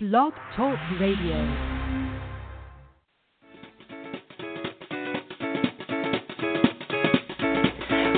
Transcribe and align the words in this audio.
Blog 0.00 0.32
Talk 0.54 0.78
Radio. 1.00 1.34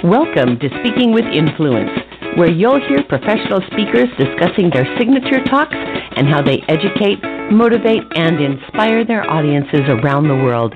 Welcome 0.04 0.58
to 0.60 0.68
Speaking 0.84 1.14
with 1.14 1.24
Influence, 1.24 1.88
where 2.36 2.50
you'll 2.50 2.86
hear 2.86 3.02
professional 3.08 3.62
speakers 3.72 4.12
discussing 4.18 4.68
their 4.68 4.84
signature 4.98 5.42
talks 5.44 5.72
and 5.72 6.28
how 6.28 6.42
they 6.42 6.60
educate, 6.68 7.16
motivate, 7.50 8.02
and 8.14 8.38
inspire 8.44 9.06
their 9.06 9.24
audiences 9.30 9.88
around 9.88 10.28
the 10.28 10.36
world. 10.36 10.74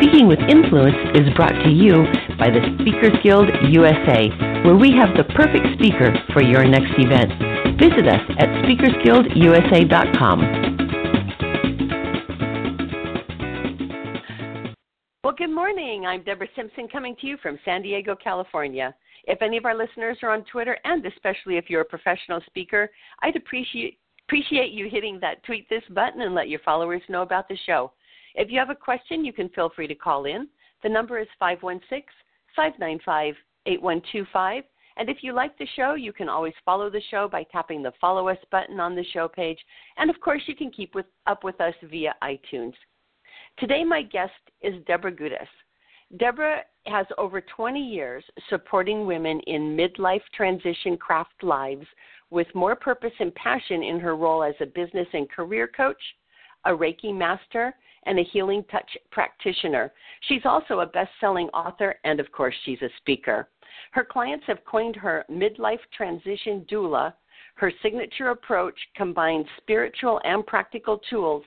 Speaking 0.00 0.26
with 0.26 0.40
Influence 0.48 0.96
is 1.12 1.28
brought 1.36 1.60
to 1.62 1.68
you 1.68 2.08
by 2.38 2.48
the 2.48 2.64
Speakers 2.80 3.12
Guild 3.22 3.50
USA, 3.68 4.32
where 4.64 4.76
we 4.76 4.96
have 4.96 5.12
the 5.12 5.28
perfect 5.36 5.76
speaker 5.76 6.16
for 6.32 6.42
your 6.42 6.64
next 6.64 6.96
event. 6.96 7.47
Visit 7.78 8.08
us 8.08 8.20
at 8.40 8.48
speakersguildusa.com. 8.64 10.40
Well, 15.22 15.34
good 15.36 15.54
morning. 15.54 16.04
I'm 16.04 16.24
Deborah 16.24 16.48
Simpson 16.56 16.88
coming 16.88 17.14
to 17.20 17.26
you 17.28 17.36
from 17.40 17.56
San 17.64 17.82
Diego, 17.82 18.16
California. 18.16 18.92
If 19.28 19.42
any 19.42 19.56
of 19.56 19.64
our 19.64 19.76
listeners 19.76 20.18
are 20.24 20.30
on 20.30 20.44
Twitter, 20.50 20.76
and 20.82 21.06
especially 21.06 21.56
if 21.56 21.70
you're 21.70 21.82
a 21.82 21.84
professional 21.84 22.40
speaker, 22.46 22.90
I'd 23.22 23.36
appreciate 23.36 24.00
appreciate 24.26 24.72
you 24.72 24.88
hitting 24.90 25.20
that 25.20 25.44
tweet 25.44 25.68
this 25.68 25.84
button 25.90 26.22
and 26.22 26.34
let 26.34 26.48
your 26.48 26.60
followers 26.64 27.02
know 27.08 27.22
about 27.22 27.48
the 27.48 27.56
show. 27.64 27.92
If 28.34 28.50
you 28.50 28.58
have 28.58 28.70
a 28.70 28.74
question, 28.74 29.24
you 29.24 29.32
can 29.32 29.50
feel 29.50 29.70
free 29.76 29.86
to 29.86 29.94
call 29.94 30.24
in. 30.24 30.48
The 30.82 30.88
number 30.88 31.20
is 31.20 31.28
516 31.38 32.02
595 32.56 33.36
8125. 33.66 34.64
And 34.98 35.08
if 35.08 35.18
you 35.22 35.32
like 35.32 35.56
the 35.56 35.66
show, 35.76 35.94
you 35.94 36.12
can 36.12 36.28
always 36.28 36.54
follow 36.64 36.90
the 36.90 37.00
show 37.10 37.28
by 37.28 37.44
tapping 37.44 37.82
the 37.82 37.92
follow 38.00 38.28
us 38.28 38.38
button 38.50 38.80
on 38.80 38.96
the 38.96 39.04
show 39.12 39.28
page. 39.28 39.58
And 39.96 40.10
of 40.10 40.20
course, 40.20 40.42
you 40.46 40.56
can 40.56 40.72
keep 40.72 40.94
with, 40.94 41.06
up 41.26 41.44
with 41.44 41.60
us 41.60 41.74
via 41.88 42.14
iTunes. 42.22 42.74
Today, 43.58 43.84
my 43.84 44.02
guest 44.02 44.32
is 44.60 44.74
Deborah 44.86 45.12
Guttas. 45.12 45.46
Deborah 46.18 46.62
has 46.86 47.06
over 47.16 47.40
20 47.40 47.80
years 47.80 48.24
supporting 48.48 49.06
women 49.06 49.40
in 49.46 49.76
midlife 49.76 50.22
transition 50.34 50.96
craft 50.96 51.42
lives 51.42 51.86
with 52.30 52.46
more 52.54 52.74
purpose 52.74 53.12
and 53.20 53.34
passion 53.34 53.82
in 53.82 54.00
her 54.00 54.16
role 54.16 54.42
as 54.42 54.54
a 54.60 54.66
business 54.66 55.06
and 55.12 55.30
career 55.30 55.68
coach, 55.68 56.00
a 56.64 56.70
Reiki 56.70 57.14
master, 57.14 57.74
and 58.04 58.18
a 58.18 58.24
healing 58.24 58.64
touch 58.70 58.96
practitioner. 59.10 59.92
She's 60.28 60.44
also 60.44 60.80
a 60.80 60.86
best 60.86 61.10
selling 61.20 61.48
author, 61.48 61.96
and 62.04 62.20
of 62.20 62.32
course, 62.32 62.54
she's 62.64 62.80
a 62.82 62.88
speaker. 62.98 63.48
Her 63.92 64.04
clients 64.04 64.44
have 64.46 64.64
coined 64.64 64.96
her 64.96 65.24
midlife 65.30 65.80
transition 65.96 66.64
doula. 66.70 67.14
Her 67.54 67.72
signature 67.82 68.30
approach 68.30 68.78
combines 68.96 69.46
spiritual 69.56 70.20
and 70.24 70.46
practical 70.46 70.98
tools 71.10 71.44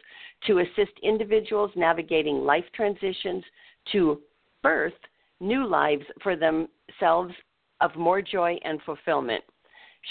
to 0.47 0.59
assist 0.59 0.91
individuals 1.03 1.71
navigating 1.75 2.43
life 2.43 2.65
transitions 2.73 3.43
to 3.91 4.21
birth 4.61 4.93
new 5.39 5.65
lives 5.65 6.05
for 6.21 6.35
themselves 6.35 7.33
of 7.79 7.95
more 7.95 8.21
joy 8.21 8.59
and 8.63 8.81
fulfillment. 8.83 9.43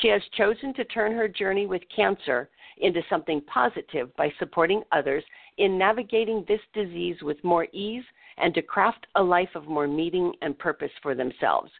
She 0.00 0.08
has 0.08 0.22
chosen 0.36 0.72
to 0.74 0.84
turn 0.84 1.12
her 1.12 1.28
journey 1.28 1.66
with 1.66 1.82
cancer 1.94 2.48
into 2.78 3.02
something 3.10 3.40
positive 3.42 4.14
by 4.16 4.32
supporting 4.38 4.82
others 4.92 5.24
in 5.58 5.76
navigating 5.76 6.44
this 6.46 6.60
disease 6.72 7.20
with 7.22 7.42
more 7.44 7.66
ease 7.72 8.04
and 8.38 8.54
to 8.54 8.62
craft 8.62 9.06
a 9.16 9.22
life 9.22 9.54
of 9.54 9.66
more 9.66 9.88
meaning 9.88 10.32
and 10.42 10.58
purpose 10.58 10.92
for 11.02 11.14
themselves. 11.14 11.70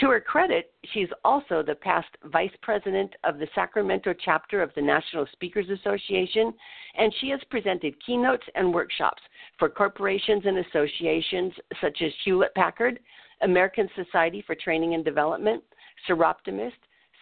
To 0.00 0.10
her 0.10 0.20
credit, 0.20 0.74
she's 0.92 1.08
also 1.24 1.62
the 1.62 1.74
past 1.74 2.08
vice 2.24 2.54
president 2.60 3.14
of 3.24 3.38
the 3.38 3.48
Sacramento 3.54 4.12
chapter 4.22 4.60
of 4.60 4.70
the 4.74 4.82
National 4.82 5.26
Speakers 5.32 5.70
Association, 5.70 6.52
and 6.98 7.14
she 7.18 7.30
has 7.30 7.40
presented 7.50 7.94
keynotes 8.04 8.44
and 8.54 8.74
workshops 8.74 9.22
for 9.58 9.70
corporations 9.70 10.42
and 10.44 10.58
associations 10.58 11.54
such 11.80 12.02
as 12.02 12.12
Hewlett 12.24 12.54
Packard, 12.54 13.00
American 13.40 13.88
Society 13.96 14.42
for 14.46 14.54
Training 14.54 14.92
and 14.92 15.02
Development, 15.02 15.62
Soroptimist, 16.06 16.72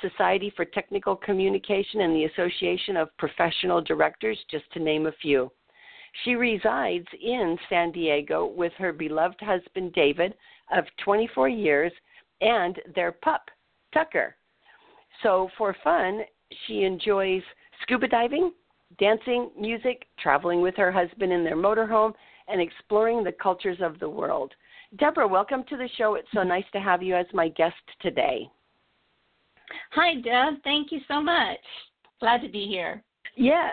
Society 0.01 0.53
for 0.57 0.65
Technical 0.65 1.15
Communication, 1.15 2.01
and 2.01 2.15
the 2.15 2.25
Association 2.25 2.97
of 2.97 3.17
Professional 3.19 3.83
Directors, 3.83 4.39
just 4.51 4.65
to 4.73 4.81
name 4.81 5.07
a 5.07 5.13
few. 5.23 5.51
She 6.25 6.35
resides 6.35 7.07
in 7.23 7.57
San 7.69 7.93
Diego 7.93 8.47
with 8.47 8.73
her 8.79 8.93
beloved 8.93 9.41
husband, 9.41 9.93
David, 9.93 10.35
of 10.73 10.85
24 11.05 11.49
years 11.49 11.93
and 12.41 12.81
their 12.95 13.13
pup, 13.13 13.51
Tucker. 13.93 14.37
So, 15.23 15.49
for 15.57 15.77
fun, 15.85 16.23
she 16.67 16.83
enjoys 16.83 17.43
scuba 17.83 18.09
diving, 18.09 18.53
dancing, 18.99 19.51
music, 19.59 20.07
traveling 20.19 20.61
with 20.61 20.77
her 20.77 20.93
husband 20.93 21.33
in 21.33 21.45
their 21.45 21.57
motorhome, 21.57 22.13
and 22.49 22.61
exploring 22.61 23.25
the 23.25 23.33
cultures 23.33 23.79
of 23.81 23.99
the 23.99 24.09
world. 24.09 24.53
Deborah, 24.97 25.27
welcome 25.27 25.65
to 25.69 25.77
the 25.77 25.89
show. 25.97 26.15
It's 26.15 26.29
so 26.33 26.43
nice 26.43 26.65
to 26.73 26.81
have 26.81 27.03
you 27.03 27.17
as 27.17 27.27
my 27.33 27.49
guest 27.49 27.75
today. 28.01 28.49
Hi, 29.93 30.15
Deb. 30.15 30.63
Thank 30.63 30.93
you 30.93 31.01
so 31.09 31.21
much. 31.21 31.59
Glad 32.21 32.43
to 32.43 32.49
be 32.49 32.67
here. 32.67 33.03
Yeah, 33.37 33.71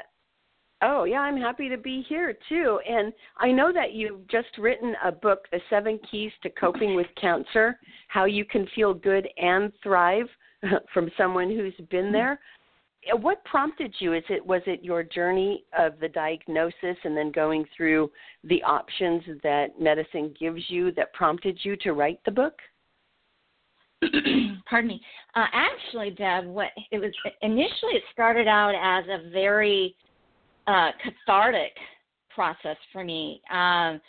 Oh, 0.84 1.03
yeah, 1.03 1.19
I'm 1.19 1.38
happy 1.38 1.69
to 1.69 1.78
be 1.78 2.03
here 2.09 2.36
too. 2.50 2.80
And 2.90 3.14
I 3.38 3.52
know 3.52 3.72
that 3.72 3.94
you've 3.94 4.28
just 4.28 4.58
written 4.58 4.96
a 5.03 5.12
book, 5.12 5.46
The 5.52 5.59
Seven 5.69 6.00
Keys 6.09 6.31
to 6.42 6.50
Coping 6.50 6.96
with 6.96 7.08
Cancer 7.19 7.80
How 8.08 8.25
You 8.25 8.46
Can 8.46 8.68
Feel 8.75 8.94
Good 8.94 9.28
and 9.38 9.72
Thrive 9.84 10.25
from 10.94 11.12
someone 11.18 11.50
who's 11.50 11.75
been 11.90 12.06
mm-hmm. 12.06 12.14
there. 12.14 12.40
Uh, 13.12 13.18
what 13.18 13.44
prompted 13.46 13.94
you? 14.00 14.14
Is 14.14 14.24
it 14.30 14.46
was 14.46 14.62
it 14.66 14.84
your 14.84 15.03
journey 15.03 15.64
of 15.78 16.00
the 16.00 16.08
diagnosis 16.08 16.97
and 17.03 17.16
then 17.16 17.31
going 17.31 17.66
through 17.75 18.12
the 18.44 18.62
options 18.64 19.24
that 19.44 19.80
medicine 19.80 20.34
gives 20.40 20.62
you 20.68 20.91
that 20.94 21.14
prompted 21.14 21.59
you 21.64 21.75
to 21.78 21.94
write 21.94 22.20
the 22.25 22.31
book? 22.31 22.53
Pardon 24.70 24.88
me. 24.88 25.02
Uh, 25.36 25.46
actually, 25.53 26.12
Deb, 26.12 26.46
what 26.46 26.70
it 26.91 27.00
was 27.00 27.12
initially 27.41 27.94
it 27.94 28.03
started 28.12 28.47
out 28.47 28.74
as 28.75 29.06
a 29.09 29.30
very 29.30 29.96
uh, 30.67 30.91
cathartic 31.03 31.73
process 32.33 32.77
for 32.91 33.03
me. 33.03 33.41
Um, 33.51 33.99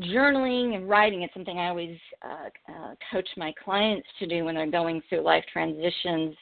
journaling 0.00 0.74
and 0.74 0.88
writing 0.88 1.22
is 1.22 1.30
something 1.32 1.58
I 1.58 1.68
always 1.68 1.98
uh, 2.22 2.72
uh, 2.72 2.94
coach 3.10 3.28
my 3.36 3.52
clients 3.62 4.06
to 4.18 4.26
do 4.26 4.44
when 4.44 4.54
they're 4.54 4.70
going 4.70 5.02
through 5.08 5.22
life 5.22 5.44
transitions. 5.52 6.34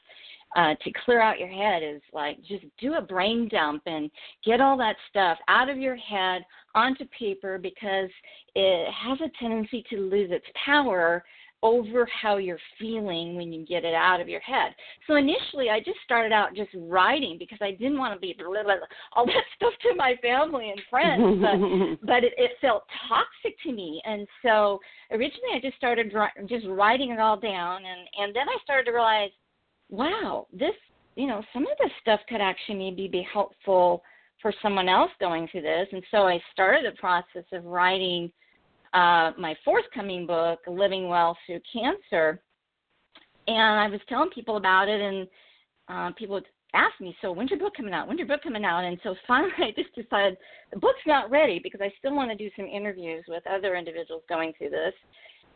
Uh, 0.56 0.72
to 0.84 0.92
clear 1.04 1.20
out 1.20 1.40
your 1.40 1.48
head 1.48 1.82
is 1.82 2.00
like 2.12 2.38
just 2.44 2.64
do 2.78 2.94
a 2.94 3.02
brain 3.02 3.48
dump 3.48 3.82
and 3.86 4.08
get 4.44 4.60
all 4.60 4.76
that 4.76 4.94
stuff 5.10 5.36
out 5.48 5.68
of 5.68 5.78
your 5.78 5.96
head 5.96 6.44
onto 6.76 7.04
paper 7.06 7.58
because 7.58 8.08
it 8.54 8.88
has 8.92 9.18
a 9.20 9.30
tendency 9.40 9.84
to 9.90 9.96
lose 9.96 10.30
its 10.30 10.46
power 10.64 11.24
over 11.62 12.06
how 12.06 12.36
you're 12.36 12.58
feeling 12.78 13.36
when 13.36 13.52
you 13.52 13.64
get 13.64 13.84
it 13.84 13.94
out 13.94 14.20
of 14.20 14.28
your 14.28 14.40
head. 14.40 14.74
So 15.06 15.16
initially, 15.16 15.70
I 15.70 15.78
just 15.78 15.98
started 16.04 16.32
out 16.32 16.54
just 16.54 16.70
writing 16.74 17.36
because 17.38 17.58
I 17.62 17.70
didn't 17.70 17.98
want 17.98 18.12
to 18.14 18.20
be 18.20 18.34
blah, 18.36 18.48
blah, 18.48 18.62
blah, 18.62 18.74
all 19.14 19.24
that 19.26 19.44
stuff 19.56 19.72
to 19.82 19.94
my 19.96 20.14
family 20.20 20.70
and 20.70 20.80
friends, 20.90 21.40
but, 21.40 22.06
but 22.06 22.24
it, 22.24 22.34
it 22.36 22.52
felt 22.60 22.84
toxic 23.08 23.58
to 23.62 23.72
me. 23.72 24.02
And 24.04 24.26
so 24.42 24.78
originally, 25.10 25.54
I 25.54 25.60
just 25.60 25.76
started 25.76 26.12
just 26.46 26.66
writing 26.68 27.10
it 27.10 27.18
all 27.18 27.38
down, 27.38 27.82
and 27.84 28.08
and 28.18 28.36
then 28.36 28.48
I 28.48 28.56
started 28.62 28.84
to 28.84 28.92
realize, 28.92 29.30
wow, 29.88 30.46
this 30.52 30.74
you 31.16 31.26
know 31.26 31.42
some 31.52 31.62
of 31.62 31.78
this 31.80 31.92
stuff 32.00 32.20
could 32.28 32.40
actually 32.40 32.76
maybe 32.76 33.08
be 33.08 33.26
helpful 33.32 34.02
for 34.42 34.52
someone 34.60 34.90
else 34.90 35.10
going 35.20 35.48
through 35.48 35.62
this. 35.62 35.88
And 35.90 36.02
so 36.10 36.18
I 36.18 36.38
started 36.52 36.84
the 36.84 36.98
process 36.98 37.44
of 37.52 37.64
writing 37.64 38.30
uh, 38.94 39.32
my 39.36 39.56
forthcoming 39.64 40.26
book, 40.26 40.60
Living 40.66 41.08
Well 41.08 41.36
Through 41.44 41.60
Cancer. 41.70 42.40
And 43.46 43.80
I 43.80 43.88
was 43.88 44.00
telling 44.08 44.30
people 44.30 44.56
about 44.56 44.88
it, 44.88 45.00
and 45.00 45.28
uh, 45.88 46.14
people 46.16 46.36
would 46.36 46.46
ask 46.72 46.98
me, 47.00 47.14
"So 47.20 47.32
when's 47.32 47.50
your 47.50 47.58
book 47.58 47.74
coming 47.76 47.92
out? 47.92 48.06
When's 48.06 48.18
your 48.18 48.28
book 48.28 48.42
coming 48.42 48.64
out?" 48.64 48.84
And 48.84 48.98
so 49.02 49.14
finally, 49.26 49.52
I 49.58 49.72
just 49.76 49.94
decided 49.94 50.38
the 50.72 50.78
book's 50.78 51.06
not 51.06 51.30
ready 51.30 51.60
because 51.62 51.80
I 51.82 51.92
still 51.98 52.14
want 52.14 52.30
to 52.30 52.36
do 52.36 52.50
some 52.56 52.66
interviews 52.66 53.24
with 53.28 53.42
other 53.46 53.74
individuals 53.74 54.22
going 54.28 54.52
through 54.56 54.70
this. 54.70 54.94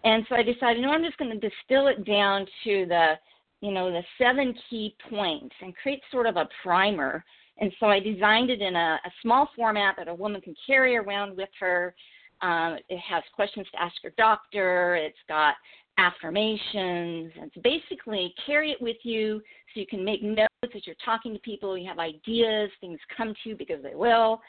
And 0.04 0.24
so 0.28 0.36
I 0.36 0.42
decided, 0.42 0.82
know, 0.82 0.90
I'm 0.90 1.04
just 1.04 1.18
going 1.18 1.30
to 1.30 1.48
distill 1.48 1.88
it 1.88 2.04
down 2.04 2.46
to 2.64 2.86
the, 2.86 3.14
you 3.60 3.72
know, 3.72 3.90
the 3.90 4.02
seven 4.16 4.54
key 4.70 4.94
points 5.10 5.54
and 5.60 5.74
create 5.76 6.02
sort 6.12 6.26
of 6.26 6.36
a 6.36 6.48
primer. 6.62 7.24
And 7.60 7.72
so 7.80 7.86
I 7.86 7.98
designed 7.98 8.50
it 8.50 8.60
in 8.60 8.76
a, 8.76 9.00
a 9.04 9.10
small 9.22 9.48
format 9.56 9.96
that 9.98 10.06
a 10.06 10.14
woman 10.14 10.40
can 10.40 10.54
carry 10.64 10.96
around 10.96 11.36
with 11.36 11.48
her 11.58 11.96
um, 12.43 12.79
it 12.88 12.99
has 12.99 13.23
questions 13.35 13.67
to 13.73 13.82
ask 13.82 13.94
your 14.02 14.12
doctor. 14.17 14.96
It's 14.96 15.19
got 15.29 15.55
affirmations. 15.99 17.32
It's 17.37 17.56
basically 17.62 18.32
carry 18.46 18.70
it 18.70 18.81
with 18.81 18.96
you 19.02 19.40
so 19.75 19.81
you 19.81 19.87
can 19.87 20.05
make 20.05 20.23
notes 20.23 20.49
as 20.62 20.87
you're 20.87 20.96
talking 21.05 21.32
to 21.35 21.40
people. 21.40 21.76
You 21.76 21.88
have 21.88 21.99
ideas, 21.99 22.70
things 22.81 22.99
come 23.17 23.35
to 23.43 23.49
you 23.50 23.56
because 23.56 23.82
they 23.82 23.94
will. 23.94 24.40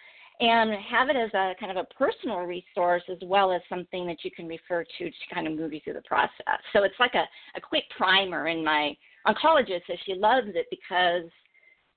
And 0.42 0.72
have 0.90 1.10
it 1.10 1.18
as 1.18 1.30
a 1.34 1.54
kind 1.60 1.78
of 1.78 1.86
a 1.86 1.94
personal 1.96 2.38
resource 2.38 3.04
as 3.10 3.18
well 3.24 3.52
as 3.52 3.62
something 3.68 4.08
that 4.08 4.24
you 4.24 4.32
can 4.32 4.48
refer 4.48 4.86
to 4.86 5.06
to 5.06 5.34
kind 5.34 5.48
of 5.48 5.58
move 5.58 5.74
you 5.74 5.82
through 5.84 5.96
the 5.96 6.02
process. 6.04 6.62
So 6.72 6.84
it's 6.84 6.96
like 6.98 7.14
a, 7.14 7.26
a 7.58 7.62
quick 7.62 7.84
primer. 7.98 8.46
And 8.48 8.64
my 8.64 8.96
oncologist 9.28 9.82
says 9.88 9.98
she 10.06 10.14
loves 10.14 10.48
it 10.56 10.68
because 10.72 11.30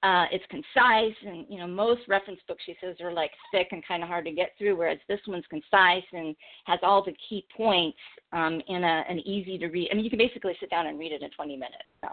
Uh, 0.02 0.26
it's 0.32 0.44
concise, 0.50 1.14
and 1.25 1.46
you 1.49 1.58
know 1.58 1.66
most 1.66 2.00
reference 2.08 2.40
books 2.49 2.62
she 2.66 2.75
says 2.81 2.96
are 3.00 3.12
like 3.12 3.31
thick 3.52 3.69
and 3.70 3.87
kind 3.87 4.02
of 4.02 4.08
hard 4.08 4.25
to 4.25 4.32
get 4.32 4.50
through, 4.58 4.76
whereas 4.76 4.99
this 5.08 5.20
one's 5.28 5.44
concise 5.49 6.02
and 6.12 6.34
has 6.64 6.81
all 6.82 7.04
the 7.04 7.14
key 7.28 7.46
points 7.56 7.99
um, 8.32 8.60
in 8.66 8.82
a, 8.82 9.04
an 9.08 9.20
easy 9.20 9.56
to 9.58 9.69
read. 9.69 9.88
I 9.93 9.94
mean, 9.94 10.02
you 10.04 10.10
can 10.10 10.19
basically 10.19 10.56
sit 10.58 10.70
down 10.70 10.88
and 10.88 10.99
read 10.99 11.12
it 11.12 11.22
in 11.22 11.31
20 11.31 11.54
minutes. 11.54 11.84
So. 12.00 12.08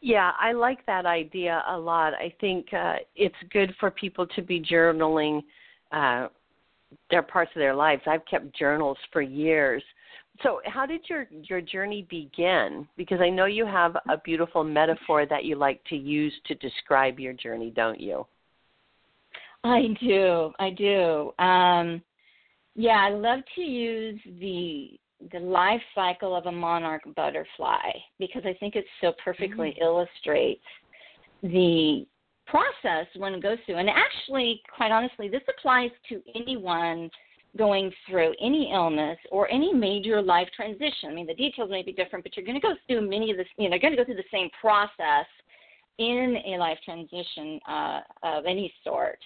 Yeah, 0.00 0.32
I 0.38 0.52
like 0.52 0.84
that 0.86 1.06
idea 1.06 1.62
a 1.68 1.78
lot. 1.78 2.14
I 2.14 2.34
think 2.40 2.72
uh, 2.72 2.96
it's 3.16 3.34
good 3.50 3.74
for 3.80 3.90
people 3.90 4.26
to 4.26 4.42
be 4.42 4.60
journaling 4.60 5.42
uh, 5.92 6.28
their 7.10 7.22
parts 7.22 7.50
of 7.54 7.60
their 7.60 7.74
lives. 7.74 8.02
I've 8.06 8.24
kept 8.26 8.56
journals 8.56 8.98
for 9.12 9.22
years. 9.22 9.82
So, 10.42 10.60
how 10.64 10.84
did 10.84 11.02
your 11.08 11.26
your 11.30 11.60
journey 11.60 12.06
begin? 12.10 12.88
Because 12.96 13.20
I 13.20 13.30
know 13.30 13.46
you 13.46 13.66
have 13.66 13.96
a 14.08 14.18
beautiful 14.24 14.64
metaphor 14.64 15.26
that 15.26 15.44
you 15.44 15.56
like 15.56 15.82
to 15.90 15.96
use 15.96 16.32
to 16.46 16.54
describe 16.56 17.20
your 17.20 17.32
journey, 17.32 17.70
don't 17.70 18.00
you? 18.00 18.26
I 19.62 19.96
do. 20.00 20.52
I 20.58 20.70
do. 20.70 21.32
Um, 21.38 22.02
yeah, 22.74 22.98
I 22.98 23.10
love 23.10 23.40
to 23.54 23.60
use 23.60 24.20
the 24.40 24.98
the 25.32 25.38
life 25.38 25.80
cycle 25.94 26.36
of 26.36 26.46
a 26.46 26.52
monarch 26.52 27.02
butterfly 27.16 27.90
because 28.18 28.42
I 28.44 28.54
think 28.54 28.74
it 28.76 28.84
so 29.00 29.12
perfectly 29.24 29.70
mm-hmm. 29.70 29.82
illustrates 29.82 30.64
the 31.42 32.06
process 32.46 33.06
one 33.16 33.40
goes 33.40 33.58
through. 33.64 33.76
And 33.76 33.88
actually, 33.88 34.60
quite 34.76 34.92
honestly, 34.92 35.28
this 35.28 35.42
applies 35.48 35.90
to 36.08 36.20
anyone 36.34 37.10
going 37.56 37.92
through 38.08 38.34
any 38.40 38.72
illness 38.72 39.18
or 39.30 39.50
any 39.50 39.72
major 39.72 40.20
life 40.20 40.48
transition. 40.54 41.10
I 41.10 41.14
mean, 41.14 41.26
the 41.26 41.34
details 41.34 41.70
may 41.70 41.82
be 41.82 41.92
different, 41.92 42.24
but 42.24 42.36
you're 42.36 42.46
going 42.46 42.60
to 42.60 42.66
go 42.66 42.74
through 42.86 43.08
many 43.08 43.30
of 43.30 43.36
this. 43.36 43.46
You 43.56 43.68
know, 43.68 43.76
you're 43.76 43.80
going 43.80 43.92
to 43.92 43.96
go 43.96 44.04
through 44.04 44.16
the 44.16 44.24
same 44.32 44.48
process 44.60 45.26
in 45.98 46.36
a 46.46 46.58
life 46.58 46.78
transition 46.84 47.60
uh, 47.68 48.00
of 48.22 48.46
any 48.46 48.72
sort. 48.82 49.18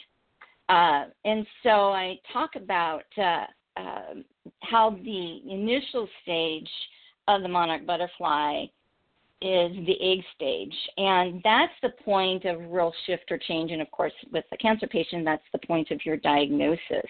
Uh, 0.69 1.05
and 1.25 1.47
so 1.63 1.71
I 1.71 2.19
talk 2.33 2.51
about 2.57 3.05
uh, 3.17 3.47
uh, 3.79 4.15
how 4.61 4.91
the 5.03 5.41
initial 5.49 6.09
stage 6.23 6.69
of 7.27 7.43
the 7.43 7.49
monarch 7.49 7.87
butterfly 7.87 8.65
is 9.41 9.71
the 9.87 9.97
egg 10.01 10.19
stage. 10.35 10.75
And 10.97 11.41
that's 11.45 11.73
the 11.83 11.91
point 12.05 12.45
of 12.45 12.59
real 12.71 12.93
shift 13.07 13.31
or 13.31 13.39
change. 13.39 13.71
And 13.71 13.81
of 13.81 13.91
course, 13.91 14.13
with 14.33 14.45
the 14.51 14.57
cancer 14.57 14.87
patient, 14.87 15.25
that's 15.25 15.45
the 15.53 15.67
point 15.67 15.91
of 15.91 16.05
your 16.05 16.17
diagnosis. 16.17 17.09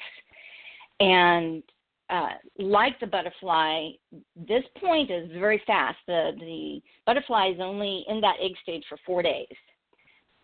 And 1.00 1.62
uh, 2.10 2.28
like 2.58 2.98
the 3.00 3.06
butterfly, 3.06 3.90
this 4.36 4.64
point 4.80 5.10
is 5.10 5.30
very 5.32 5.62
fast. 5.66 5.98
The, 6.06 6.32
the 6.38 6.80
butterfly 7.06 7.50
is 7.54 7.60
only 7.60 8.04
in 8.08 8.20
that 8.22 8.36
egg 8.40 8.52
stage 8.62 8.84
for 8.88 8.98
four 9.04 9.22
days. 9.22 9.46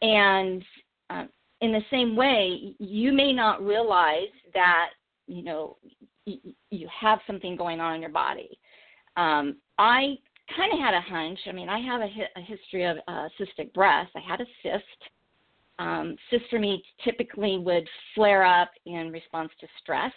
And 0.02 0.62
uh, 1.10 1.24
in 1.60 1.72
the 1.72 1.82
same 1.90 2.14
way, 2.14 2.74
you 2.78 3.12
may 3.12 3.32
not 3.32 3.64
realize 3.64 4.28
that, 4.52 4.90
you 5.26 5.42
know, 5.42 5.76
you, 6.26 6.38
you 6.70 6.88
have 7.00 7.20
something 7.26 7.56
going 7.56 7.80
on 7.80 7.94
in 7.94 8.00
your 8.00 8.10
body. 8.10 8.58
Um, 9.16 9.56
I 9.78 10.16
kind 10.54 10.72
of 10.72 10.78
had 10.78 10.94
a 10.94 11.00
hunch. 11.00 11.38
I 11.46 11.52
mean, 11.52 11.68
I 11.68 11.80
have 11.80 12.02
a, 12.02 12.08
hi- 12.08 12.30
a 12.36 12.40
history 12.40 12.84
of 12.84 12.98
uh, 13.08 13.28
cystic 13.40 13.72
breast. 13.72 14.10
I 14.14 14.20
had 14.20 14.40
a 14.40 14.46
cyst. 14.62 15.10
Um, 15.78 16.16
cysts 16.30 16.46
for 16.50 16.58
me 16.58 16.84
typically 17.02 17.58
would 17.58 17.88
flare 18.14 18.44
up 18.44 18.70
in 18.86 19.10
response 19.10 19.50
to 19.60 19.66
stress. 19.80 20.12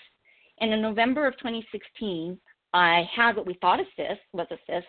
And 0.59 0.73
in 0.73 0.81
November 0.81 1.27
of 1.27 1.37
2016, 1.37 2.37
I 2.73 3.03
had 3.15 3.35
what 3.35 3.45
we 3.45 3.55
thought 3.55 3.79
a 3.79 3.83
cyst 3.95 4.21
was 4.33 4.47
a 4.51 4.57
cyst 4.65 4.87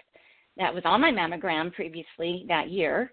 that 0.57 0.75
was 0.75 0.83
on 0.85 1.01
my 1.01 1.11
mammogram 1.11 1.73
previously 1.73 2.45
that 2.49 2.71
year. 2.71 3.13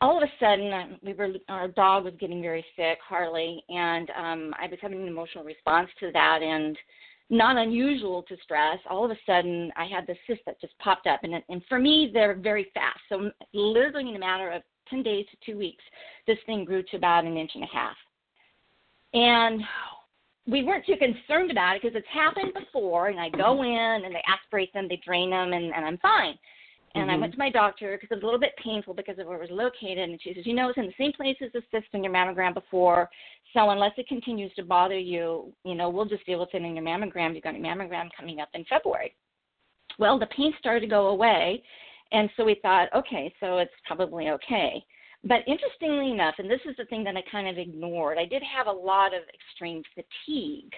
All 0.00 0.16
of 0.16 0.24
a 0.24 0.32
sudden, 0.40 0.72
uh, 0.72 0.86
we 1.02 1.12
were 1.12 1.28
our 1.48 1.68
dog 1.68 2.04
was 2.04 2.14
getting 2.18 2.42
very 2.42 2.64
sick, 2.74 2.98
Harley, 3.06 3.62
and 3.68 4.10
um, 4.10 4.54
I 4.60 4.66
was 4.66 4.78
having 4.82 5.00
an 5.00 5.06
emotional 5.06 5.44
response 5.44 5.88
to 6.00 6.10
that, 6.12 6.40
and 6.42 6.76
not 7.30 7.56
unusual 7.56 8.24
to 8.24 8.36
stress. 8.42 8.78
All 8.90 9.04
of 9.04 9.12
a 9.12 9.18
sudden, 9.24 9.70
I 9.76 9.84
had 9.84 10.06
this 10.06 10.18
cyst 10.26 10.40
that 10.46 10.60
just 10.60 10.76
popped 10.78 11.06
up, 11.06 11.20
and 11.22 11.34
and 11.48 11.62
for 11.68 11.78
me, 11.78 12.10
they're 12.12 12.34
very 12.34 12.68
fast. 12.74 12.98
So 13.08 13.30
literally 13.52 14.08
in 14.08 14.16
a 14.16 14.18
matter 14.18 14.50
of 14.50 14.62
ten 14.88 15.04
days 15.04 15.26
to 15.30 15.52
two 15.52 15.58
weeks, 15.58 15.84
this 16.26 16.38
thing 16.46 16.64
grew 16.64 16.82
to 16.82 16.96
about 16.96 17.24
an 17.24 17.36
inch 17.36 17.52
and 17.54 17.64
a 17.64 17.68
half. 17.72 17.96
And 19.14 19.62
we 20.46 20.64
weren't 20.64 20.84
too 20.84 20.96
concerned 20.96 21.50
about 21.50 21.76
it 21.76 21.82
because 21.82 21.96
it's 21.96 22.06
happened 22.12 22.52
before, 22.54 23.08
and 23.08 23.20
I 23.20 23.28
go 23.28 23.62
in 23.62 24.04
and 24.04 24.14
they 24.14 24.22
aspirate 24.26 24.72
them, 24.72 24.86
they 24.88 25.00
drain 25.04 25.30
them, 25.30 25.52
and, 25.52 25.72
and 25.72 25.84
I'm 25.84 25.98
fine. 25.98 26.36
And 26.94 27.04
mm-hmm. 27.04 27.16
I 27.16 27.18
went 27.18 27.32
to 27.32 27.38
my 27.38 27.50
doctor 27.50 27.96
because 27.96 28.10
it 28.10 28.16
was 28.16 28.22
a 28.22 28.26
little 28.26 28.40
bit 28.40 28.52
painful 28.62 28.92
because 28.92 29.18
of 29.18 29.26
where 29.26 29.42
it 29.42 29.50
was 29.50 29.50
located. 29.50 30.10
And 30.10 30.20
she 30.20 30.34
says, 30.34 30.44
You 30.44 30.54
know, 30.54 30.68
it's 30.68 30.78
in 30.78 30.86
the 30.86 30.92
same 30.98 31.12
place 31.12 31.36
as 31.42 31.52
the 31.52 31.62
cyst 31.70 31.86
in 31.92 32.04
your 32.04 32.12
mammogram 32.12 32.54
before. 32.54 33.08
So 33.54 33.70
unless 33.70 33.92
it 33.96 34.08
continues 34.08 34.52
to 34.54 34.64
bother 34.64 34.98
you, 34.98 35.52
you 35.64 35.74
know, 35.74 35.88
we'll 35.88 36.04
just 36.04 36.26
deal 36.26 36.40
with 36.40 36.50
it 36.52 36.62
in 36.62 36.74
your 36.74 36.84
mammogram. 36.84 37.34
You've 37.34 37.44
got 37.44 37.54
a 37.54 37.58
mammogram 37.58 38.08
coming 38.18 38.40
up 38.40 38.50
in 38.54 38.64
February. 38.64 39.14
Well, 39.98 40.18
the 40.18 40.26
pain 40.26 40.52
started 40.58 40.80
to 40.80 40.86
go 40.86 41.08
away. 41.08 41.62
And 42.12 42.28
so 42.36 42.44
we 42.44 42.56
thought, 42.60 42.88
okay, 42.94 43.32
so 43.40 43.58
it's 43.58 43.72
probably 43.86 44.28
okay. 44.28 44.84
But 45.24 45.46
interestingly 45.46 46.10
enough, 46.10 46.34
and 46.38 46.50
this 46.50 46.60
is 46.68 46.76
the 46.76 46.84
thing 46.86 47.04
that 47.04 47.16
I 47.16 47.22
kind 47.30 47.48
of 47.48 47.58
ignored, 47.58 48.18
I 48.18 48.24
did 48.24 48.42
have 48.42 48.66
a 48.66 48.72
lot 48.72 49.14
of 49.14 49.22
extreme 49.32 49.82
fatigue 49.94 50.72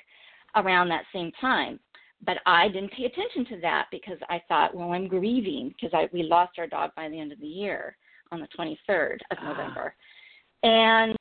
around 0.55 0.89
that 0.89 1.05
same 1.13 1.33
time 1.41 1.81
but 2.27 2.39
I 2.47 2.69
didn't 2.69 2.93
pay 2.93 3.05
attention 3.05 3.45
to 3.55 3.61
that 3.63 3.87
because 3.91 4.19
I 4.29 4.41
thought, 4.49 4.75
well, 4.75 4.93
I'm 4.93 5.09
grieving 5.09 5.75
because 5.75 5.95
I 5.95 6.09
we 6.13 6.23
lost 6.23 6.59
our 6.59 6.67
dog 6.67 6.91
by 6.97 7.09
the 7.09 7.19
end 7.19 7.33
of 7.33 7.41
the 7.41 7.47
year 7.47 7.97
on 8.33 8.41
the 8.41 8.49
23rd 8.59 9.17
of 9.31 9.39
ah. 9.41 9.49
November, 9.49 9.95
and 10.63 11.17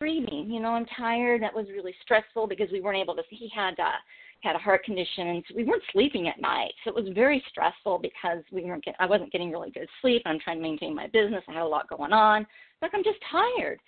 grieving. 0.00 0.50
You 0.50 0.60
know, 0.60 0.70
I'm 0.70 0.86
tired. 0.96 1.42
That 1.42 1.54
was 1.54 1.66
really 1.68 1.94
stressful 2.02 2.46
because 2.46 2.68
we 2.72 2.80
weren't 2.80 2.98
able 2.98 3.14
to. 3.16 3.22
He 3.28 3.50
had 3.54 3.78
uh, 3.78 3.98
had 4.42 4.56
a 4.56 4.58
heart 4.58 4.84
condition, 4.84 5.28
and 5.28 5.44
so 5.48 5.54
we 5.56 5.64
weren't 5.64 5.82
sleeping 5.92 6.28
at 6.28 6.40
night. 6.40 6.72
So 6.84 6.90
it 6.90 6.94
was 6.94 7.12
very 7.14 7.42
stressful 7.48 7.98
because 7.98 8.42
we 8.50 8.62
weren't. 8.64 8.84
Get, 8.84 8.96
I 8.98 9.06
wasn't 9.06 9.32
getting 9.32 9.50
really 9.50 9.70
good 9.70 9.88
sleep. 10.00 10.22
I'm 10.26 10.38
trying 10.38 10.56
to 10.58 10.62
maintain 10.62 10.94
my 10.94 11.06
business. 11.08 11.44
I 11.48 11.52
had 11.52 11.62
a 11.62 11.66
lot 11.66 11.88
going 11.88 12.12
on. 12.12 12.46
Like 12.82 12.92
I'm 12.94 13.04
just 13.04 13.18
tired. 13.30 13.80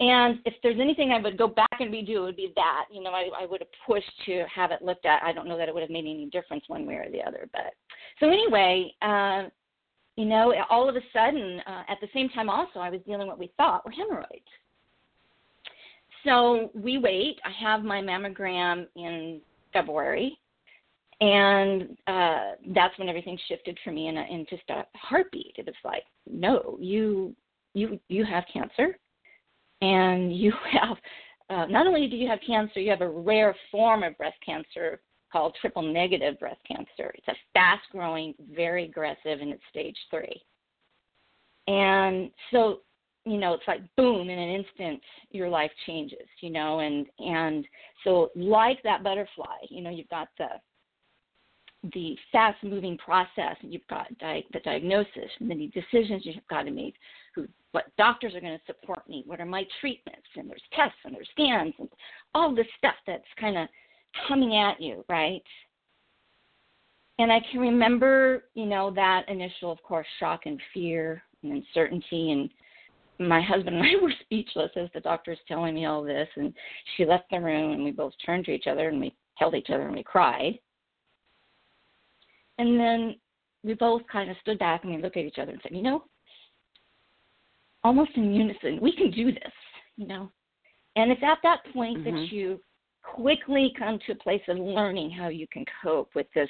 And 0.00 0.38
if 0.46 0.54
there's 0.62 0.80
anything 0.80 1.12
I 1.12 1.20
would 1.20 1.36
go 1.36 1.46
back 1.46 1.68
and 1.78 1.92
redo, 1.92 2.16
it 2.16 2.20
would 2.20 2.36
be 2.36 2.52
that. 2.56 2.86
You 2.90 3.02
know, 3.02 3.10
I, 3.10 3.28
I 3.42 3.46
would 3.46 3.60
have 3.60 3.68
pushed 3.86 4.10
to 4.26 4.46
have 4.54 4.70
it 4.70 4.80
looked 4.80 5.04
at. 5.04 5.22
I 5.22 5.32
don't 5.32 5.46
know 5.46 5.58
that 5.58 5.68
it 5.68 5.74
would 5.74 5.82
have 5.82 5.90
made 5.90 6.06
any 6.06 6.28
difference 6.32 6.64
one 6.68 6.86
way 6.86 6.94
or 6.94 7.10
the 7.10 7.22
other. 7.22 7.48
But 7.52 7.74
so 8.18 8.30
anyway, 8.30 8.94
uh, 9.02 9.48
you 10.16 10.24
know, 10.24 10.54
all 10.70 10.88
of 10.88 10.96
a 10.96 11.00
sudden, 11.12 11.60
uh, 11.66 11.82
at 11.88 11.98
the 12.00 12.08
same 12.14 12.30
time, 12.30 12.48
also 12.48 12.78
I 12.78 12.88
was 12.88 13.00
dealing 13.06 13.20
with 13.20 13.28
what 13.28 13.38
we 13.38 13.52
thought 13.58 13.84
were 13.84 13.90
hemorrhoids. 13.90 14.40
So 16.24 16.70
we 16.74 16.98
wait. 16.98 17.38
I 17.44 17.50
have 17.64 17.82
my 17.82 18.00
mammogram 18.00 18.86
in 18.96 19.40
February, 19.72 20.38
and 21.20 21.96
uh, 22.06 22.52
that's 22.74 22.98
when 22.98 23.08
everything 23.08 23.38
shifted 23.48 23.78
for 23.84 23.90
me 23.92 24.08
in, 24.08 24.16
a, 24.16 24.22
in 24.30 24.46
just 24.50 24.68
a 24.70 24.84
heartbeat. 24.94 25.54
It 25.56 25.66
was 25.66 25.74
like, 25.84 26.04
no, 26.26 26.76
you 26.80 27.34
you 27.74 28.00
you 28.08 28.24
have 28.24 28.44
cancer 28.52 28.98
and 29.80 30.34
you 30.36 30.52
have 30.72 30.96
uh, 31.50 31.66
not 31.66 31.86
only 31.86 32.06
do 32.06 32.16
you 32.16 32.28
have 32.28 32.38
cancer, 32.46 32.80
you 32.80 32.90
have 32.90 33.00
a 33.00 33.08
rare 33.08 33.54
form 33.70 34.02
of 34.04 34.16
breast 34.16 34.38
cancer 34.44 35.00
called 35.32 35.56
triple 35.60 35.82
negative 35.82 36.38
breast 36.38 36.60
cancer. 36.66 37.12
It's 37.14 37.28
a 37.28 37.34
fast 37.54 37.82
growing, 37.90 38.34
very 38.54 38.84
aggressive, 38.84 39.40
and 39.40 39.50
it's 39.50 39.62
stage 39.68 39.96
three. 40.10 40.40
And 41.66 42.30
so, 42.52 42.80
you 43.30 43.38
know, 43.38 43.54
it's 43.54 43.68
like 43.68 43.80
boom, 43.96 44.28
in 44.28 44.38
an 44.38 44.48
instant, 44.48 45.00
your 45.30 45.48
life 45.48 45.70
changes, 45.86 46.26
you 46.40 46.50
know, 46.50 46.80
and 46.80 47.06
and 47.18 47.64
so 48.02 48.30
like 48.34 48.82
that 48.82 49.04
butterfly, 49.04 49.56
you 49.68 49.82
know, 49.82 49.90
you've 49.90 50.08
got 50.08 50.28
the 50.36 50.48
the 51.94 52.16
fast 52.30 52.62
moving 52.62 52.98
process 52.98 53.56
and 53.62 53.72
you've 53.72 53.86
got 53.88 54.06
di- 54.18 54.44
the 54.52 54.60
diagnosis 54.60 55.30
and 55.38 55.50
the 55.50 55.68
decisions 55.68 56.22
you've 56.24 56.46
got 56.50 56.64
to 56.64 56.70
make 56.70 56.94
who 57.34 57.46
what 57.72 57.84
doctors 57.96 58.34
are 58.34 58.40
going 58.40 58.58
to 58.58 58.64
support 58.66 59.08
me 59.08 59.22
what 59.26 59.40
are 59.40 59.46
my 59.46 59.64
treatments 59.80 60.26
and 60.36 60.50
there's 60.50 60.62
tests 60.74 60.98
and 61.04 61.14
there's 61.14 61.28
scans 61.30 61.72
and 61.78 61.88
all 62.34 62.54
this 62.54 62.66
stuff 62.76 62.96
that's 63.06 63.24
kind 63.38 63.56
of 63.56 63.66
coming 64.28 64.56
at 64.56 64.78
you 64.78 65.02
right? 65.08 65.42
And 67.18 67.32
i 67.32 67.40
can 67.50 67.60
remember 67.60 68.44
you 68.52 68.66
know 68.66 68.90
that 68.90 69.26
initial 69.28 69.72
of 69.72 69.82
course 69.82 70.06
shock 70.18 70.40
and 70.44 70.60
fear 70.74 71.22
and 71.42 71.52
uncertainty 71.52 72.32
and 72.32 72.50
my 73.20 73.40
husband 73.40 73.76
and 73.76 73.84
I 73.84 73.92
were 74.02 74.12
speechless 74.22 74.70
as 74.76 74.88
the 74.94 75.00
doctor's 75.00 75.38
telling 75.46 75.74
me 75.74 75.86
all 75.86 76.02
this 76.02 76.28
and 76.36 76.52
she 76.96 77.04
left 77.04 77.24
the 77.30 77.40
room 77.40 77.72
and 77.72 77.84
we 77.84 77.92
both 77.92 78.14
turned 78.24 78.46
to 78.46 78.52
each 78.52 78.66
other 78.66 78.88
and 78.88 79.00
we 79.00 79.14
held 79.36 79.54
each 79.54 79.70
other 79.70 79.86
and 79.86 79.94
we 79.94 80.02
cried 80.02 80.58
and 82.60 82.78
then 82.78 83.16
we 83.64 83.72
both 83.72 84.02
kind 84.10 84.30
of 84.30 84.36
stood 84.42 84.58
back 84.58 84.84
and 84.84 84.94
we 84.94 85.00
looked 85.00 85.16
at 85.16 85.24
each 85.24 85.38
other 85.38 85.52
and 85.52 85.60
said, 85.62 85.74
you 85.74 85.82
know, 85.82 86.04
almost 87.82 88.10
in 88.16 88.34
unison, 88.34 88.78
we 88.82 88.94
can 88.94 89.10
do 89.10 89.32
this, 89.32 89.52
you 89.96 90.06
know. 90.06 90.30
And 90.96 91.10
it's 91.10 91.22
at 91.22 91.38
that 91.42 91.60
point 91.72 91.98
mm-hmm. 91.98 92.16
that 92.16 92.32
you 92.32 92.60
quickly 93.02 93.72
come 93.78 93.98
to 94.06 94.12
a 94.12 94.16
place 94.16 94.42
of 94.48 94.58
learning 94.58 95.10
how 95.10 95.28
you 95.28 95.46
can 95.46 95.64
cope 95.82 96.14
with 96.14 96.26
this 96.34 96.48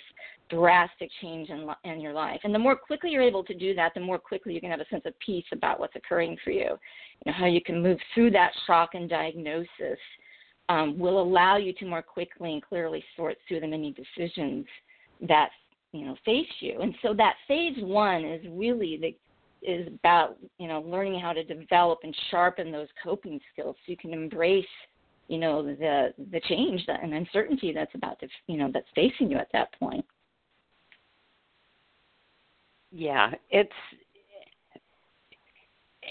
drastic 0.48 1.10
change 1.20 1.48
in, 1.48 1.68
in 1.84 2.00
your 2.00 2.12
life. 2.12 2.40
And 2.44 2.54
the 2.54 2.58
more 2.58 2.76
quickly 2.76 3.10
you're 3.10 3.22
able 3.22 3.44
to 3.44 3.54
do 3.54 3.74
that, 3.74 3.92
the 3.94 4.00
more 4.00 4.18
quickly 4.18 4.54
you 4.54 4.60
can 4.60 4.70
have 4.70 4.80
a 4.80 4.88
sense 4.88 5.02
of 5.06 5.18
peace 5.24 5.44
about 5.52 5.78
what's 5.78 5.96
occurring 5.96 6.36
for 6.42 6.50
you. 6.50 6.76
You 7.24 7.26
know, 7.26 7.32
how 7.32 7.46
you 7.46 7.62
can 7.62 7.82
move 7.82 7.98
through 8.14 8.32
that 8.32 8.52
shock 8.66 8.90
and 8.94 9.08
diagnosis 9.08 9.98
um, 10.68 10.98
will 10.98 11.20
allow 11.20 11.56
you 11.56 11.72
to 11.74 11.86
more 11.86 12.02
quickly 12.02 12.52
and 12.52 12.62
clearly 12.62 13.02
sort 13.16 13.36
through 13.48 13.60
the 13.60 13.66
many 13.66 13.92
decisions 13.92 14.66
that 15.28 15.50
you 15.92 16.04
know 16.04 16.16
face 16.24 16.46
you. 16.60 16.80
And 16.80 16.94
so 17.02 17.12
that 17.14 17.34
phase 17.48 17.76
one 17.78 18.24
is 18.24 18.44
really 18.50 18.96
the 19.00 19.16
is 19.62 19.88
about 19.88 20.38
you 20.58 20.68
know 20.68 20.80
learning 20.80 21.20
how 21.20 21.32
to 21.32 21.44
develop 21.44 21.98
and 22.04 22.16
sharpen 22.30 22.70
those 22.70 22.88
coping 23.02 23.40
skills 23.52 23.76
so 23.84 23.90
you 23.90 23.96
can 23.96 24.12
embrace 24.12 24.64
you 25.30 25.38
know 25.38 25.62
the 25.62 26.12
the 26.32 26.40
change 26.48 26.84
that, 26.86 27.02
and 27.02 27.14
uncertainty 27.14 27.72
that's 27.72 27.94
about 27.94 28.18
to 28.20 28.28
you 28.46 28.58
know 28.58 28.70
that's 28.72 28.88
facing 28.94 29.30
you 29.30 29.36
at 29.38 29.48
that 29.52 29.72
point. 29.78 30.04
Yeah 32.90 33.30
it's 33.50 33.72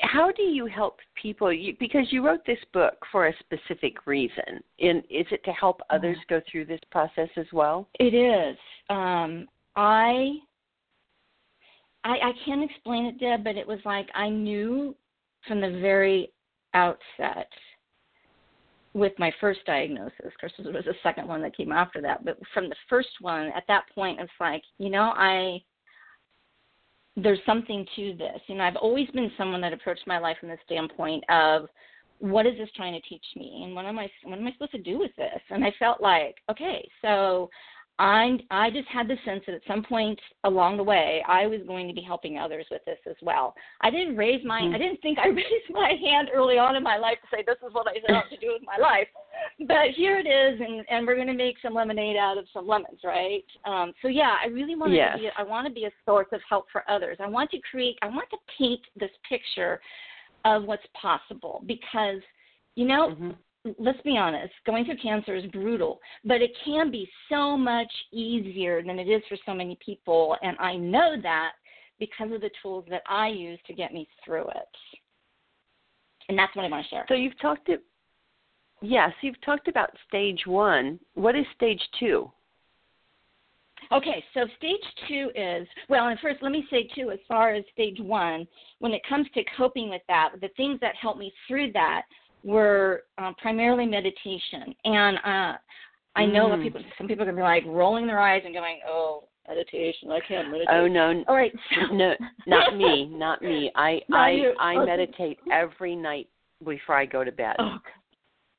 how 0.01 0.31
do 0.31 0.43
you 0.43 0.65
help 0.65 0.99
people? 1.21 1.51
You, 1.51 1.75
because 1.77 2.05
you 2.09 2.25
wrote 2.25 2.45
this 2.45 2.59
book 2.73 2.93
for 3.11 3.27
a 3.27 3.33
specific 3.39 4.07
reason. 4.07 4.63
And 4.79 4.99
is 5.09 5.25
it 5.29 5.43
to 5.43 5.51
help 5.51 5.81
others 5.89 6.15
go 6.29 6.41
through 6.49 6.65
this 6.65 6.79
process 6.89 7.27
as 7.35 7.47
well? 7.51 7.89
It 7.99 8.13
is. 8.13 8.57
Um 8.89 9.47
i 9.75 10.33
i 12.03 12.11
i 12.11 12.31
can't 12.43 12.63
explain 12.63 13.05
it 13.05 13.19
deb 13.19 13.43
but 13.43 13.55
it 13.55 13.67
was 13.67 13.79
like 13.85 14.07
i 14.15 14.27
knew 14.27 14.95
from 15.47 15.61
the 15.61 15.79
very 15.79 16.31
outset 16.73 17.47
with 18.93 19.13
my 19.19 19.31
first 19.39 19.59
diagnosis. 19.65 20.13
Of 20.25 20.31
course, 20.39 20.53
there 20.57 20.73
was 20.73 20.87
a 20.87 20.93
second 21.03 21.27
one 21.27 21.41
that 21.41 21.55
came 21.55 21.71
after 21.71 22.01
that. 22.01 22.25
But 22.25 22.37
from 22.53 22.69
the 22.69 22.75
first 22.89 23.09
one, 23.21 23.47
at 23.55 23.63
that 23.67 23.83
point, 23.93 24.19
it's 24.19 24.31
like, 24.39 24.63
you 24.77 24.89
know, 24.89 25.13
I 25.15 25.61
there's 27.15 27.39
something 27.45 27.85
to 27.95 28.15
this. 28.17 28.39
You 28.47 28.55
know, 28.55 28.63
I've 28.63 28.75
always 28.77 29.09
been 29.11 29.31
someone 29.37 29.61
that 29.61 29.73
approached 29.73 30.07
my 30.07 30.19
life 30.19 30.37
from 30.39 30.49
the 30.49 30.57
standpoint 30.65 31.23
of 31.29 31.67
what 32.19 32.45
is 32.45 32.57
this 32.57 32.69
trying 32.75 32.93
to 32.93 33.07
teach 33.07 33.25
me, 33.35 33.61
and 33.63 33.75
what 33.75 33.85
am 33.85 33.99
I 33.99 34.09
what 34.23 34.37
am 34.37 34.47
I 34.47 34.51
supposed 34.53 34.71
to 34.71 34.81
do 34.81 34.99
with 34.99 35.15
this? 35.15 35.41
And 35.49 35.63
I 35.63 35.73
felt 35.79 36.01
like, 36.01 36.35
okay, 36.49 36.87
so 37.01 37.49
I 37.99 38.39
I 38.49 38.69
just 38.71 38.87
had 38.87 39.09
the 39.09 39.17
sense 39.25 39.43
that 39.45 39.55
at 39.55 39.61
some 39.67 39.83
point 39.83 40.19
along 40.45 40.77
the 40.77 40.83
way 40.83 41.21
I 41.27 41.45
was 41.47 41.59
going 41.67 41.87
to 41.89 41.93
be 41.93 42.01
helping 42.01 42.39
others 42.39 42.65
with 42.71 42.83
this 42.85 42.97
as 43.07 43.17
well. 43.21 43.53
I 43.81 43.91
didn't 43.91 44.15
raise 44.15 44.43
my 44.45 44.61
mm-hmm. 44.61 44.73
I 44.73 44.77
didn't 44.77 45.01
think 45.01 45.19
I 45.23 45.27
raised 45.27 45.69
my 45.69 45.93
hand 46.01 46.29
early 46.33 46.57
on 46.57 46.77
in 46.77 46.83
my 46.83 46.97
life 46.97 47.17
to 47.21 47.35
say 47.35 47.43
this 47.45 47.57
is 47.57 47.73
what 47.73 47.87
I 47.87 47.99
set 47.99 48.15
out 48.15 48.29
to 48.29 48.37
do 48.37 48.53
with 48.53 48.61
my 48.65 48.77
life, 48.81 49.07
but 49.67 49.89
here 49.95 50.17
it 50.17 50.27
is, 50.27 50.61
and 50.61 50.85
and 50.89 51.05
we're 51.05 51.15
going 51.15 51.27
to 51.27 51.33
make 51.33 51.57
some 51.61 51.73
lemonade 51.73 52.15
out 52.15 52.37
of 52.37 52.45
some 52.53 52.67
lemons, 52.67 52.99
right? 53.03 53.43
Um, 53.65 53.91
so 54.01 54.07
yeah, 54.07 54.35
I 54.41 54.47
really 54.47 54.75
want 54.75 54.93
yes. 54.93 55.17
to 55.17 55.19
be 55.19 55.29
I 55.37 55.43
want 55.43 55.67
to 55.67 55.73
be 55.73 55.83
a 55.83 55.91
source 56.05 56.27
of 56.31 56.39
help 56.47 56.67
for 56.71 56.89
others. 56.89 57.17
I 57.19 57.27
want 57.27 57.51
to 57.51 57.59
create 57.69 57.97
I 58.01 58.07
want 58.07 58.29
to 58.29 58.37
paint 58.57 58.81
this 58.97 59.11
picture 59.27 59.81
of 60.45 60.63
what's 60.63 60.87
possible 60.99 61.63
because 61.67 62.21
you 62.75 62.85
know. 62.85 63.09
Mm-hmm 63.09 63.31
let's 63.77 64.01
be 64.03 64.17
honest, 64.17 64.53
going 64.65 64.85
through 64.85 64.97
cancer 64.97 65.35
is 65.35 65.45
brutal, 65.47 65.99
but 66.23 66.41
it 66.41 66.51
can 66.63 66.89
be 66.91 67.09
so 67.29 67.57
much 67.57 67.91
easier 68.11 68.81
than 68.81 68.99
it 68.99 69.09
is 69.09 69.21
for 69.27 69.37
so 69.45 69.53
many 69.53 69.77
people. 69.85 70.37
And 70.41 70.57
I 70.59 70.75
know 70.75 71.15
that 71.21 71.51
because 71.99 72.31
of 72.31 72.41
the 72.41 72.49
tools 72.61 72.85
that 72.89 73.03
I 73.07 73.27
use 73.27 73.59
to 73.67 73.73
get 73.73 73.93
me 73.93 74.07
through 74.23 74.47
it. 74.49 75.01
And 76.29 76.37
that's 76.37 76.55
what 76.55 76.65
I 76.65 76.69
want 76.69 76.85
to 76.85 76.89
share. 76.89 77.05
So 77.09 77.15
you've 77.15 77.39
talked 77.41 77.65
to, 77.65 77.77
yes, 78.81 79.11
you've 79.21 79.41
talked 79.41 79.67
about 79.67 79.89
stage 80.07 80.43
one. 80.45 80.99
What 81.15 81.35
is 81.35 81.45
stage 81.55 81.81
two? 81.99 82.31
Okay, 83.91 84.23
so 84.33 84.41
stage 84.57 84.77
two 85.07 85.31
is 85.35 85.67
well, 85.89 86.07
and 86.07 86.19
first 86.19 86.43
let 86.43 86.51
me 86.51 86.65
say 86.69 86.87
too, 86.95 87.09
as 87.09 87.17
far 87.27 87.53
as 87.53 87.63
stage 87.73 87.97
one, 87.99 88.47
when 88.77 88.93
it 88.93 89.01
comes 89.09 89.27
to 89.33 89.41
coping 89.57 89.89
with 89.89 90.03
that, 90.07 90.29
the 90.41 90.49
things 90.55 90.79
that 90.81 90.95
help 90.95 91.17
me 91.17 91.33
through 91.47 91.71
that 91.71 92.03
were 92.43 93.03
uh, 93.17 93.31
primarily 93.41 93.85
meditation. 93.85 94.73
And 94.85 95.17
uh, 95.17 95.57
I 96.15 96.25
know 96.25 96.47
mm. 96.47 96.57
that 96.57 96.63
people, 96.63 96.81
some 96.97 97.07
people 97.07 97.23
are 97.23 97.31
going 97.31 97.35
to 97.35 97.41
be 97.41 97.43
like 97.43 97.63
rolling 97.65 98.07
their 98.07 98.19
eyes 98.19 98.41
and 98.45 98.53
going, 98.53 98.79
"Oh, 98.87 99.23
meditation! 99.47 100.11
I 100.11 100.19
can't 100.27 100.49
meditate." 100.49 100.67
Oh 100.71 100.87
no, 100.87 101.23
all 101.27 101.35
right, 101.35 101.53
no, 101.91 102.13
not 102.47 102.75
me, 102.75 103.05
not 103.05 103.41
me. 103.41 103.71
I 103.75 104.01
not 104.09 104.25
I 104.25 104.31
you. 104.31 104.53
I 104.59 104.75
okay. 104.77 104.85
meditate 104.85 105.39
every 105.51 105.95
night 105.95 106.27
before 106.65 106.95
I 106.95 107.05
go 107.05 107.23
to 107.23 107.31
bed. 107.31 107.55
Oh, 107.59 107.77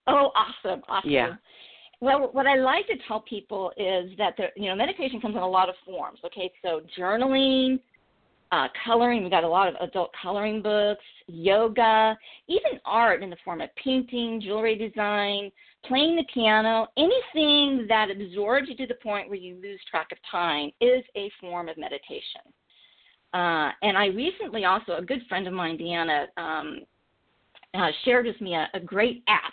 oh 0.06 0.30
awesome, 0.34 0.82
awesome. 0.88 1.10
Yeah. 1.10 1.34
Well, 2.02 2.30
what 2.32 2.46
I 2.46 2.56
like 2.56 2.86
to 2.86 2.94
tell 3.06 3.20
people 3.20 3.72
is 3.76 4.10
that 4.16 4.34
the, 4.38 4.46
you 4.56 4.68
know 4.68 4.74
meditation 4.74 5.20
comes 5.20 5.34
in 5.34 5.42
a 5.42 5.48
lot 5.48 5.68
of 5.68 5.74
forms. 5.84 6.18
Okay, 6.24 6.50
so 6.62 6.80
journaling, 6.98 7.78
uh, 8.52 8.68
coloring. 8.84 9.22
We've 9.22 9.30
got 9.30 9.44
a 9.44 9.48
lot 9.48 9.68
of 9.68 9.74
adult 9.80 10.10
coloring 10.20 10.62
books, 10.62 11.04
yoga, 11.26 12.16
even 12.48 12.80
art 12.84 13.22
in 13.22 13.30
the 13.30 13.36
form 13.44 13.60
of 13.60 13.70
painting, 13.76 14.40
jewelry 14.40 14.76
design, 14.76 15.50
playing 15.86 16.16
the 16.16 16.24
piano. 16.32 16.88
Anything 16.96 17.86
that 17.88 18.08
absorbs 18.10 18.68
you 18.68 18.76
to 18.76 18.86
the 18.86 18.98
point 19.02 19.28
where 19.28 19.38
you 19.38 19.56
lose 19.62 19.80
track 19.90 20.08
of 20.12 20.18
time 20.30 20.70
is 20.80 21.04
a 21.16 21.30
form 21.40 21.68
of 21.68 21.78
meditation. 21.78 22.42
Uh, 23.32 23.70
and 23.82 23.96
I 23.96 24.06
recently 24.06 24.64
also, 24.64 24.96
a 24.96 25.02
good 25.02 25.22
friend 25.28 25.46
of 25.46 25.52
mine, 25.52 25.78
Deanna, 25.78 26.26
um, 26.36 26.80
uh, 27.74 27.90
shared 28.04 28.26
with 28.26 28.40
me 28.40 28.54
a, 28.54 28.68
a, 28.74 28.80
great 28.80 29.22
app 29.28 29.52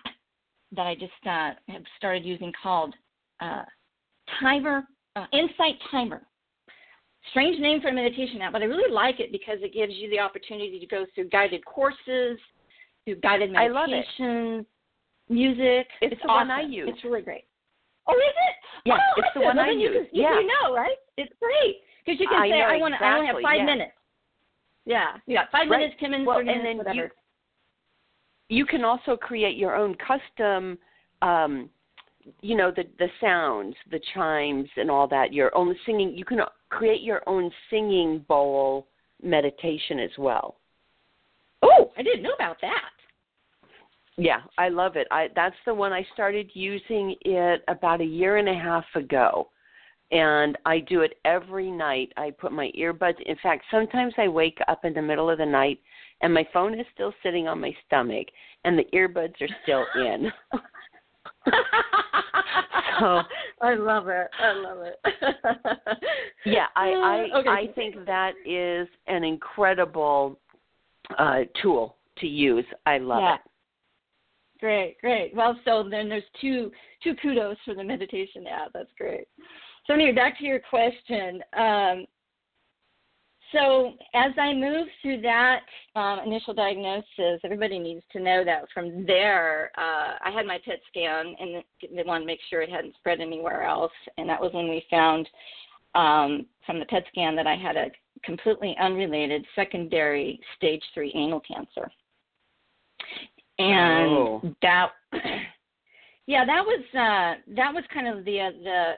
that 0.75 0.87
I 0.87 0.95
just 0.95 1.11
uh, 1.27 1.51
have 1.71 1.83
started 1.97 2.25
using 2.25 2.51
called 2.63 2.95
uh, 3.39 3.61
Timer, 4.39 4.87
uh, 5.15 5.25
Insight 5.31 5.75
Timer 5.91 6.23
strange 7.31 7.59
name 7.59 7.81
for 7.81 7.89
a 7.89 7.93
meditation 7.93 8.41
app, 8.41 8.53
but 8.53 8.61
I 8.61 8.65
really 8.65 8.91
like 8.91 9.19
it 9.19 9.31
because 9.31 9.57
it 9.61 9.73
gives 9.73 9.93
you 9.95 10.09
the 10.09 10.19
opportunity 10.19 10.79
to 10.79 10.85
go 10.85 11.05
through 11.13 11.29
guided 11.29 11.65
courses, 11.65 12.39
through 13.05 13.15
guided 13.17 13.51
meditations, 13.51 14.65
music. 15.29 15.87
It's, 16.01 16.13
it's 16.13 16.21
the 16.21 16.27
awesome. 16.27 16.49
one 16.49 16.51
I 16.51 16.61
use. 16.61 16.89
It's 16.91 17.03
really 17.03 17.21
great. 17.21 17.45
Oh, 18.07 18.15
is 18.15 18.21
it? 18.23 18.89
Yeah, 18.89 18.95
oh, 18.95 19.21
it's 19.21 19.27
the 19.35 19.41
one 19.41 19.59
I 19.59 19.71
you 19.71 19.79
use. 19.79 20.07
Can, 20.11 20.21
yeah, 20.21 20.39
you 20.39 20.47
know, 20.47 20.73
right? 20.73 20.95
It's 21.17 21.33
great 21.39 21.77
because 22.05 22.19
you 22.19 22.27
can 22.27 22.41
I 22.41 22.49
say, 22.49 22.59
know, 22.59 22.65
"I 22.65 22.77
want 22.77 22.93
exactly, 22.93 23.07
I 23.07 23.17
only 23.17 23.27
have 23.27 23.35
five 23.43 23.57
yeah. 23.57 23.65
minutes." 23.65 23.91
Yeah, 24.85 25.05
you 25.25 25.35
got 25.35 25.51
five 25.51 25.69
right. 25.69 25.79
minutes, 25.79 25.95
ten 25.99 26.11
minutes, 26.11 26.27
well, 26.27 26.37
thirty 26.37 26.49
and 26.49 26.63
minutes, 26.63 26.69
then 26.69 26.77
whatever. 26.77 27.13
You, 28.49 28.57
you 28.57 28.65
can 28.65 28.85
also 28.85 29.17
create 29.17 29.57
your 29.57 29.75
own 29.75 29.95
custom 29.95 30.77
um 31.21 31.69
you 32.41 32.55
know 32.55 32.71
the 32.71 32.83
the 32.99 33.07
sounds 33.21 33.75
the 33.91 33.99
chimes 34.13 34.69
and 34.77 34.89
all 34.89 35.07
that 35.07 35.33
your 35.33 35.55
own 35.55 35.75
singing 35.85 36.15
you 36.15 36.25
can 36.25 36.39
create 36.69 37.01
your 37.01 37.21
own 37.27 37.51
singing 37.69 38.23
bowl 38.27 38.87
meditation 39.21 39.99
as 39.99 40.11
well. 40.17 40.57
Oh 41.61 41.91
i 41.97 42.03
didn't 42.03 42.23
know 42.23 42.33
about 42.35 42.57
that. 42.61 42.91
Yeah 44.17 44.41
i 44.57 44.69
love 44.69 44.95
it. 44.95 45.07
I 45.11 45.29
that's 45.35 45.55
the 45.65 45.73
one 45.73 45.93
i 45.93 46.05
started 46.13 46.49
using 46.53 47.15
it 47.21 47.63
about 47.67 48.01
a 48.01 48.05
year 48.05 48.37
and 48.37 48.49
a 48.49 48.53
half 48.53 48.85
ago. 48.95 49.49
And 50.11 50.57
i 50.65 50.79
do 50.79 51.01
it 51.01 51.17
every 51.25 51.71
night. 51.71 52.13
I 52.17 52.31
put 52.31 52.51
my 52.51 52.71
earbuds 52.77 53.21
in 53.25 53.35
fact 53.41 53.65
sometimes 53.71 54.13
i 54.17 54.27
wake 54.27 54.59
up 54.67 54.85
in 54.85 54.93
the 54.93 55.01
middle 55.01 55.29
of 55.29 55.37
the 55.37 55.45
night 55.45 55.79
and 56.21 56.33
my 56.33 56.47
phone 56.51 56.79
is 56.79 56.85
still 56.93 57.13
sitting 57.23 57.47
on 57.47 57.61
my 57.61 57.75
stomach 57.85 58.27
and 58.63 58.77
the 58.77 58.85
earbuds 58.93 59.39
are 59.41 59.55
still 59.63 59.85
in 59.95 60.31
so 62.99 63.21
I 63.61 63.75
love 63.75 64.07
it. 64.07 64.27
I 64.39 64.53
love 64.53 64.79
it. 64.81 64.99
yeah, 66.45 66.67
I 66.75 66.89
I 66.89 67.39
okay. 67.39 67.49
I 67.49 67.67
think 67.75 68.05
that 68.05 68.33
is 68.45 68.87
an 69.07 69.23
incredible 69.23 70.39
uh 71.17 71.41
tool 71.61 71.97
to 72.19 72.27
use. 72.27 72.65
I 72.85 72.97
love 72.97 73.21
yeah. 73.21 73.35
it. 73.35 73.41
Great, 74.59 74.97
great. 75.01 75.35
Well, 75.35 75.59
so 75.65 75.87
then 75.89 76.09
there's 76.09 76.23
two 76.41 76.71
two 77.03 77.15
kudos 77.21 77.57
for 77.65 77.75
the 77.75 77.83
meditation 77.83 78.45
app. 78.47 78.71
That's 78.73 78.91
great. 78.97 79.27
So 79.85 79.93
anyway, 79.93 80.11
back 80.11 80.37
to 80.39 80.45
your 80.45 80.59
question. 80.59 81.41
Um, 81.55 82.05
so 83.51 83.93
as 84.13 84.31
I 84.37 84.53
move 84.53 84.87
through 85.01 85.21
that 85.21 85.61
um, 85.95 86.19
initial 86.25 86.53
diagnosis, 86.53 87.39
everybody 87.43 87.79
needs 87.79 88.03
to 88.11 88.19
know 88.19 88.43
that 88.43 88.65
from 88.73 89.05
there, 89.05 89.71
uh, 89.77 90.17
I 90.23 90.31
had 90.31 90.45
my 90.45 90.59
PET 90.65 90.79
scan, 90.89 91.35
and 91.39 91.63
they 91.95 92.03
wanted 92.03 92.21
to 92.21 92.27
make 92.27 92.39
sure 92.49 92.61
it 92.61 92.69
hadn't 92.69 92.95
spread 92.95 93.21
anywhere 93.21 93.63
else. 93.63 93.91
And 94.17 94.27
that 94.29 94.41
was 94.41 94.53
when 94.53 94.69
we 94.69 94.85
found 94.89 95.29
um, 95.95 96.45
from 96.65 96.79
the 96.79 96.85
PET 96.85 97.05
scan 97.09 97.35
that 97.35 97.47
I 97.47 97.55
had 97.55 97.77
a 97.77 97.89
completely 98.23 98.75
unrelated 98.81 99.45
secondary 99.55 100.39
stage 100.57 100.83
three 100.93 101.11
anal 101.15 101.39
cancer. 101.41 101.89
And 103.59 104.09
oh. 104.09 104.55
that, 104.61 104.89
yeah, 106.27 106.45
that 106.45 106.63
was 106.65 106.83
uh, 106.93 107.53
that 107.55 107.73
was 107.73 107.83
kind 107.93 108.07
of 108.07 108.25
the 108.25 108.41
uh, 108.41 108.51
the 108.63 108.93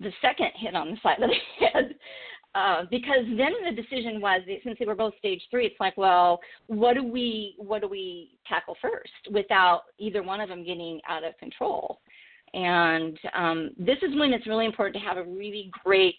the 0.00 0.12
second 0.20 0.50
hit 0.56 0.74
on 0.74 0.90
the 0.90 0.96
side 1.02 1.22
of 1.22 1.30
the 1.30 1.66
head 1.66 1.94
uh, 2.54 2.82
because 2.90 3.24
then 3.36 3.52
the 3.64 3.74
decision 3.74 4.20
was 4.20 4.42
since 4.62 4.78
they 4.78 4.86
were 4.86 4.94
both 4.94 5.14
stage 5.18 5.42
three, 5.50 5.66
it's 5.66 5.80
like, 5.80 5.96
well, 5.96 6.40
what 6.68 6.94
do 6.94 7.02
we 7.02 7.54
what 7.58 7.82
do 7.82 7.88
we 7.88 8.30
tackle 8.46 8.76
first 8.80 9.10
without 9.32 9.82
either 9.98 10.22
one 10.22 10.40
of 10.40 10.48
them 10.48 10.64
getting 10.64 11.00
out 11.08 11.24
of 11.24 11.36
control? 11.38 12.00
And 12.52 13.18
um, 13.36 13.70
this 13.76 13.98
is 14.02 14.16
when 14.16 14.32
it's 14.32 14.46
really 14.46 14.66
important 14.66 14.94
to 14.94 15.08
have 15.08 15.16
a 15.16 15.24
really 15.24 15.70
great 15.82 16.18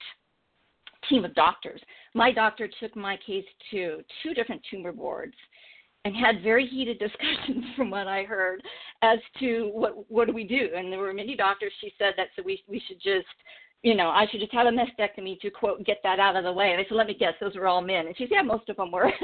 team 1.09 1.23
of 1.23 1.33
doctors. 1.35 1.79
My 2.13 2.33
doctor 2.33 2.67
took 2.79 2.95
my 2.95 3.17
case 3.25 3.45
to 3.71 4.01
two 4.21 4.33
different 4.33 4.61
tumor 4.69 4.91
boards 4.91 5.35
and 6.03 6.13
had 6.15 6.43
very 6.43 6.67
heated 6.67 6.99
discussions 6.99 7.63
from 7.77 7.89
what 7.89 8.07
I 8.07 8.23
heard 8.23 8.61
as 9.01 9.19
to 9.39 9.69
what 9.73 10.11
what 10.11 10.27
do 10.27 10.33
we 10.33 10.43
do. 10.43 10.69
And 10.75 10.91
there 10.91 10.99
were 10.99 11.13
many 11.13 11.37
doctors. 11.37 11.71
She 11.79 11.93
said 11.97 12.13
that 12.17 12.27
so 12.35 12.43
we 12.43 12.61
we 12.67 12.81
should 12.87 13.01
just 13.01 13.27
you 13.85 13.93
know, 13.93 14.09
I 14.09 14.25
should 14.31 14.39
just 14.39 14.51
have 14.51 14.65
a 14.65 14.71
mastectomy 14.71 15.39
to 15.41 15.51
quote 15.51 15.85
get 15.85 15.99
that 16.01 16.19
out 16.19 16.35
of 16.35 16.43
the 16.43 16.51
way. 16.51 16.71
And 16.71 16.81
I 16.81 16.85
said, 16.89 16.95
let 16.95 17.05
me 17.05 17.13
guess, 17.13 17.33
those 17.39 17.55
were 17.55 17.67
all 17.67 17.81
men. 17.81 18.07
And 18.07 18.17
she 18.17 18.23
said, 18.23 18.31
yeah, 18.31 18.41
most 18.41 18.67
of 18.67 18.77
them 18.77 18.91
were. 18.91 19.11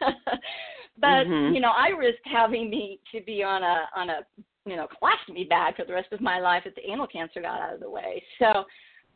but 0.00 1.26
mm-hmm. 1.26 1.54
you 1.54 1.60
know, 1.60 1.72
I 1.76 1.88
risked 1.88 2.24
having 2.24 2.70
me 2.70 2.98
to 3.12 3.20
be 3.20 3.42
on 3.42 3.62
a 3.62 3.84
on 3.94 4.08
a 4.08 4.20
you 4.64 4.74
know 4.74 4.88
colostomy 5.02 5.46
bag 5.46 5.76
for 5.76 5.84
the 5.84 5.92
rest 5.92 6.08
of 6.12 6.22
my 6.22 6.40
life 6.40 6.62
if 6.64 6.74
the 6.74 6.90
anal 6.90 7.06
cancer 7.06 7.42
got 7.42 7.60
out 7.60 7.74
of 7.74 7.80
the 7.80 7.90
way. 7.90 8.22
So 8.38 8.64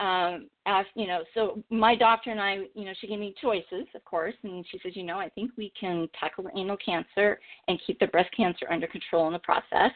um 0.00 0.48
asked 0.66 0.88
you 0.96 1.06
know 1.06 1.22
so 1.34 1.62
my 1.70 1.94
doctor 1.94 2.32
and 2.32 2.40
i 2.40 2.56
you 2.74 2.84
know 2.84 2.92
she 3.00 3.06
gave 3.06 3.20
me 3.20 3.32
choices 3.40 3.86
of 3.94 4.04
course 4.04 4.34
and 4.42 4.66
she 4.68 4.80
says 4.82 4.96
you 4.96 5.04
know 5.04 5.20
i 5.20 5.28
think 5.28 5.52
we 5.56 5.72
can 5.78 6.08
tackle 6.18 6.42
the 6.42 6.50
anal 6.58 6.76
cancer 6.84 7.38
and 7.68 7.80
keep 7.86 7.96
the 8.00 8.06
breast 8.08 8.28
cancer 8.36 8.66
under 8.72 8.88
control 8.88 9.28
in 9.28 9.32
the 9.32 9.38
process 9.38 9.92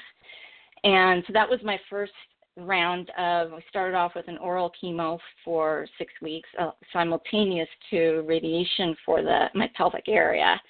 and 0.85 1.25
so 1.27 1.33
that 1.33 1.51
was 1.51 1.59
my 1.65 1.81
first 1.91 2.13
round 2.59 3.11
of 3.19 3.53
we 3.53 3.63
started 3.69 3.97
off 3.97 4.13
with 4.15 4.29
an 4.29 4.39
oral 4.39 4.73
chemo 4.83 5.19
for 5.45 5.87
six 5.97 6.13
weeks 6.23 6.49
uh, 6.59 6.71
simultaneous 6.93 7.69
to 7.91 8.25
radiation 8.27 8.97
for 9.05 9.23
the 9.23 9.47
my 9.55 9.71
pelvic 9.77 10.09
area 10.09 10.61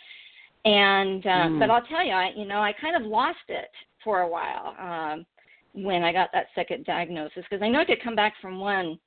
and 0.65 1.25
uh, 1.27 1.29
mm. 1.29 1.59
but 1.59 1.71
i'll 1.71 1.87
tell 1.87 2.05
you 2.05 2.13
i 2.13 2.31
you 2.37 2.45
know 2.45 2.61
i 2.61 2.73
kind 2.81 2.97
of 2.97 3.09
lost 3.09 3.39
it 3.49 3.71
for 4.03 4.21
a 4.21 4.29
while 4.29 4.75
um 4.79 5.27
when 5.73 6.03
i 6.03 6.13
got 6.13 6.31
that 6.33 6.47
second 6.55 6.85
diagnosis 6.85 7.45
because 7.49 7.63
i 7.63 7.69
know 7.69 7.81
i 7.81 7.85
could 7.85 8.03
come 8.03 8.17
back 8.17 8.35
from 8.41 8.59
one 8.59 8.99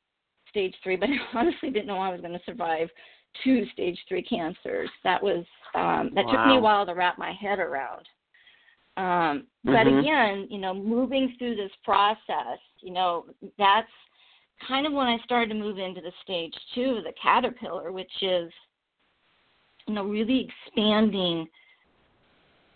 stage 0.52 0.76
three, 0.84 0.96
but 0.96 1.10
I 1.34 1.40
honestly 1.40 1.72
didn't 1.72 1.88
know 1.88 1.98
I 1.98 2.10
was 2.10 2.22
going 2.22 2.34
to 2.34 2.46
survive 2.46 2.90
two 3.44 3.66
stage 3.74 3.98
three 4.08 4.22
cancers. 4.22 4.90
That 5.04 5.24
was 5.24 5.44
um, 5.74 6.12
that 6.14 6.26
wow. 6.26 6.32
took 6.32 6.48
me 6.48 6.58
a 6.58 6.62
while 6.62 6.86
to 6.86 6.94
wrap 6.94 7.18
my 7.18 7.34
head 7.34 7.58
around. 7.58 8.06
Um, 9.02 9.48
but 9.64 9.88
mm-hmm. 9.88 9.98
again, 9.98 10.48
you 10.52 10.60
know, 10.60 10.76
moving 10.76 11.34
through 11.40 11.56
this 11.56 11.72
process, 11.84 12.60
you 12.82 12.94
know, 12.94 13.26
that's 13.58 13.88
kind 14.68 14.86
of 14.86 14.94
when 14.94 15.08
I 15.08 15.18
started 15.24 15.50
to 15.50 15.60
move 15.60 15.80
into 15.80 16.02
the 16.02 16.12
stage 16.22 16.54
two 16.76 16.98
of 16.98 17.04
the 17.04 17.14
caterpillar, 17.22 17.92
which 17.92 18.12
is, 18.22 18.52
you 19.88 19.96
know, 19.96 20.06
really 20.06 20.48
expanding 20.68 21.48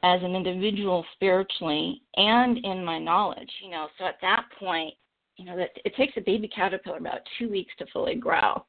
as 0.01 0.20
an 0.24 0.36
individual 0.36 1.05
spiritually 1.13 2.01
and 2.15 2.58
in 2.65 2.84
my 2.84 2.98
knowledge. 2.98 3.51
You 3.63 3.70
know, 3.70 3.88
so 4.00 4.05
at 4.05 4.17
that 4.22 4.46
point, 4.58 4.96
you 5.38 5.46
know 5.46 5.58
that 5.58 5.72
it 5.84 5.96
takes 5.96 6.13
a 6.17 6.22
baby 6.22 6.48
caterpillar 6.48 6.98
about 6.98 7.20
two 7.38 7.50
weeks 7.51 7.74
to 7.77 7.86
fully 7.94 8.15
grow. 8.15 8.65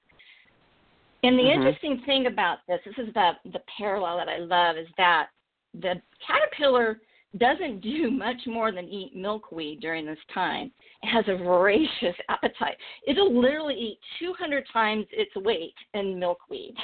And 1.23 1.39
the 1.39 1.45
mm-hmm. 1.45 1.63
interesting 1.63 2.03
thing 2.05 2.27
about 2.27 2.59
this, 2.69 2.81
this 2.85 3.07
is 3.07 3.15
the 3.15 3.31
the 3.51 3.63
parallel 3.79 4.19
that 4.19 4.29
I 4.29 4.39
love, 4.39 4.77
is 4.77 4.89
that 4.99 5.29
the 5.73 5.95
caterpillar 6.27 7.01
doesn't 7.39 7.81
do 7.81 8.11
much 8.27 8.41
more 8.47 8.73
than 8.73 8.87
eat 8.87 9.15
milkweed 9.15 9.81
during 9.81 10.07
this 10.07 10.19
time. 10.33 10.71
It 11.03 11.09
has 11.09 11.25
a 11.29 11.37
voracious 11.37 12.17
appetite. 12.29 12.77
It'll 13.07 13.41
literally 13.41 13.75
eat 13.75 13.99
200 14.21 14.65
times 14.73 15.07
its 15.11 15.35
weight 15.37 15.75
in 15.95 16.19
milkweed. 16.19 16.75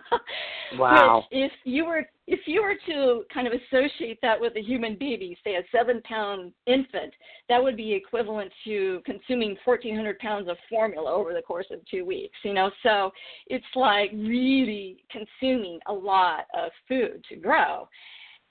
wow. 0.78 1.24
Which, 1.30 1.44
if 1.44 1.52
you 1.64 1.84
were 1.84 2.06
if 2.30 2.40
you 2.44 2.62
were 2.62 2.74
to 2.86 3.24
kind 3.32 3.46
of 3.46 3.54
associate 3.54 4.18
that 4.20 4.38
with 4.38 4.54
a 4.56 4.60
human 4.60 4.96
baby, 4.98 5.36
say 5.42 5.54
a 5.54 5.62
seven 5.72 6.02
pound 6.02 6.52
infant, 6.66 7.14
that 7.48 7.62
would 7.62 7.74
be 7.74 7.94
equivalent 7.94 8.52
to 8.64 9.00
consuming 9.06 9.56
1,400 9.64 10.18
pounds 10.18 10.46
of 10.46 10.58
formula 10.68 11.10
over 11.10 11.32
the 11.32 11.40
course 11.40 11.64
of 11.70 11.80
two 11.90 12.04
weeks. 12.04 12.36
You 12.42 12.52
know, 12.52 12.70
so 12.82 13.10
it's 13.46 13.64
like 13.74 14.10
really 14.12 14.98
consuming 15.10 15.80
a 15.86 15.92
lot 15.92 16.44
of 16.54 16.70
food 16.86 17.24
to 17.30 17.36
grow. 17.36 17.88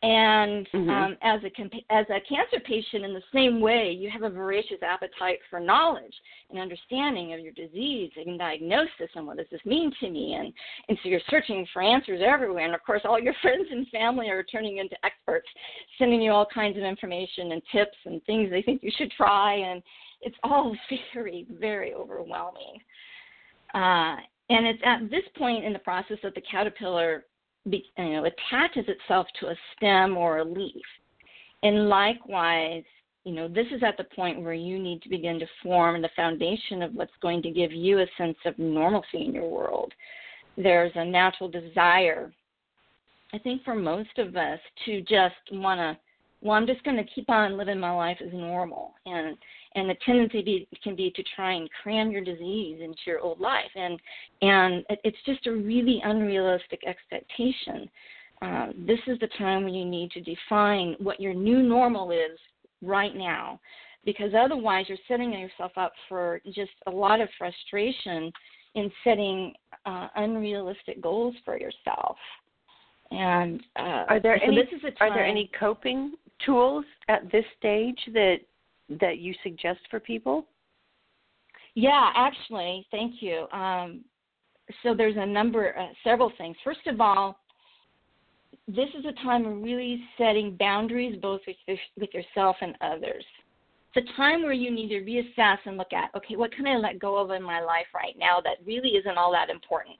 And 0.03 0.67
mm-hmm. 0.69 0.89
um, 0.91 1.17
as 1.23 1.41
a 1.43 1.91
as 1.91 2.05
a 2.09 2.19
cancer 2.29 2.63
patient, 2.63 3.03
in 3.03 3.15
the 3.15 3.23
same 3.33 3.59
way, 3.59 3.97
you 3.97 4.11
have 4.11 4.21
a 4.21 4.29
voracious 4.29 4.77
appetite 4.83 5.39
for 5.49 5.59
knowledge 5.59 6.13
and 6.51 6.59
understanding 6.59 7.33
of 7.33 7.39
your 7.39 7.53
disease 7.53 8.11
and 8.15 8.37
diagnosis 8.37 9.09
and 9.15 9.25
what 9.25 9.37
does 9.37 9.47
this 9.51 9.65
mean 9.65 9.91
to 9.99 10.11
me, 10.11 10.35
and 10.35 10.53
and 10.87 10.99
so 11.01 11.09
you're 11.09 11.19
searching 11.31 11.65
for 11.73 11.81
answers 11.81 12.21
everywhere. 12.23 12.65
And 12.65 12.75
of 12.75 12.83
course, 12.83 13.01
all 13.05 13.19
your 13.19 13.33
friends 13.41 13.67
and 13.71 13.87
family 13.87 14.29
are 14.29 14.43
turning 14.43 14.77
into 14.77 14.95
experts, 15.03 15.47
sending 15.97 16.21
you 16.21 16.31
all 16.31 16.45
kinds 16.53 16.77
of 16.77 16.83
information 16.83 17.53
and 17.53 17.61
tips 17.71 17.97
and 18.05 18.23
things 18.25 18.51
they 18.51 18.61
think 18.61 18.83
you 18.83 18.91
should 18.95 19.11
try, 19.13 19.55
and 19.55 19.81
it's 20.21 20.37
all 20.43 20.75
very 21.13 21.47
very 21.59 21.95
overwhelming. 21.95 22.79
Uh, 23.73 24.17
and 24.49 24.67
it's 24.67 24.81
at 24.85 25.09
this 25.09 25.23
point 25.37 25.65
in 25.65 25.73
the 25.73 25.79
process 25.79 26.17
that 26.21 26.35
the 26.35 26.41
caterpillar 26.41 27.25
you 27.71 27.81
know, 27.97 28.25
attaches 28.25 28.85
itself 28.87 29.27
to 29.39 29.47
a 29.47 29.55
stem 29.75 30.17
or 30.17 30.39
a 30.39 30.43
leaf. 30.43 30.85
And 31.63 31.89
likewise, 31.89 32.83
you 33.23 33.33
know, 33.33 33.47
this 33.47 33.67
is 33.75 33.83
at 33.83 33.97
the 33.97 34.05
point 34.15 34.41
where 34.41 34.53
you 34.53 34.79
need 34.79 35.01
to 35.01 35.09
begin 35.09 35.39
to 35.39 35.45
form 35.61 36.01
the 36.01 36.09
foundation 36.15 36.81
of 36.81 36.93
what's 36.93 37.11
going 37.21 37.41
to 37.41 37.51
give 37.51 37.71
you 37.71 37.99
a 37.99 38.05
sense 38.17 38.37
of 38.45 38.57
normalcy 38.57 39.25
in 39.25 39.33
your 39.33 39.49
world. 39.49 39.91
There's 40.55 40.93
a 40.95 41.03
natural 41.03 41.49
desire, 41.49 42.31
I 43.33 43.37
think, 43.39 43.63
for 43.63 43.75
most 43.75 44.17
of 44.17 44.35
us 44.35 44.59
to 44.85 45.01
just 45.01 45.35
want 45.51 45.79
to, 45.79 45.97
well, 46.41 46.55
I'm 46.55 46.67
just 46.67 46.83
going 46.83 46.97
to 46.97 47.11
keep 47.13 47.29
on 47.29 47.57
living 47.57 47.79
my 47.79 47.91
life 47.91 48.17
as 48.25 48.31
normal. 48.31 48.93
And 49.05 49.35
and 49.75 49.89
the 49.89 49.95
tendency 50.05 50.41
be, 50.41 50.67
can 50.83 50.95
be 50.95 51.11
to 51.11 51.23
try 51.35 51.53
and 51.53 51.69
cram 51.83 52.11
your 52.11 52.23
disease 52.23 52.79
into 52.81 52.99
your 53.05 53.19
old 53.19 53.39
life. 53.39 53.71
And 53.75 53.99
and 54.41 54.85
it's 55.03 55.17
just 55.25 55.47
a 55.47 55.51
really 55.51 56.01
unrealistic 56.03 56.81
expectation. 56.85 57.89
Uh, 58.41 58.67
this 58.85 58.99
is 59.07 59.19
the 59.19 59.29
time 59.37 59.63
when 59.63 59.73
you 59.73 59.85
need 59.85 60.11
to 60.11 60.21
define 60.21 60.95
what 60.99 61.19
your 61.19 61.33
new 61.33 61.63
normal 61.63 62.11
is 62.11 62.37
right 62.81 63.15
now. 63.15 63.59
Because 64.05 64.31
otherwise 64.37 64.85
you're 64.87 64.97
setting 65.07 65.33
yourself 65.33 65.71
up 65.75 65.91
for 66.07 66.39
just 66.45 66.71
a 66.85 66.91
lot 66.91 67.19
of 67.19 67.27
frustration 67.37 68.31
in 68.75 68.91
setting 69.03 69.53
uh, 69.85 70.07
unrealistic 70.15 71.01
goals 71.01 71.35
for 71.43 71.59
yourself. 71.59 72.15
And 73.11 73.61
uh, 73.77 74.05
are 74.09 74.19
there 74.19 74.39
so 74.39 74.51
any 74.51 74.63
are 74.99 75.13
there 75.13 75.25
any 75.25 75.49
coping 75.57 76.13
tools 76.45 76.85
at 77.07 77.31
this 77.31 77.45
stage 77.57 77.99
that 78.13 78.37
that 78.89 79.19
you 79.19 79.33
suggest 79.43 79.79
for 79.89 79.99
people? 79.99 80.45
Yeah, 81.75 82.11
actually, 82.15 82.87
thank 82.91 83.21
you. 83.21 83.47
Um, 83.51 84.03
so 84.83 84.93
there's 84.93 85.15
a 85.17 85.25
number, 85.25 85.77
uh, 85.77 85.87
several 86.03 86.31
things. 86.37 86.57
First 86.63 86.87
of 86.87 86.99
all, 86.99 87.39
this 88.67 88.89
is 88.97 89.05
a 89.05 89.23
time 89.23 89.45
of 89.45 89.61
really 89.61 90.01
setting 90.17 90.55
boundaries 90.57 91.17
both 91.21 91.41
with, 91.47 91.79
with 91.97 92.09
yourself 92.13 92.55
and 92.61 92.75
others. 92.81 93.23
It's 93.95 94.09
a 94.09 94.17
time 94.17 94.43
where 94.43 94.53
you 94.53 94.71
need 94.71 94.89
to 94.89 95.01
reassess 95.01 95.57
and 95.65 95.77
look 95.77 95.93
at, 95.93 96.09
okay, 96.15 96.35
what 96.35 96.51
can 96.51 96.67
I 96.67 96.75
let 96.75 96.99
go 96.99 97.17
of 97.17 97.31
in 97.31 97.41
my 97.41 97.61
life 97.61 97.87
right 97.95 98.15
now 98.17 98.41
that 98.41 98.65
really 98.65 98.89
isn't 98.89 99.17
all 99.17 99.31
that 99.31 99.49
important? 99.49 99.97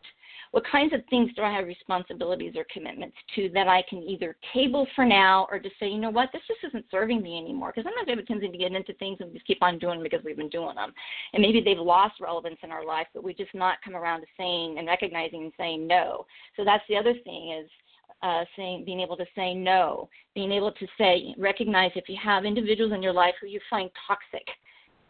What 0.52 0.64
kinds 0.72 0.94
of 0.94 1.02
things 1.10 1.32
do 1.36 1.42
I 1.42 1.54
have 1.54 1.66
responsibilities 1.66 2.54
or 2.56 2.66
commitments 2.72 3.16
to 3.36 3.50
that 3.54 3.68
I 3.68 3.84
can 3.90 4.02
either 4.04 4.36
table 4.54 4.88
for 4.96 5.06
now 5.06 5.48
or 5.52 5.60
just 5.60 5.76
say, 5.80 5.88
you 5.88 6.00
know 6.00 6.10
what, 6.10 6.30
this 6.32 6.42
just 6.48 6.60
isn't 6.68 6.86
serving 6.90 7.22
me 7.22 7.38
anymore. 7.38 7.72
Because 7.76 7.90
sometimes 7.90 8.08
we 8.08 8.12
have 8.12 8.20
a 8.20 8.24
tendency 8.24 8.52
to 8.52 8.58
get 8.58 8.74
into 8.74 8.94
things 8.94 9.18
and 9.20 9.34
just 9.34 9.46
keep 9.46 9.62
on 9.62 9.80
doing 9.80 10.00
them 10.00 10.04
because 10.04 10.24
we've 10.24 10.38
been 10.38 10.50
doing 10.50 10.76
them. 10.76 10.94
And 11.34 11.42
maybe 11.42 11.62
they've 11.62 11.78
lost 11.78 12.20
relevance 12.22 12.58
in 12.64 12.72
our 12.72 12.86
life, 12.86 13.08
but 13.14 13.24
we 13.24 13.34
just 13.34 13.54
not 13.54 13.78
come 13.84 13.96
around 13.96 14.22
to 14.22 14.28
saying 14.38 14.78
and 14.78 14.88
recognizing 14.88 15.44
and 15.44 15.54
saying 15.58 15.88
no. 15.88 16.26
So 16.56 16.64
that's 16.64 16.84
the 16.90 16.98
other 16.98 17.14
thing 17.24 17.60
is 17.62 17.70
uh, 18.24 18.44
saying 18.56 18.84
being 18.86 19.00
able 19.00 19.18
to 19.18 19.26
say 19.36 19.54
no, 19.54 20.10
being 20.34 20.52
able 20.52 20.72
to 20.72 20.88
say 20.98 21.36
recognize 21.38 21.92
if 21.96 22.10
you 22.10 22.18
have 22.24 22.46
individuals 22.46 22.94
in 22.94 23.04
your 23.04 23.14
life 23.14 23.36
who 23.40 23.48
you 23.48 23.60
find 23.70 23.90
toxic. 24.08 24.48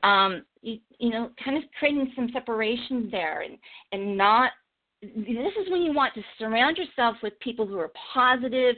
Um, 0.03 0.43
you, 0.61 0.79
you 0.99 1.09
know, 1.09 1.31
kind 1.43 1.57
of 1.57 1.63
creating 1.79 2.11
some 2.15 2.29
separation 2.31 3.09
there 3.11 3.41
and, 3.41 3.57
and 3.91 4.17
not 4.17 4.51
this 5.01 5.53
is 5.61 5.69
when 5.69 5.81
you 5.81 5.93
want 5.93 6.13
to 6.15 6.21
surround 6.39 6.77
yourself 6.77 7.17
with 7.21 7.39
people 7.39 7.67
who 7.67 7.77
are 7.77 7.91
positive, 8.13 8.75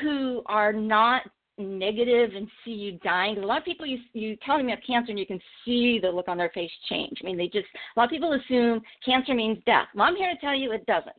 who 0.00 0.42
are 0.46 0.72
not 0.72 1.22
negative 1.56 2.30
and 2.34 2.48
see 2.64 2.72
you 2.72 2.98
dying. 3.04 3.38
A 3.38 3.46
lot 3.46 3.58
of 3.58 3.64
people 3.64 3.86
you 3.86 3.98
you 4.12 4.36
tell 4.44 4.56
them 4.56 4.68
you 4.68 4.74
have 4.74 4.84
cancer 4.84 5.10
and 5.10 5.18
you 5.18 5.26
can 5.26 5.40
see 5.64 6.00
the 6.00 6.08
look 6.08 6.28
on 6.28 6.36
their 6.36 6.50
face 6.50 6.70
change. 6.88 7.18
I 7.22 7.26
mean, 7.26 7.36
they 7.36 7.46
just 7.46 7.66
a 7.96 8.00
lot 8.00 8.04
of 8.04 8.10
people 8.10 8.32
assume 8.32 8.82
cancer 9.04 9.34
means 9.34 9.58
death. 9.64 9.86
Well, 9.94 10.06
I'm 10.06 10.16
here 10.16 10.32
to 10.34 10.40
tell 10.40 10.54
you 10.54 10.72
it 10.72 10.86
doesn't. 10.86 11.14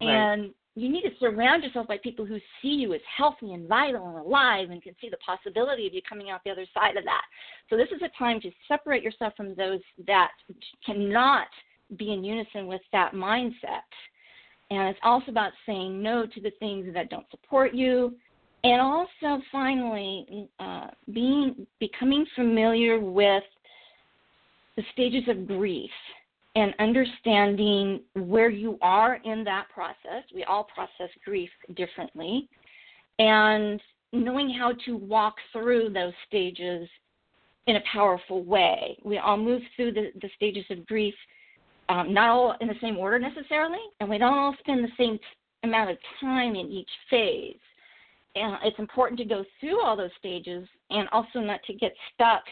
Right. 0.00 0.10
And 0.10 0.54
you 0.76 0.88
need 0.88 1.02
to 1.02 1.10
surround 1.20 1.62
yourself 1.62 1.86
by 1.86 1.98
people 1.98 2.24
who 2.24 2.38
see 2.60 2.68
you 2.68 2.94
as 2.94 3.00
healthy 3.16 3.52
and 3.52 3.68
vital 3.68 4.08
and 4.08 4.18
alive 4.18 4.70
and 4.70 4.82
can 4.82 4.94
see 5.00 5.08
the 5.08 5.16
possibility 5.18 5.86
of 5.86 5.94
you 5.94 6.00
coming 6.08 6.30
out 6.30 6.40
the 6.44 6.50
other 6.50 6.66
side 6.74 6.96
of 6.96 7.04
that. 7.04 7.22
So 7.70 7.76
this 7.76 7.88
is 7.94 8.02
a 8.02 8.18
time 8.18 8.40
to 8.40 8.50
separate 8.66 9.02
yourself 9.02 9.34
from 9.36 9.54
those 9.54 9.80
that 10.06 10.32
cannot 10.84 11.46
be 11.96 12.12
in 12.12 12.24
unison 12.24 12.66
with 12.66 12.82
that 12.92 13.12
mindset. 13.12 13.88
And 14.70 14.88
it's 14.88 14.98
also 15.02 15.30
about 15.30 15.52
saying 15.66 16.02
no 16.02 16.26
to 16.26 16.40
the 16.40 16.52
things 16.58 16.92
that 16.94 17.10
don't 17.10 17.26
support 17.30 17.74
you 17.74 18.14
and 18.64 18.80
also 18.80 19.42
finally 19.52 20.48
uh, 20.58 20.88
being 21.12 21.66
becoming 21.78 22.24
familiar 22.34 22.98
with 22.98 23.44
the 24.76 24.82
stages 24.92 25.22
of 25.28 25.46
grief 25.46 25.90
and 26.56 26.74
understanding 26.78 28.00
where 28.14 28.48
you 28.48 28.78
are 28.80 29.20
in 29.24 29.44
that 29.44 29.66
process. 29.72 30.24
We 30.34 30.44
all 30.44 30.64
process 30.64 31.10
grief 31.24 31.50
differently, 31.76 32.48
and 33.18 33.80
knowing 34.12 34.50
how 34.50 34.72
to 34.86 34.96
walk 34.96 35.34
through 35.52 35.90
those 35.90 36.14
stages 36.26 36.88
in 37.66 37.76
a 37.76 37.82
powerful 37.92 38.44
way. 38.44 38.96
We 39.04 39.18
all 39.18 39.36
move 39.36 39.62
through 39.76 39.92
the, 39.92 40.12
the 40.22 40.30
stages 40.36 40.64
of 40.70 40.86
grief, 40.86 41.14
um, 41.88 42.12
not 42.12 42.28
all 42.30 42.54
in 42.60 42.68
the 42.68 42.74
same 42.80 42.96
order 42.96 43.18
necessarily, 43.18 43.78
and 44.00 44.08
we 44.08 44.18
don't 44.18 44.36
all 44.36 44.56
spend 44.60 44.84
the 44.84 44.88
same 44.96 45.18
amount 45.62 45.90
of 45.90 45.98
time 46.20 46.54
in 46.54 46.66
each 46.66 46.88
phase. 47.10 47.56
And 48.36 48.56
it's 48.64 48.78
important 48.78 49.18
to 49.20 49.24
go 49.24 49.44
through 49.60 49.82
all 49.82 49.96
those 49.96 50.10
stages 50.18 50.66
and 50.90 51.08
also 51.12 51.40
not 51.40 51.62
to 51.64 51.74
get 51.74 51.92
stuck, 52.12 52.42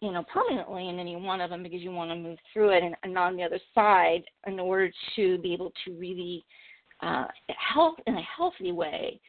you 0.00 0.12
know, 0.12 0.24
permanently 0.32 0.88
in 0.88 0.98
any 0.98 1.16
one 1.16 1.40
of 1.40 1.50
them 1.50 1.62
because 1.62 1.80
you 1.80 1.90
want 1.90 2.10
to 2.10 2.16
move 2.16 2.38
through 2.52 2.70
it 2.70 2.82
and, 2.82 2.94
and 3.02 3.18
on 3.18 3.36
the 3.36 3.42
other 3.42 3.58
side 3.74 4.22
in 4.46 4.60
order 4.60 4.90
to 5.16 5.38
be 5.38 5.52
able 5.52 5.72
to 5.84 5.92
really 5.98 6.44
uh, 7.02 7.26
help 7.74 7.96
in 8.06 8.14
a 8.14 8.22
healthy 8.36 8.72
way 8.72 9.20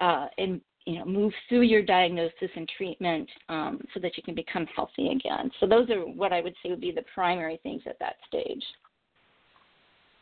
uh, 0.00 0.26
and 0.38 0.60
you 0.86 0.98
know 0.98 1.04
move 1.04 1.32
through 1.48 1.62
your 1.62 1.82
diagnosis 1.82 2.50
and 2.56 2.70
treatment 2.76 3.28
um, 3.48 3.80
so 3.92 4.00
that 4.00 4.16
you 4.16 4.22
can 4.22 4.34
become 4.34 4.66
healthy 4.74 5.08
again. 5.08 5.50
So 5.60 5.66
those 5.66 5.88
are 5.90 6.00
what 6.00 6.32
I 6.32 6.40
would 6.40 6.54
say 6.62 6.70
would 6.70 6.80
be 6.80 6.92
the 6.92 7.04
primary 7.14 7.58
things 7.62 7.82
at 7.86 7.98
that 8.00 8.16
stage. 8.28 8.62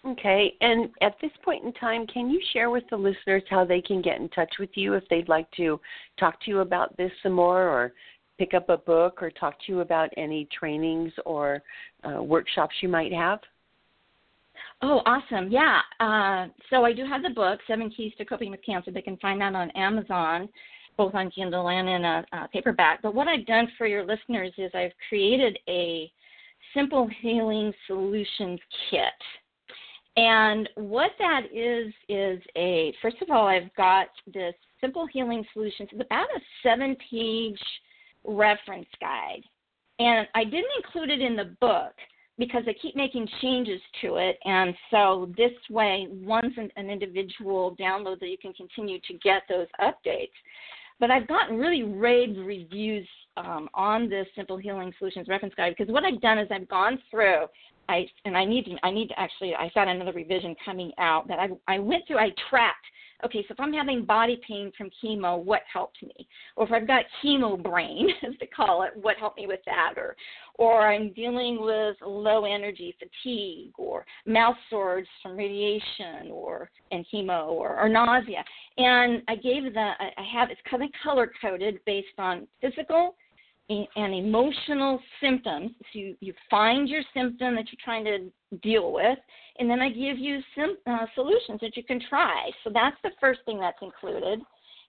Okay, 0.04 0.54
and 0.60 0.88
at 1.00 1.14
this 1.22 1.30
point 1.44 1.64
in 1.64 1.72
time, 1.74 2.08
can 2.08 2.28
you 2.28 2.40
share 2.52 2.70
with 2.70 2.82
the 2.90 2.96
listeners 2.96 3.44
how 3.48 3.64
they 3.64 3.80
can 3.80 4.02
get 4.02 4.20
in 4.20 4.28
touch 4.30 4.52
with 4.58 4.70
you 4.74 4.94
if 4.94 5.04
they'd 5.08 5.28
like 5.28 5.48
to 5.52 5.80
talk 6.18 6.42
to 6.42 6.50
you 6.50 6.58
about 6.58 6.96
this 6.96 7.12
some 7.22 7.32
more 7.32 7.68
or 7.68 7.92
pick 8.36 8.52
up 8.52 8.68
a 8.68 8.78
book 8.78 9.22
or 9.22 9.30
talk 9.30 9.54
to 9.64 9.72
you 9.72 9.80
about 9.80 10.10
any 10.16 10.48
trainings 10.58 11.12
or 11.24 11.62
uh, 12.02 12.20
workshops 12.20 12.74
you 12.80 12.88
might 12.88 13.12
have? 13.12 13.38
Oh, 14.82 15.00
awesome. 15.06 15.50
Yeah. 15.50 15.80
Uh, 16.00 16.48
so 16.70 16.84
I 16.84 16.92
do 16.92 17.04
have 17.06 17.22
the 17.22 17.30
book, 17.30 17.60
Seven 17.66 17.90
Keys 17.90 18.12
to 18.18 18.24
Coping 18.24 18.50
with 18.50 18.64
Cancer. 18.64 18.90
They 18.90 19.02
can 19.02 19.16
find 19.18 19.40
that 19.40 19.54
on 19.54 19.70
Amazon, 19.70 20.48
both 20.96 21.14
on 21.14 21.30
Kindle 21.30 21.68
and 21.68 21.88
in 21.88 22.04
a, 22.04 22.24
a 22.32 22.48
paperback. 22.48 23.00
But 23.02 23.14
what 23.14 23.28
I've 23.28 23.46
done 23.46 23.68
for 23.78 23.86
your 23.86 24.04
listeners 24.04 24.52
is 24.58 24.70
I've 24.74 24.92
created 25.08 25.58
a 25.68 26.10
simple 26.74 27.08
healing 27.20 27.72
solutions 27.86 28.58
kit 28.90 29.12
and 30.16 30.68
what 30.74 31.12
that 31.18 31.42
is 31.52 31.92
is 32.08 32.42
a 32.56 32.92
first 33.00 33.16
of 33.22 33.30
all, 33.30 33.46
I've 33.46 33.74
got 33.76 34.08
this 34.32 34.54
simple 34.80 35.06
healing 35.06 35.44
solutions. 35.52 35.88
It's 35.92 36.02
about 36.02 36.26
a 36.36 36.40
seven 36.62 36.96
page 37.10 37.58
reference 38.24 38.88
guide. 39.00 39.42
And 39.98 40.26
I 40.34 40.44
didn't 40.44 40.70
include 40.84 41.10
it 41.10 41.20
in 41.20 41.36
the 41.36 41.56
book 41.60 41.94
because 42.38 42.62
I 42.66 42.74
keep 42.80 42.96
making 42.96 43.28
changes 43.40 43.80
to 44.00 44.16
it. 44.16 44.38
And 44.44 44.74
so 44.90 45.30
this 45.36 45.52
way, 45.70 46.08
once 46.10 46.54
an, 46.56 46.70
an 46.76 46.90
individual 46.90 47.76
downloads 47.78 48.20
that 48.20 48.28
you 48.28 48.38
can 48.38 48.52
continue 48.54 48.98
to 49.06 49.14
get 49.22 49.42
those 49.48 49.66
updates. 49.80 50.32
But 50.98 51.10
I've 51.10 51.26
gotten 51.28 51.58
really 51.58 51.82
rave 51.82 52.36
reviews 52.38 53.06
um, 53.36 53.68
on 53.74 54.08
this 54.08 54.26
Simple 54.36 54.56
Healing 54.56 54.92
Solutions 54.98 55.26
reference 55.28 55.54
guide 55.54 55.74
because 55.76 55.92
what 55.92 56.04
I've 56.04 56.20
done 56.20 56.38
is 56.38 56.48
I've 56.50 56.68
gone 56.68 56.98
through 57.10 57.46
I 57.88 58.06
and 58.24 58.36
I 58.36 58.44
need 58.44 58.64
to 58.66 58.76
I 58.82 58.90
need 58.90 59.08
to 59.08 59.18
actually 59.18 59.54
I've 59.54 59.74
got 59.74 59.88
another 59.88 60.12
revision 60.12 60.54
coming 60.64 60.92
out 60.98 61.26
that 61.28 61.38
I 61.38 61.48
I 61.66 61.78
went 61.78 62.06
through 62.06 62.18
I 62.18 62.30
tracked 62.48 62.86
okay 63.24 63.44
so 63.48 63.52
if 63.52 63.60
I'm 63.60 63.72
having 63.72 64.04
body 64.04 64.40
pain 64.46 64.72
from 64.76 64.90
chemo 65.02 65.42
what 65.42 65.62
helped 65.72 66.02
me? 66.02 66.26
Or 66.56 66.66
if 66.66 66.72
I've 66.72 66.86
got 66.86 67.04
chemo 67.22 67.62
brain 67.62 68.08
as 68.22 68.32
they 68.40 68.46
call 68.46 68.82
it 68.82 68.90
what 68.94 69.16
helped 69.16 69.38
me 69.38 69.46
with 69.46 69.60
that? 69.66 69.94
Or 69.96 70.16
or 70.56 70.88
I'm 70.88 71.12
dealing 71.12 71.60
with 71.60 71.96
low 72.04 72.44
energy 72.44 72.94
fatigue 72.98 73.72
or 73.78 74.04
mouth 74.26 74.56
sores 74.70 75.06
from 75.22 75.36
radiation 75.36 76.30
or 76.30 76.70
and 76.90 77.04
chemo 77.12 77.48
or, 77.48 77.80
or 77.80 77.88
nausea. 77.88 78.44
And 78.78 79.22
I 79.28 79.36
gave 79.36 79.64
the 79.72 79.92
I 80.00 80.24
have 80.32 80.50
it's 80.50 80.60
kind 80.68 80.82
of 80.82 80.90
color 81.02 81.30
coded 81.40 81.78
based 81.86 82.18
on 82.18 82.46
physical 82.60 83.14
and 83.68 84.14
emotional 84.14 85.00
symptoms. 85.20 85.70
So 85.92 85.98
you, 85.98 86.16
you 86.20 86.34
find 86.50 86.88
your 86.88 87.02
symptom 87.14 87.54
that 87.54 87.66
you're 87.66 87.84
trying 87.84 88.04
to 88.04 88.30
deal 88.58 88.92
with, 88.92 89.18
and 89.58 89.70
then 89.70 89.80
I 89.80 89.88
give 89.88 90.18
you 90.18 90.40
some 90.54 90.76
uh, 90.86 91.06
solutions 91.14 91.60
that 91.62 91.76
you 91.76 91.84
can 91.84 92.00
try. 92.08 92.50
So 92.64 92.70
that's 92.72 92.96
the 93.02 93.12
first 93.20 93.40
thing 93.46 93.58
that's 93.58 93.78
included. 93.80 94.40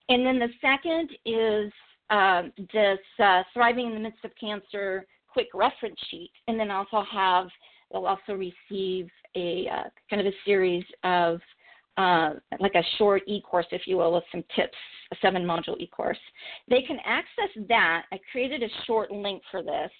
And 0.08 0.26
then 0.26 0.38
the 0.38 0.48
second 0.60 1.10
is 1.24 1.72
uh, 2.10 2.42
this 2.72 2.98
uh, 3.22 3.42
Thriving 3.54 3.86
in 3.86 3.94
the 3.94 4.00
Midst 4.00 4.24
of 4.24 4.32
Cancer 4.38 5.06
quick 5.28 5.48
reference 5.54 5.98
sheet. 6.10 6.30
And 6.46 6.58
then 6.58 6.70
also 6.70 7.02
have, 7.10 7.48
they'll 7.90 8.06
also 8.06 8.32
receive 8.32 9.08
a 9.34 9.68
uh, 9.68 9.88
kind 10.08 10.20
of 10.20 10.26
a 10.26 10.36
series 10.44 10.84
of 11.02 11.40
uh, 11.96 12.30
like 12.60 12.74
a 12.74 12.82
short 12.98 13.22
e-course, 13.26 13.66
if 13.70 13.82
you 13.86 13.96
will, 13.96 14.14
with 14.14 14.24
some 14.32 14.44
tips, 14.56 14.76
a 15.12 15.16
seven-module 15.22 15.78
e-course. 15.78 16.18
They 16.68 16.82
can 16.82 16.98
access 17.04 17.50
that. 17.68 18.04
I 18.12 18.18
created 18.32 18.62
a 18.62 18.68
short 18.86 19.10
link 19.10 19.42
for 19.50 19.62
this, 19.62 19.90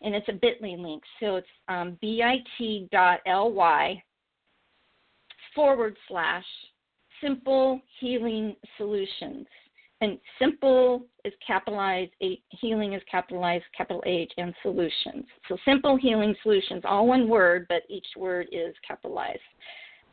and 0.00 0.14
it's 0.14 0.28
a 0.28 0.32
bit.ly 0.32 0.76
link. 0.78 1.02
So 1.20 1.36
it's 1.36 1.46
um, 1.68 1.98
bit.ly 2.00 4.02
forward 5.54 5.96
slash 6.08 6.44
simple 7.22 7.80
healing 8.00 8.56
solutions. 8.76 9.46
And 10.00 10.18
simple 10.40 11.06
is 11.24 11.32
capitalized, 11.46 12.10
healing 12.48 12.94
is 12.94 13.02
capitalized, 13.08 13.62
capital 13.76 14.02
H, 14.04 14.32
and 14.36 14.52
solutions. 14.60 15.24
So 15.48 15.56
simple 15.64 15.96
healing 15.96 16.34
solutions, 16.42 16.82
all 16.84 17.06
one 17.06 17.28
word, 17.28 17.66
but 17.68 17.82
each 17.88 18.06
word 18.16 18.48
is 18.50 18.74
capitalized. 18.84 19.38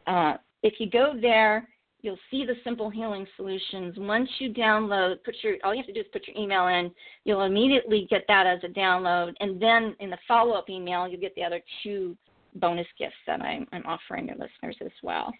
Uh, 0.05 0.35
if 0.63 0.75
you 0.79 0.89
go 0.89 1.13
there, 1.19 1.67
you'll 2.01 2.19
see 2.31 2.45
the 2.45 2.55
simple 2.63 2.89
healing 2.89 3.27
solutions. 3.35 3.95
Once 3.97 4.29
you 4.39 4.53
download, 4.53 5.23
put 5.23 5.35
your 5.41 5.55
all 5.63 5.73
you 5.73 5.79
have 5.79 5.87
to 5.87 5.93
do 5.93 5.99
is 5.99 6.05
put 6.11 6.27
your 6.27 6.37
email 6.37 6.67
in. 6.67 6.91
You'll 7.25 7.43
immediately 7.43 8.07
get 8.09 8.23
that 8.27 8.47
as 8.47 8.59
a 8.63 8.67
download, 8.67 9.33
and 9.39 9.61
then 9.61 9.95
in 9.99 10.09
the 10.09 10.17
follow-up 10.27 10.69
email, 10.69 11.07
you'll 11.07 11.21
get 11.21 11.35
the 11.35 11.43
other 11.43 11.61
two 11.83 12.15
bonus 12.55 12.87
gifts 12.97 13.15
that 13.27 13.41
I'm, 13.41 13.67
I'm 13.71 13.85
offering 13.85 14.27
your 14.27 14.37
listeners 14.37 14.77
as 14.83 14.91
well. 15.03 15.31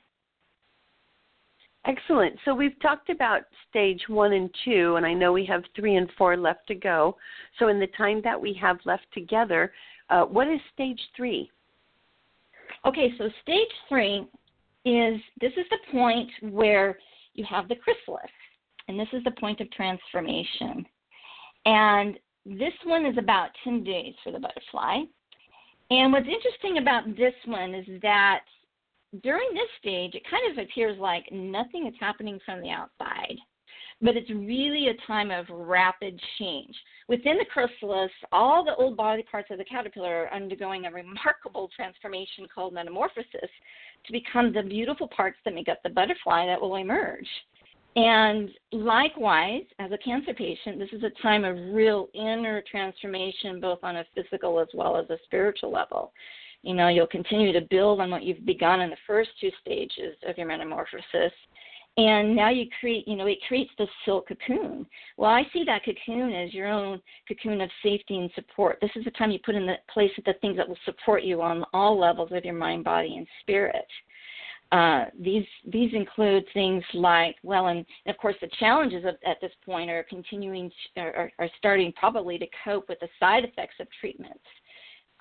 Excellent. 1.86 2.38
So 2.43 2.53
we've 2.53 2.79
talked 2.82 3.10
about 3.10 3.43
stage 3.69 4.01
one 4.10 4.34
and 4.34 4.53
two, 4.65 4.95
and 4.97 5.05
I 5.05 5.13
know 5.13 5.32
we 5.32 5.45
have 5.45 5.63
three 5.75 5.95
and 5.95 6.10
four 6.17 6.36
left 6.36 6.67
to 6.67 6.75
go. 6.75 7.15
So 7.58 7.69
in 7.69 7.79
the 7.79 7.88
time 7.97 8.21
that 8.25 8.39
we 8.39 8.53
have 8.62 8.77
left 8.84 9.05
together, 9.13 9.71
uh, 10.10 10.23
what 10.23 10.47
is 10.49 10.60
stage 10.73 10.99
three? 11.15 11.49
Okay, 12.86 13.13
so 13.17 13.29
stage 13.41 13.67
three 13.88 14.27
is 14.89 15.21
this 15.39 15.52
is 15.54 15.65
the 15.69 15.91
point 15.91 16.30
where 16.41 16.97
you 17.34 17.45
have 17.45 17.67
the 17.67 17.75
chrysalis, 17.75 18.32
and 18.88 18.99
this 18.99 19.08
is 19.13 19.23
the 19.23 19.39
point 19.39 19.62
of 19.62 19.71
transformation. 19.71 20.86
And 21.65 22.17
this 22.45 22.73
one 22.86 23.06
is 23.06 23.17
about 23.17 23.49
10 23.63 23.84
days 23.84 24.15
for 24.23 24.32
the 24.32 24.39
butterfly. 24.39 25.02
And 25.91 26.12
what's 26.12 26.28
interesting 26.28 26.78
about 26.80 27.15
this 27.15 27.34
one 27.45 27.75
is 27.75 27.86
that 28.02 28.41
during 29.23 29.47
this 29.54 29.69
stage, 29.80 30.15
it 30.15 30.23
kind 30.30 30.52
of 30.52 30.63
appears 30.63 30.97
like 30.99 31.25
nothing 31.32 31.88
is 31.88 31.93
happening 31.99 32.39
from 32.45 32.62
the 32.62 32.69
outside 32.69 33.38
but 34.01 34.15
it's 34.15 34.29
really 34.29 34.88
a 34.88 35.07
time 35.07 35.31
of 35.31 35.45
rapid 35.49 36.19
change. 36.38 36.75
Within 37.07 37.38
the 37.38 37.45
chrysalis, 37.45 38.12
all 38.31 38.63
the 38.63 38.75
old 38.75 38.95
body 38.95 39.23
parts 39.29 39.49
of 39.51 39.57
the 39.57 39.65
caterpillar 39.65 40.25
are 40.25 40.33
undergoing 40.33 40.85
a 40.85 40.91
remarkable 40.91 41.69
transformation 41.75 42.47
called 42.53 42.73
metamorphosis 42.73 43.49
to 44.05 44.12
become 44.12 44.53
the 44.53 44.63
beautiful 44.63 45.07
parts 45.07 45.38
that 45.43 45.53
make 45.53 45.67
up 45.67 45.81
the 45.83 45.89
butterfly 45.89 46.45
that 46.45 46.59
will 46.59 46.75
emerge. 46.75 47.27
And 47.95 48.49
likewise, 48.71 49.63
as 49.79 49.91
a 49.91 49.97
cancer 49.97 50.33
patient, 50.33 50.79
this 50.79 50.89
is 50.93 51.03
a 51.03 51.21
time 51.21 51.43
of 51.43 51.57
real 51.73 52.07
inner 52.13 52.63
transformation, 52.69 53.59
both 53.59 53.79
on 53.83 53.97
a 53.97 54.05
physical 54.15 54.59
as 54.59 54.67
well 54.73 54.95
as 54.95 55.09
a 55.09 55.17
spiritual 55.25 55.71
level. 55.71 56.13
You 56.62 56.75
know, 56.75 56.89
you'll 56.89 57.07
continue 57.07 57.51
to 57.53 57.67
build 57.69 57.99
on 57.99 58.12
what 58.12 58.23
you've 58.23 58.45
begun 58.45 58.81
in 58.81 58.89
the 58.89 58.97
first 59.07 59.29
two 59.41 59.49
stages 59.62 60.15
of 60.27 60.38
your 60.38 60.47
metamorphosis 60.47 61.33
and 61.99 62.33
now 62.33 62.49
you 62.49 62.65
create 62.79 63.05
you 63.07 63.15
know 63.17 63.25
it 63.25 63.39
creates 63.47 63.71
this 63.77 63.89
silk 64.05 64.29
cocoon. 64.29 64.85
Well 65.17 65.31
i 65.31 65.43
see 65.51 65.63
that 65.65 65.83
cocoon 65.83 66.33
as 66.33 66.53
your 66.53 66.67
own 66.67 67.01
cocoon 67.27 67.62
of 67.62 67.69
safety 67.83 68.17
and 68.17 68.31
support. 68.35 68.77
This 68.81 68.91
is 68.95 69.03
the 69.03 69.12
time 69.12 69.31
you 69.31 69.39
put 69.45 69.55
in 69.55 69.65
the 69.65 69.75
place 69.93 70.12
of 70.17 70.23
the 70.23 70.33
things 70.39 70.55
that 70.57 70.67
will 70.67 70.77
support 70.85 71.23
you 71.23 71.41
on 71.41 71.65
all 71.73 71.99
levels 71.99 72.31
of 72.31 72.45
your 72.45 72.53
mind 72.53 72.85
body 72.85 73.17
and 73.17 73.27
spirit. 73.41 73.88
Uh, 74.71 75.05
these 75.19 75.45
these 75.67 75.91
include 75.93 76.45
things 76.53 76.83
like 76.93 77.35
well 77.43 77.67
and, 77.67 77.85
of 78.07 78.17
course 78.17 78.35
the 78.39 78.49
challenges 78.59 79.03
of, 79.03 79.15
at 79.25 79.41
this 79.41 79.51
point 79.65 79.89
are 79.89 80.05
continuing 80.09 80.71
to, 80.95 81.01
are, 81.01 81.31
are 81.39 81.49
starting 81.57 81.91
probably 81.93 82.38
to 82.38 82.47
cope 82.63 82.88
with 82.88 82.99
the 83.01 83.09
side 83.19 83.43
effects 83.43 83.75
of 83.79 83.88
treatments. 83.99 84.39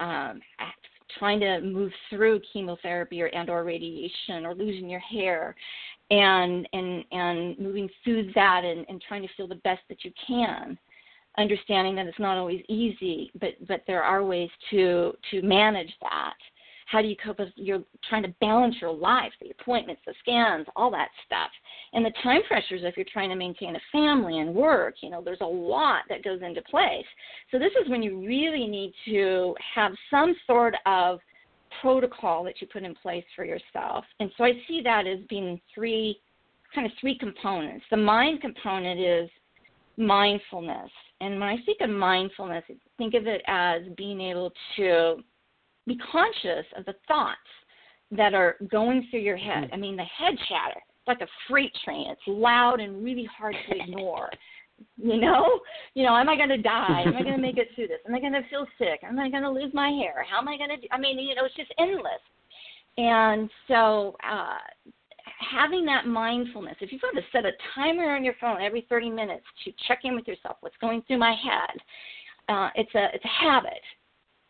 Um, 0.00 0.40
trying 1.18 1.40
to 1.40 1.60
move 1.60 1.90
through 2.10 2.40
chemotherapy 2.52 3.22
or 3.22 3.26
and 3.26 3.48
or 3.48 3.64
radiation 3.64 4.44
or 4.44 4.54
losing 4.54 4.88
your 4.88 5.00
hair 5.00 5.56
and 6.10 6.68
and 6.72 7.04
and 7.12 7.58
moving 7.58 7.88
through 8.02 8.32
that 8.34 8.62
and, 8.64 8.86
and 8.88 9.02
trying 9.06 9.22
to 9.22 9.28
feel 9.36 9.48
the 9.48 9.56
best 9.56 9.80
that 9.88 10.04
you 10.04 10.12
can 10.26 10.78
understanding 11.38 11.94
that 11.94 12.06
it's 12.06 12.18
not 12.18 12.36
always 12.36 12.62
easy 12.68 13.30
but 13.40 13.50
but 13.66 13.82
there 13.86 14.02
are 14.02 14.24
ways 14.24 14.50
to 14.70 15.12
to 15.30 15.42
manage 15.42 15.92
that. 16.02 16.34
How 16.86 17.02
do 17.02 17.08
you 17.08 17.16
cope 17.22 17.38
with 17.38 17.50
you're 17.54 17.82
trying 18.08 18.22
to 18.22 18.34
balance 18.40 18.76
your 18.80 18.94
life 18.94 19.30
the 19.42 19.50
appointments 19.50 20.00
the 20.06 20.14
scans 20.20 20.66
all 20.74 20.90
that 20.92 21.10
stuff? 21.26 21.50
And 21.92 22.04
the 22.04 22.12
time 22.22 22.40
pressures 22.48 22.80
if 22.84 22.96
you're 22.96 23.06
trying 23.12 23.28
to 23.28 23.36
maintain 23.36 23.76
a 23.76 23.80
family 23.92 24.38
and 24.38 24.54
work 24.54 24.94
you 25.02 25.10
know 25.10 25.22
there's 25.22 25.42
a 25.42 25.46
lot 25.46 26.02
that 26.08 26.24
goes 26.24 26.40
into 26.42 26.62
place. 26.62 27.06
So 27.50 27.58
this 27.58 27.72
is 27.82 27.90
when 27.90 28.02
you 28.02 28.26
really 28.26 28.66
need 28.66 28.92
to 29.06 29.54
have 29.74 29.92
some 30.10 30.34
sort 30.46 30.74
of 30.86 31.20
protocol 31.80 32.44
that 32.44 32.60
you 32.60 32.66
put 32.66 32.82
in 32.82 32.94
place 32.94 33.24
for 33.34 33.44
yourself. 33.44 34.04
And 34.20 34.30
so 34.36 34.44
I 34.44 34.52
see 34.66 34.80
that 34.82 35.06
as 35.06 35.18
being 35.28 35.60
three 35.74 36.20
kind 36.74 36.86
of 36.86 36.92
three 37.00 37.16
components. 37.18 37.84
The 37.90 37.96
mind 37.96 38.40
component 38.40 39.00
is 39.00 39.30
mindfulness. 39.96 40.90
And 41.20 41.40
when 41.40 41.48
I 41.48 41.56
speak 41.62 41.78
of 41.80 41.90
mindfulness, 41.90 42.64
think 42.96 43.14
of 43.14 43.26
it 43.26 43.42
as 43.46 43.82
being 43.96 44.20
able 44.20 44.52
to 44.76 45.16
be 45.86 45.98
conscious 46.12 46.66
of 46.76 46.84
the 46.84 46.94
thoughts 47.08 47.38
that 48.10 48.34
are 48.34 48.56
going 48.70 49.06
through 49.10 49.20
your 49.20 49.36
head. 49.36 49.68
Hmm. 49.68 49.74
I 49.74 49.76
mean, 49.76 49.96
the 49.96 50.04
head 50.04 50.34
chatter, 50.48 50.80
it's 50.80 51.08
like 51.08 51.20
a 51.20 51.28
freight 51.48 51.72
train. 51.84 52.06
It's 52.08 52.20
loud 52.26 52.80
and 52.80 53.02
really 53.02 53.28
hard 53.36 53.56
to 53.68 53.76
ignore. 53.76 54.30
You 54.96 55.20
know, 55.20 55.60
you 55.94 56.04
know, 56.04 56.16
am 56.16 56.28
I 56.28 56.36
going 56.36 56.48
to 56.48 56.58
die? 56.58 57.04
Am 57.06 57.16
I 57.16 57.22
going 57.22 57.36
to 57.36 57.42
make 57.42 57.58
it 57.62 57.68
through 57.74 57.88
this? 57.88 57.98
Am 58.06 58.14
I 58.14 58.20
going 58.20 58.32
to 58.32 58.42
feel 58.50 58.66
sick? 58.78 59.00
Am 59.02 59.18
I 59.18 59.30
going 59.30 59.42
to 59.42 59.50
lose 59.50 59.72
my 59.74 59.90
hair? 59.90 60.24
How 60.28 60.38
am 60.38 60.48
I 60.48 60.56
going 60.56 60.70
to? 60.70 60.76
Do? 60.76 60.86
I 60.90 60.98
mean, 60.98 61.18
you 61.18 61.34
know, 61.34 61.44
it's 61.44 61.56
just 61.56 61.72
endless. 61.78 62.22
And 62.96 63.48
so, 63.68 64.16
uh, 64.28 64.58
having 65.52 65.84
that 65.86 66.06
mindfulness, 66.06 66.76
if 66.80 66.90
you've 66.90 67.00
got 67.00 67.12
to 67.12 67.22
set 67.32 67.44
a 67.44 67.52
timer 67.74 68.14
on 68.14 68.24
your 68.24 68.34
phone 68.40 68.60
every 68.60 68.86
30 68.88 69.10
minutes 69.10 69.44
to 69.64 69.72
check 69.86 70.00
in 70.04 70.16
with 70.16 70.26
yourself, 70.26 70.56
what's 70.60 70.76
going 70.80 71.02
through 71.06 71.18
my 71.18 71.32
head, 71.32 71.78
uh, 72.48 72.70
it's 72.74 72.94
a 72.94 73.08
it's 73.14 73.24
a 73.24 73.44
habit. 73.44 73.82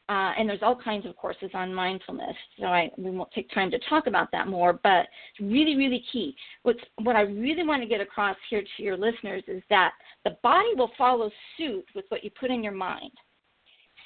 Uh, 0.08 0.32
and 0.38 0.48
there's 0.48 0.62
all 0.62 0.74
kinds 0.74 1.04
of 1.04 1.14
courses 1.16 1.50
on 1.52 1.74
mindfulness, 1.74 2.34
so 2.58 2.64
I 2.64 2.90
we 2.96 3.10
won't 3.10 3.30
take 3.32 3.50
time 3.50 3.70
to 3.70 3.78
talk 3.90 4.06
about 4.06 4.32
that 4.32 4.48
more. 4.48 4.80
But 4.82 5.06
it's 5.32 5.40
really, 5.40 5.76
really 5.76 6.02
key. 6.10 6.34
What's 6.62 6.80
what 7.02 7.14
I 7.14 7.22
really 7.22 7.62
want 7.62 7.82
to 7.82 7.88
get 7.88 8.00
across 8.00 8.36
here 8.48 8.62
to 8.62 8.82
your 8.82 8.96
listeners 8.96 9.42
is 9.46 9.62
that 9.68 9.92
the 10.24 10.38
body 10.42 10.70
will 10.76 10.90
follow 10.96 11.30
suit 11.58 11.84
with 11.94 12.06
what 12.08 12.24
you 12.24 12.30
put 12.40 12.50
in 12.50 12.64
your 12.64 12.72
mind. 12.72 13.10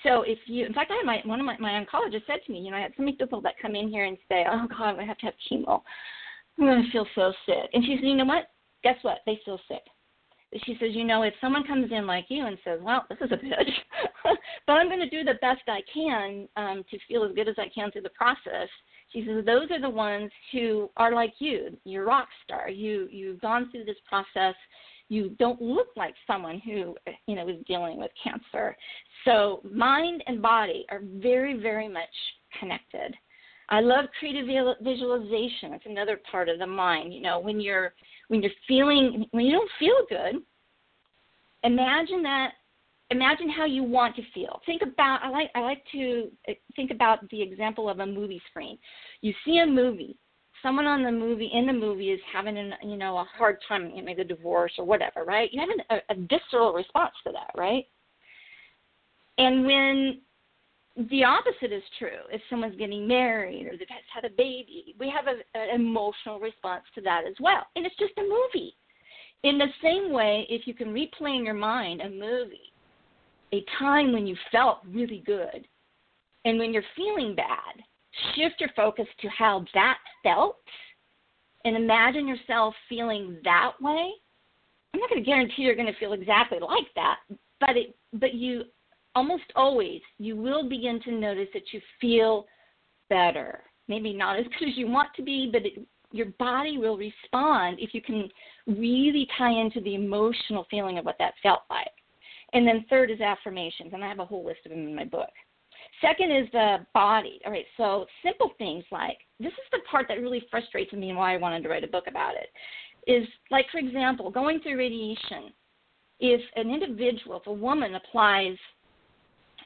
So 0.03 0.23
if 0.23 0.41
you, 0.47 0.67
in 0.67 0.75
fact, 0.75 0.91
I 0.91 0.97
had 0.97 1.07
my 1.07 1.23
one 1.25 1.39
of 1.39 1.47
my 1.47 1.57
my 1.59 1.71
oncologist 1.71 2.27
said 2.27 2.41
to 2.47 2.53
me, 2.53 2.59
you 2.59 2.73
know, 2.73 2.79
I 2.79 2.81
had 2.81 2.95
so 2.97 3.05
many 3.05 3.17
people 3.17 3.41
that 3.43 3.55
come 3.63 3.77
in 3.77 3.89
here 3.89 4.05
and 4.05 4.19
say, 4.29 4.45
oh 4.51 4.67
God, 4.69 4.81
I'm 4.81 4.95
gonna 4.97 5.07
have 5.07 5.19
to 5.19 5.27
have 5.27 5.35
chemo. 5.49 5.83
I'm 6.59 6.67
gonna 6.67 6.83
feel 6.91 7.07
so 7.15 7.33
sick. 7.47 7.71
And 7.73 7.85
she 7.85 7.95
said, 7.97 8.09
you 8.09 8.17
know 8.17 8.25
what? 8.25 8.49
Guess 8.83 8.97
what? 9.03 9.19
They 9.25 9.41
feel 9.45 9.61
sick 9.69 9.83
she 10.65 10.77
says, 10.81 10.91
you 10.93 11.05
know, 11.05 11.23
if 11.23 11.35
someone 11.41 11.65
comes 11.65 11.91
in 11.91 12.07
like 12.07 12.27
you 12.29 12.47
and 12.47 12.59
says, 12.65 12.79
well, 12.83 13.05
this 13.09 13.19
is 13.21 13.33
a 13.33 13.37
bitch, 13.37 13.73
but 14.67 14.73
I'm 14.73 14.89
going 14.89 15.01
to 15.01 15.09
do 15.09 15.25
the 15.25 15.39
best 15.41 15.63
I 15.69 15.81
can 15.93 16.49
um, 16.57 16.85
to 16.91 16.99
feel 17.09 17.25
as 17.25 17.35
good 17.35 17.49
as 17.49 17.57
I 17.59 17.69
can 17.75 17.91
through 17.91 18.03
the 18.03 18.11
process. 18.11 18.69
She 19.13 19.25
says, 19.27 19.45
those 19.45 19.71
are 19.71 19.81
the 19.81 19.91
ones 19.91 20.31
who 20.53 20.91
are 20.97 21.15
like 21.15 21.35
you. 21.39 21.77
You're 21.85 22.05
rock 22.05 22.29
star. 22.45 22.71
You 22.71 23.09
you've 23.11 23.41
gone 23.41 23.71
through 23.71 23.85
this 23.85 23.97
process. 24.09 24.55
You 25.09 25.31
don't 25.39 25.61
look 25.61 25.89
like 25.97 26.15
someone 26.27 26.61
who 26.65 26.97
you 27.27 27.35
know 27.35 27.49
is 27.49 27.57
dealing 27.67 27.99
with 27.99 28.11
cancer. 28.23 28.77
So 29.27 29.61
mind 29.71 30.23
and 30.27 30.41
body 30.41 30.87
are 30.91 31.03
very 31.03 31.59
very 31.59 31.89
much 31.89 32.09
connected. 32.59 33.15
I 33.69 33.81
love 33.81 34.07
creative 34.19 34.47
visualization. 34.83 35.73
It's 35.73 35.87
another 35.87 36.21
part 36.31 36.49
of 36.49 36.59
the 36.59 36.67
mind. 36.67 37.15
You 37.15 37.23
know, 37.23 37.39
when 37.39 37.61
you're 37.61 37.95
when 38.33 38.43
you're 38.43 38.51
feeling 38.67 39.27
when 39.33 39.45
you 39.45 39.53
don't 39.53 39.71
feel 39.79 40.07
good, 40.09 40.43
imagine 41.65 42.23
that 42.23 42.53
imagine 43.11 43.51
how 43.51 43.67
you 43.67 43.83
want 43.83 44.17
to 44.17 44.23
feel. 44.33 44.63
Think 44.65 44.81
about 44.81 45.23
I 45.23 45.29
like 45.29 45.51
I 45.55 45.61
like 45.61 45.83
to 45.93 46.31
uh, 46.49 46.53
think 46.75 46.91
about 46.91 47.29
the 47.29 47.43
example 47.43 47.91
of 47.91 48.01
a 48.01 48.07
movie 48.07 48.41
screen. 48.49 48.79
You 49.21 49.35
see 49.45 49.59
a 49.59 49.67
movie. 49.67 50.17
Someone 50.63 50.87
on 50.87 51.03
the 51.03 51.13
movie 51.13 51.51
in 51.53 51.67
the 51.67 51.75
movie 51.75 52.11
is 52.11 52.21
having 52.33 52.57
an 52.57 52.73
you 52.83 52.97
know 52.97 53.19
a 53.19 53.27
hard 53.37 53.59
time, 53.69 53.93
maybe 54.03 54.23
a 54.23 54.25
divorce 54.25 54.73
or 54.79 54.87
whatever, 54.87 55.25
right? 55.27 55.51
You 55.53 55.61
have 55.61 55.69
an, 55.69 55.81
a, 55.91 56.15
a 56.15 56.27
visceral 56.27 56.73
response 56.73 57.13
to 57.27 57.33
that, 57.33 57.51
right? 57.55 57.85
And 59.37 59.67
when 59.67 60.23
the 60.97 61.25
opposite 61.25 61.73
is 61.73 61.83
true. 61.99 62.21
If 62.31 62.43
someone's 62.51 62.77
getting 62.77 63.09
married 63.09 63.67
or 63.67 63.77
they've 63.77 63.89
had 64.13 64.25
a 64.25 64.35
baby, 64.37 64.95
we 64.99 65.11
have 65.11 65.27
a, 65.27 65.59
an 65.59 65.81
emotional 65.81 66.39
response 66.39 66.85
to 66.95 67.01
that 67.03 67.23
as 67.27 67.35
well. 67.41 67.67
And 67.77 67.87
it's 67.87 67.97
just 67.97 68.13
a 68.19 68.23
movie. 68.23 68.77
In 69.43 69.59
the 69.59 69.69
same 69.83 70.13
way, 70.13 70.47
if 70.49 70.67
you 70.67 70.75
can 70.75 70.89
replay 70.89 71.37
in 71.39 71.45
your 71.45 71.55
mind 71.55 72.01
a 72.01 72.11
movie, 72.11 72.73
a 73.53 73.65
time 73.79 74.13
when 74.13 74.27
you 74.27 74.37
felt 74.51 74.79
really 74.89 75.23
good, 75.27 75.67
and 76.45 76.59
when 76.59 76.73
you're 76.73 76.85
feeling 76.97 77.35
bad, 77.35 77.83
shift 78.35 78.61
your 78.61 78.71
focus 78.77 79.07
to 79.21 79.29
how 79.29 79.65
that 79.75 79.99
felt 80.23 80.59
and 81.65 81.77
imagine 81.77 82.27
yourself 82.27 82.75
feeling 82.89 83.39
that 83.45 83.73
way. 83.81 84.11
I'm 84.93 85.01
not 85.01 85.09
going 85.09 85.23
to 85.23 85.27
guarantee 85.27 85.63
you're 85.63 85.77
going 85.77 85.93
to 85.93 85.99
feel 85.99 86.13
exactly 86.13 86.59
like 86.61 86.89
that, 86.97 87.17
but 87.61 87.77
it, 87.77 87.97
but 88.13 88.35
you 88.35 88.65
almost 89.15 89.45
always 89.55 90.01
you 90.19 90.37
will 90.37 90.69
begin 90.69 91.01
to 91.03 91.13
notice 91.13 91.49
that 91.55 91.73
you 91.73 91.81
feel 92.01 92.47
better. 93.09 93.63
Maybe 93.89 94.13
not 94.13 94.39
as 94.39 94.47
good 94.59 94.69
as 94.69 94.77
you 94.77 94.89
want 94.89 95.09
to 95.17 95.23
be, 95.23 95.51
but 95.53 95.67
it, 95.67 95.87
your 96.13 96.27
body 96.39 96.79
will 96.79 96.97
respond 96.97 97.79
if 97.81 97.95
you 97.95 98.03
can 98.03 98.29
really 98.67 99.27
tie 99.39 99.53
into 99.53 99.81
the 99.81 99.95
emotional 99.95 100.67
feeling 100.71 100.99
of 100.99 101.05
what 101.05 101.17
that 101.19 101.35
felt 101.43 101.63
like. 101.71 101.91
And 102.53 102.67
then 102.67 102.85
third 102.91 103.11
is 103.11 103.21
affirmations, 103.21 103.93
and 103.95 104.05
I 104.05 104.09
have 104.09 104.19
a 104.19 104.27
whole 104.27 104.45
list 104.45 104.61
of 104.67 104.73
them 104.73 104.87
in 104.87 104.95
my 104.95 105.05
book. 105.05 105.31
Second 106.01 106.31
is 106.33 106.49
the 106.53 106.87
body. 106.93 107.41
All 107.47 107.53
right, 107.53 107.65
so 107.77 108.07
simple 108.23 108.53
things 108.59 108.85
like 108.91 109.19
this 109.41 109.53
is 109.53 109.71
the 109.73 109.79
part 109.91 110.07
that 110.09 110.21
really 110.21 110.45
frustrates 110.51 110.93
me 110.93 111.09
and 111.09 111.19
why 111.19 111.35
I 111.35 111.39
wanted 111.39 111.63
to 111.63 111.69
write 111.69 111.85
a 111.85 111.89
book 111.89 112.05
about 112.09 112.35
it. 112.35 112.49
Is 113.11 113.27
like, 113.51 113.67
for 113.73 113.79
example, 113.79 114.31
going 114.31 114.61
through 114.61 114.79
radiation. 114.79 115.53
If 116.21 116.41
an 116.55 116.71
individual, 116.71 117.41
if 117.41 117.47
a 117.47 117.53
woman 117.53 117.97
applies 117.97 118.57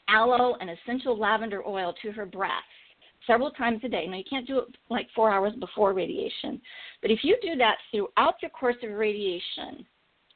aloe 0.08 0.56
and 0.60 0.70
essential 0.70 1.18
lavender 1.18 1.66
oil 1.66 1.94
to 2.02 2.12
her 2.12 2.26
breath 2.26 2.50
several 3.26 3.50
times 3.50 3.80
a 3.84 3.88
day. 3.88 4.06
Now, 4.06 4.18
you 4.18 4.24
can't 4.28 4.46
do 4.46 4.58
it 4.58 4.64
like 4.88 5.08
four 5.14 5.30
hours 5.30 5.52
before 5.58 5.92
radiation, 5.92 6.60
but 7.02 7.10
if 7.10 7.20
you 7.22 7.36
do 7.42 7.56
that 7.56 7.76
throughout 7.90 8.34
the 8.40 8.48
course 8.48 8.76
of 8.82 8.92
radiation 8.92 9.84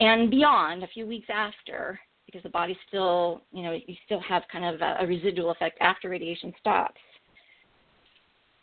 and 0.01 0.31
beyond, 0.31 0.83
a 0.83 0.89
few 0.89 1.07
weeks 1.07 1.29
after, 1.33 2.01
because 2.27 2.43
the 2.43 2.49
body 2.49 2.77
still, 2.89 3.43
you 3.53 3.63
know, 3.63 3.73
you 3.73 3.95
still 4.07 4.21
have 4.21 4.43
kind 4.51 4.65
of 4.65 4.81
a, 4.81 4.97
a 5.01 5.07
residual 5.07 5.51
effect 5.51 5.79
after 5.81 6.09
radiation 6.09 6.53
stops. 6.61 7.01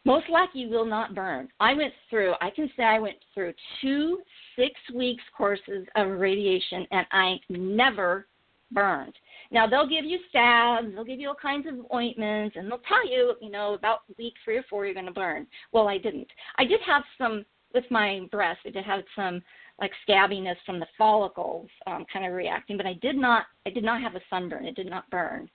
Most 0.05 0.29
likely 0.29 0.61
you 0.61 0.69
will 0.69 0.85
not 0.85 1.13
burn. 1.13 1.49
I 1.59 1.73
went 1.73 1.93
through, 2.09 2.33
I 2.39 2.49
can 2.49 2.69
say 2.77 2.83
I 2.83 2.97
went 2.97 3.17
through 3.33 3.53
two 3.81 4.19
six 4.55 4.73
weeks 4.95 5.23
courses 5.37 5.85
of 5.95 6.07
radiation 6.07 6.87
and 6.91 7.05
I 7.11 7.35
never 7.49 8.25
burned. 8.71 9.13
Now 9.51 9.67
they'll 9.67 9.88
give 9.88 10.05
you 10.05 10.19
salves, 10.31 10.88
they'll 10.93 11.03
give 11.03 11.19
you 11.19 11.29
all 11.29 11.36
kinds 11.36 11.67
of 11.67 11.86
ointments, 11.93 12.55
and 12.57 12.69
they'll 12.69 12.79
tell 12.88 13.07
you, 13.07 13.36
you 13.41 13.49
know, 13.49 13.73
about 13.73 13.99
week 14.17 14.33
three 14.43 14.57
or 14.57 14.65
four 14.69 14.86
you're 14.86 14.93
going 14.93 15.05
to 15.05 15.12
burn. 15.12 15.47
Well, 15.71 15.88
I 15.88 15.97
didn't. 15.97 16.27
I 16.57 16.65
did 16.65 16.79
have 16.86 17.03
some 17.17 17.45
with 17.73 17.86
my 17.91 18.21
breast. 18.31 18.60
I 18.65 18.69
did 18.69 18.86
have 18.86 19.01
some 19.15 19.41
like 19.79 19.91
scabbiness 20.07 20.55
from 20.65 20.79
the 20.79 20.88
follicles, 20.97 21.67
um, 21.86 22.05
kind 22.12 22.25
of 22.25 22.33
reacting, 22.33 22.77
but 22.77 22.86
I 22.86 22.93
did 22.93 23.15
not. 23.15 23.45
I 23.65 23.69
did 23.69 23.83
not 23.83 24.01
have 24.01 24.15
a 24.15 24.21
sunburn. 24.29 24.65
It 24.65 24.75
did 24.75 24.89
not 24.89 25.10
burn. 25.10 25.49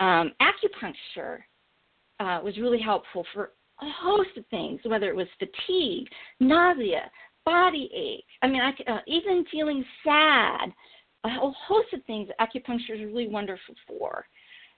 Um, 0.00 0.32
acupuncture 0.42 1.38
uh, 2.20 2.40
was 2.42 2.58
really 2.58 2.80
helpful 2.80 3.24
for 3.32 3.52
a 3.80 3.90
host 4.00 4.30
of 4.36 4.44
things, 4.46 4.80
whether 4.84 5.08
it 5.08 5.16
was 5.16 5.26
fatigue, 5.38 6.08
nausea, 6.40 7.10
body 7.44 7.90
ache. 7.94 8.24
I 8.42 8.48
mean, 8.48 8.60
I, 8.60 8.90
uh, 8.90 9.00
even 9.06 9.44
feeling 9.50 9.84
sad 10.04 10.72
a 11.24 11.28
whole 11.30 11.54
host 11.66 11.92
of 11.92 12.04
things 12.04 12.28
acupuncture 12.40 12.94
is 12.94 13.00
really 13.00 13.28
wonderful 13.28 13.74
for. 13.86 14.26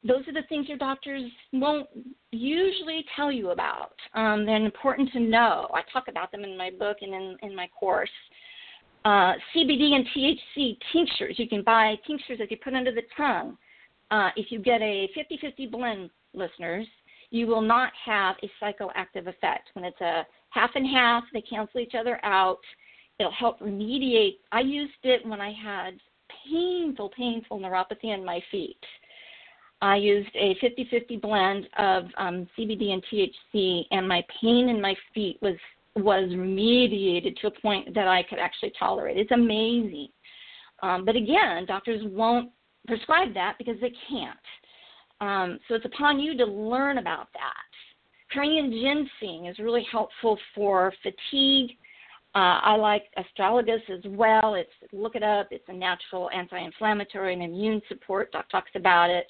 Those 0.07 0.27
are 0.29 0.33
the 0.33 0.47
things 0.49 0.69
your 0.69 0.79
doctors 0.79 1.23
won't 1.53 1.89
usually 2.31 3.05
tell 3.17 3.33
you 3.33 3.51
about. 3.51 3.93
Um, 4.15 4.47
they're 4.47 4.65
important 4.65 5.11
to 5.13 5.21
know. 5.21 5.69
I 5.75 5.83
talk 5.93 6.05
about 6.09 6.31
them 6.31 6.45
in 6.45 6.57
my 6.57 6.71
book 6.71 6.99
and 7.01 7.13
in, 7.13 7.37
in 7.43 7.57
my 7.57 7.69
course. 7.69 8.11
Uh, 9.05 9.35
CBD 9.55 9.95
and 9.95 10.07
THC 10.15 10.79
tinctures. 10.93 11.37
You 11.39 11.49
can 11.49 11.63
buy 11.63 11.95
tinctures 12.07 12.39
that 12.39 12.51
you 12.51 12.57
put 12.63 12.75
under 12.75 12.93
the 12.93 13.03
tongue. 13.17 13.57
Uh, 14.11 14.31
if 14.37 14.51
you 14.51 14.61
get 14.61 14.81
a 14.83 15.09
50 15.15 15.39
50 15.41 15.67
blend, 15.67 16.11
listeners, 16.35 16.87
you 17.31 17.47
will 17.47 17.63
not 17.63 17.93
have 18.05 18.37
a 18.43 18.51
psychoactive 18.63 19.27
effect. 19.27 19.71
When 19.75 19.85
it's 19.85 20.01
a 20.01 20.27
half 20.51 20.71
and 20.75 20.87
half, 20.87 21.25
they 21.33 21.41
cancel 21.41 21.81
each 21.81 21.95
other 21.99 22.25
out. 22.25 22.59
It'll 23.19 23.33
help 23.33 23.61
remediate. 23.61 24.37
I 24.53 24.61
used 24.61 24.93
it 25.03 25.27
when 25.27 25.41
I 25.41 25.53
had 25.53 25.99
painful, 26.51 27.11
painful 27.17 27.61
neuropathy 27.61 28.15
in 28.15 28.25
my 28.25 28.41
feet. 28.51 28.79
I 29.83 29.97
used 29.97 30.31
a 30.35 30.57
50 30.61 30.89
50 30.91 31.17
blend 31.19 31.69
of 31.79 32.05
um, 32.17 32.49
CBD 32.59 32.93
and 32.93 33.05
THC, 33.13 33.85
and 33.91 34.09
my 34.09 34.25
pain 34.41 34.69
in 34.69 34.81
my 34.81 34.95
feet 35.15 35.39
was 35.43 35.57
was 35.97 36.29
remediated 36.31 37.37
to 37.39 37.47
a 37.47 37.61
point 37.63 37.95
that 37.95 38.07
I 38.07 38.23
could 38.23 38.39
actually 38.39 38.73
tolerate. 38.79 39.17
It's 39.17 39.31
amazing. 39.31 40.09
Um, 40.83 41.05
but 41.07 41.17
again, 41.17 41.65
doctors 41.67 42.03
won't 42.05 42.51
prescribe 42.87 43.33
that 43.35 43.55
because 43.59 43.77
they 43.81 43.93
can't. 44.09 44.39
Um, 45.21 45.59
so 45.67 45.75
it's 45.75 45.87
upon 45.87 46.21
you 46.21 46.37
to 46.37 46.45
learn 46.45 46.99
about 46.99 47.29
that. 47.33 48.31
Korean 48.31 48.71
ginseng 48.71 49.47
is 49.47 49.59
really 49.59 49.87
helpful 49.91 50.39
for 50.55 50.93
fatigue. 51.03 51.71
Uh, 52.37 52.61
I 52.62 52.77
like 52.77 53.05
astragalus 53.16 53.81
as 53.88 54.03
well. 54.09 54.57
It's 54.57 54.68
look 54.92 55.16
it 55.16 55.22
up. 55.22 55.49
It's 55.51 55.64
a 55.68 55.72
natural 55.72 56.29
anti-inflammatory 56.35 57.33
and 57.33 57.42
immune 57.42 57.81
support. 57.88 58.31
Doc 58.31 58.51
talks 58.51 58.70
about 58.75 59.09
it. 59.09 59.27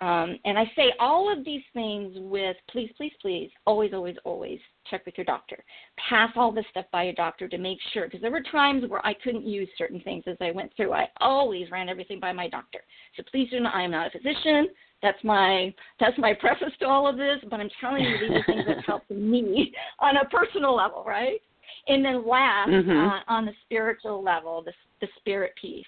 Um, 0.00 0.36
and 0.44 0.58
I 0.58 0.64
say 0.74 0.92
all 0.98 1.32
of 1.32 1.44
these 1.44 1.62
things 1.72 2.16
with 2.16 2.56
please, 2.68 2.90
please, 2.96 3.12
please, 3.22 3.48
always, 3.64 3.92
always, 3.94 4.16
always 4.24 4.58
check 4.90 5.06
with 5.06 5.16
your 5.16 5.24
doctor. 5.24 5.62
Pass 6.10 6.30
all 6.34 6.50
this 6.50 6.64
stuff 6.72 6.86
by 6.90 7.04
your 7.04 7.12
doctor 7.12 7.46
to 7.46 7.58
make 7.58 7.78
sure. 7.92 8.06
Because 8.06 8.20
there 8.20 8.32
were 8.32 8.42
times 8.50 8.82
where 8.88 9.06
I 9.06 9.14
couldn't 9.22 9.46
use 9.46 9.68
certain 9.78 10.00
things 10.00 10.24
as 10.26 10.36
I 10.40 10.50
went 10.50 10.72
through. 10.76 10.94
I 10.94 11.06
always 11.20 11.70
ran 11.70 11.88
everything 11.88 12.18
by 12.18 12.32
my 12.32 12.48
doctor. 12.48 12.80
So 13.16 13.22
please 13.30 13.50
do 13.50 13.60
not. 13.60 13.72
I 13.72 13.82
am 13.82 13.92
not 13.92 14.08
a 14.08 14.18
physician. 14.18 14.66
That's 15.00 15.22
my 15.22 15.72
that's 16.00 16.18
my 16.18 16.34
preface 16.40 16.72
to 16.80 16.88
all 16.88 17.06
of 17.06 17.16
this. 17.16 17.38
But 17.48 17.60
I'm 17.60 17.70
telling 17.80 18.02
you, 18.02 18.18
these 18.18 18.36
are 18.36 18.44
things 18.46 18.64
that 18.66 18.84
help 18.84 19.08
me 19.08 19.72
on 20.00 20.16
a 20.16 20.24
personal 20.24 20.74
level, 20.74 21.04
right? 21.06 21.40
And 21.88 22.04
then 22.04 22.26
last, 22.26 22.70
mm-hmm. 22.70 22.90
uh, 22.90 23.20
on 23.28 23.46
the 23.46 23.52
spiritual 23.64 24.22
level, 24.22 24.62
the 24.64 24.72
the 25.00 25.08
spirit 25.18 25.52
piece 25.60 25.84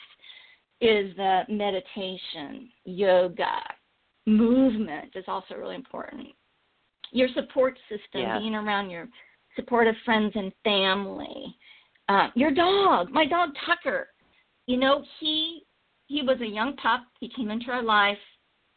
is 0.81 1.15
the 1.17 1.43
meditation, 1.49 2.69
yoga, 2.85 3.61
movement 4.27 5.13
is 5.15 5.25
also 5.29 5.55
really 5.55 5.77
important. 5.77 6.29
Your 7.13 7.29
support 7.35 7.79
system, 7.89 8.41
being 8.41 8.55
around 8.55 8.91
your 8.91 9.09
supportive 9.57 9.95
friends 10.05 10.33
and 10.35 10.53
family. 10.65 11.57
Uh, 12.09 12.29
your 12.35 12.51
dog, 12.51 13.11
my 13.11 13.25
dog 13.25 13.51
Tucker. 13.67 14.09
You 14.67 14.77
know, 14.79 15.05
he 15.21 15.63
he 16.07 16.23
was 16.23 16.41
a 16.41 16.47
young 16.47 16.77
pup. 16.77 17.03
He 17.21 17.31
came 17.35 17.51
into 17.51 17.71
our 17.71 17.83
life 17.83 18.19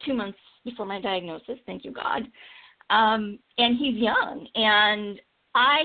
two 0.06 0.14
months 0.14 0.38
before 0.64 0.86
my 0.86 1.02
diagnosis. 1.02 1.60
Thank 1.66 1.84
you, 1.84 1.92
God. 1.92 2.24
Um, 2.90 3.40
and 3.58 3.78
he's 3.78 3.96
young, 3.96 4.48
and 4.56 5.20
I 5.56 5.80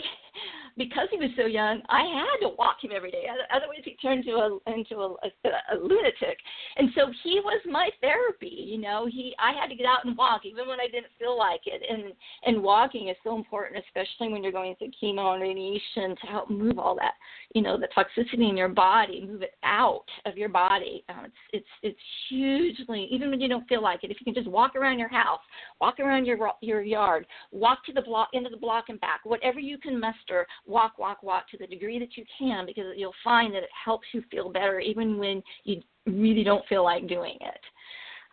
because 0.77 1.09
he 1.11 1.19
was 1.19 1.31
so 1.37 1.47
young, 1.47 1.83
I 1.89 2.03
had 2.03 2.47
to 2.47 2.55
walk 2.57 2.77
him 2.83 2.91
every 2.95 3.11
day. 3.11 3.27
Otherwise, 3.55 3.83
he 3.85 3.97
turned 3.97 4.25
into 4.27 4.37
a 4.39 4.59
into 4.73 4.97
a, 4.97 5.09
a, 5.25 5.75
a 5.75 5.77
lunatic. 5.77 6.39
And 6.77 6.91
so 6.95 7.13
he 7.23 7.41
was 7.41 7.61
my 7.67 7.91
therapy. 8.01 8.47
You 8.47 8.79
know, 8.79 9.07
he 9.11 9.35
I 9.39 9.53
had 9.53 9.69
to 9.69 9.75
get 9.75 9.87
out 9.87 10.05
and 10.05 10.17
walk 10.17 10.43
even 10.45 10.69
when 10.69 10.81
I 10.81 10.87
didn't 10.87 11.13
feel 11.19 11.37
like 11.39 11.63
it. 11.67 11.83
And 11.89 12.13
and 12.45 12.63
walking 12.63 13.09
is 13.09 13.17
so 13.25 13.37
important, 13.37 13.83
especially 13.87 14.33
when 14.33 14.43
you're 14.43 14.53
going 14.53 14.75
through 14.77 14.93
chemo 15.03 15.35
and 15.35 15.43
radiation, 15.43 16.17
to 16.21 16.27
help 16.27 16.51
move 16.51 16.79
all 16.79 16.95
that, 16.97 17.15
you 17.55 17.63
know, 17.63 17.79
the 17.79 17.89
toxicity 17.89 18.49
in 18.49 18.57
your 18.57 18.69
body, 18.69 19.27
move 19.27 19.43
it 19.43 19.55
out 19.63 20.05
of 20.27 20.37
your 20.37 20.49
body. 20.49 21.05
Um, 21.09 21.27
it's 21.27 21.35
it's 21.53 21.67
it's 21.83 22.01
hugely 22.29 23.09
even 23.11 23.31
when 23.31 23.41
you 23.41 23.49
don't 23.49 23.69
feel 23.69 23.83
like 23.83 24.05
it. 24.05 24.11
If 24.11 24.19
you 24.21 24.25
can 24.25 24.35
just 24.35 24.49
walk 24.49 24.77
around 24.77 24.99
your 24.99 25.09
house, 25.09 25.41
walk 25.81 26.01
around 26.01 26.25
your 26.25 26.39
your 26.61 26.83
yard, 26.83 27.27
walk 27.51 27.85
to 27.87 27.93
the 27.93 28.03
block 28.03 28.31
into 28.33 28.51
the 28.51 28.57
block 28.57 28.87
and 28.89 29.01
back, 29.01 29.21
whatever 29.25 29.61
you 29.61 29.79
can 29.79 30.01
muster 30.01 30.47
walk, 30.67 30.99
walk, 30.99 31.23
walk 31.23 31.49
to 31.51 31.59
the 31.59 31.67
degree 31.67 31.99
that 31.99 32.17
you 32.17 32.25
can 32.39 32.67
because 32.67 32.85
you'll 32.97 33.15
find 33.25 33.55
that 33.55 33.63
it 33.63 33.71
helps 33.85 34.07
you 34.13 34.23
feel 34.31 34.51
better 34.51 34.81
even 34.81 35.19
when 35.19 35.43
you 35.65 35.83
really 36.07 36.45
don't 36.45 36.67
feel 36.69 36.85
like 36.85 37.09
doing 37.09 37.37
it. 37.41 37.61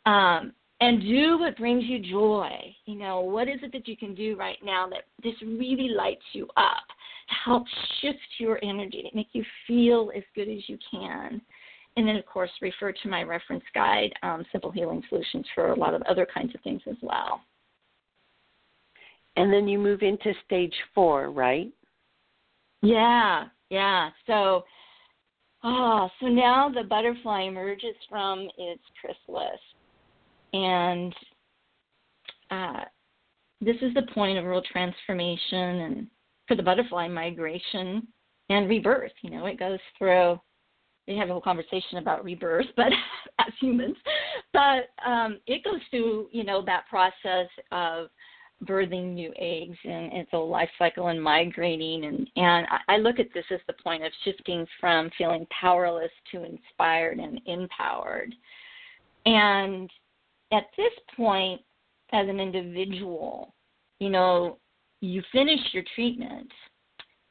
Um, 0.05 0.53
and 0.81 1.01
do 1.01 1.37
what 1.39 1.57
brings 1.57 1.83
you 1.85 1.99
joy. 1.99 2.51
You 2.85 2.95
know, 2.95 3.19
what 3.19 3.49
is 3.49 3.59
it 3.63 3.71
that 3.73 3.87
you 3.87 3.97
can 3.97 4.15
do 4.15 4.37
right 4.37 4.57
now 4.63 4.87
that 4.87 5.03
just 5.21 5.41
really 5.41 5.89
lights 5.89 6.23
you 6.31 6.47
up 6.55 6.87
to 7.27 7.35
help 7.43 7.65
shift 7.99 8.17
your 8.37 8.59
energy, 8.63 9.01
to 9.01 9.15
make 9.15 9.27
you 9.33 9.43
feel 9.67 10.11
as 10.15 10.23
good 10.35 10.47
as 10.47 10.67
you 10.67 10.77
can? 10.89 11.41
And 11.97 12.07
then, 12.07 12.15
of 12.15 12.25
course, 12.25 12.51
refer 12.61 12.93
to 12.93 13.09
my 13.09 13.23
reference 13.23 13.63
guide, 13.73 14.13
um, 14.23 14.45
Simple 14.53 14.71
Healing 14.71 15.03
Solutions, 15.09 15.45
for 15.53 15.71
a 15.71 15.77
lot 15.77 15.93
of 15.93 16.01
other 16.03 16.25
kinds 16.25 16.55
of 16.55 16.61
things 16.61 16.81
as 16.89 16.95
well. 17.01 17.41
And 19.35 19.51
then 19.51 19.67
you 19.67 19.77
move 19.79 20.01
into 20.01 20.33
stage 20.45 20.73
four, 20.95 21.29
right? 21.29 21.71
Yeah, 22.81 23.45
yeah. 23.69 24.09
So, 24.25 24.63
ah, 25.63 26.09
so 26.19 26.27
now 26.27 26.69
the 26.69 26.83
butterfly 26.83 27.43
emerges 27.43 27.95
from 28.09 28.47
its 28.57 28.81
chrysalis, 29.01 29.59
and 30.53 31.13
uh, 32.51 32.83
this 33.61 33.75
is 33.81 33.93
the 33.93 34.07
point 34.13 34.37
of 34.37 34.45
real 34.45 34.61
transformation 34.61 35.57
and 35.57 36.07
for 36.47 36.55
the 36.55 36.63
butterfly 36.63 37.07
migration 37.07 38.07
and 38.49 38.69
rebirth. 38.69 39.11
You 39.21 39.31
know, 39.31 39.45
it 39.45 39.59
goes 39.59 39.79
through. 39.97 40.39
We 41.07 41.17
have 41.17 41.29
a 41.29 41.31
whole 41.31 41.41
conversation 41.41 41.97
about 41.97 42.23
rebirth, 42.23 42.67
but 42.77 42.93
as 43.39 43.53
humans, 43.59 43.97
but 44.53 44.89
um, 45.05 45.39
it 45.47 45.63
goes 45.63 45.81
through 45.89 46.29
you 46.31 46.43
know 46.43 46.63
that 46.65 46.87
process 46.89 47.49
of 47.71 48.07
birthing 48.65 49.13
new 49.13 49.31
eggs 49.37 49.77
and 49.85 50.11
it's 50.13 50.33
a 50.33 50.37
life 50.37 50.69
cycle 50.77 51.07
and 51.07 51.21
migrating 51.21 52.05
and 52.05 52.29
and 52.35 52.67
I 52.89 52.97
look 52.97 53.19
at 53.19 53.27
this 53.33 53.45
as 53.51 53.59
the 53.67 53.73
point 53.81 54.03
of 54.03 54.11
shifting 54.23 54.65
from 54.79 55.09
feeling 55.17 55.47
powerless 55.49 56.11
to 56.31 56.43
inspired 56.43 57.19
and 57.19 57.39
empowered. 57.45 58.35
And 59.25 59.89
at 60.51 60.65
this 60.75 60.91
point 61.15 61.61
as 62.11 62.27
an 62.27 62.39
individual, 62.39 63.53
you 63.99 64.09
know, 64.09 64.57
you 65.01 65.21
finish 65.31 65.59
your 65.71 65.83
treatment 65.95 66.51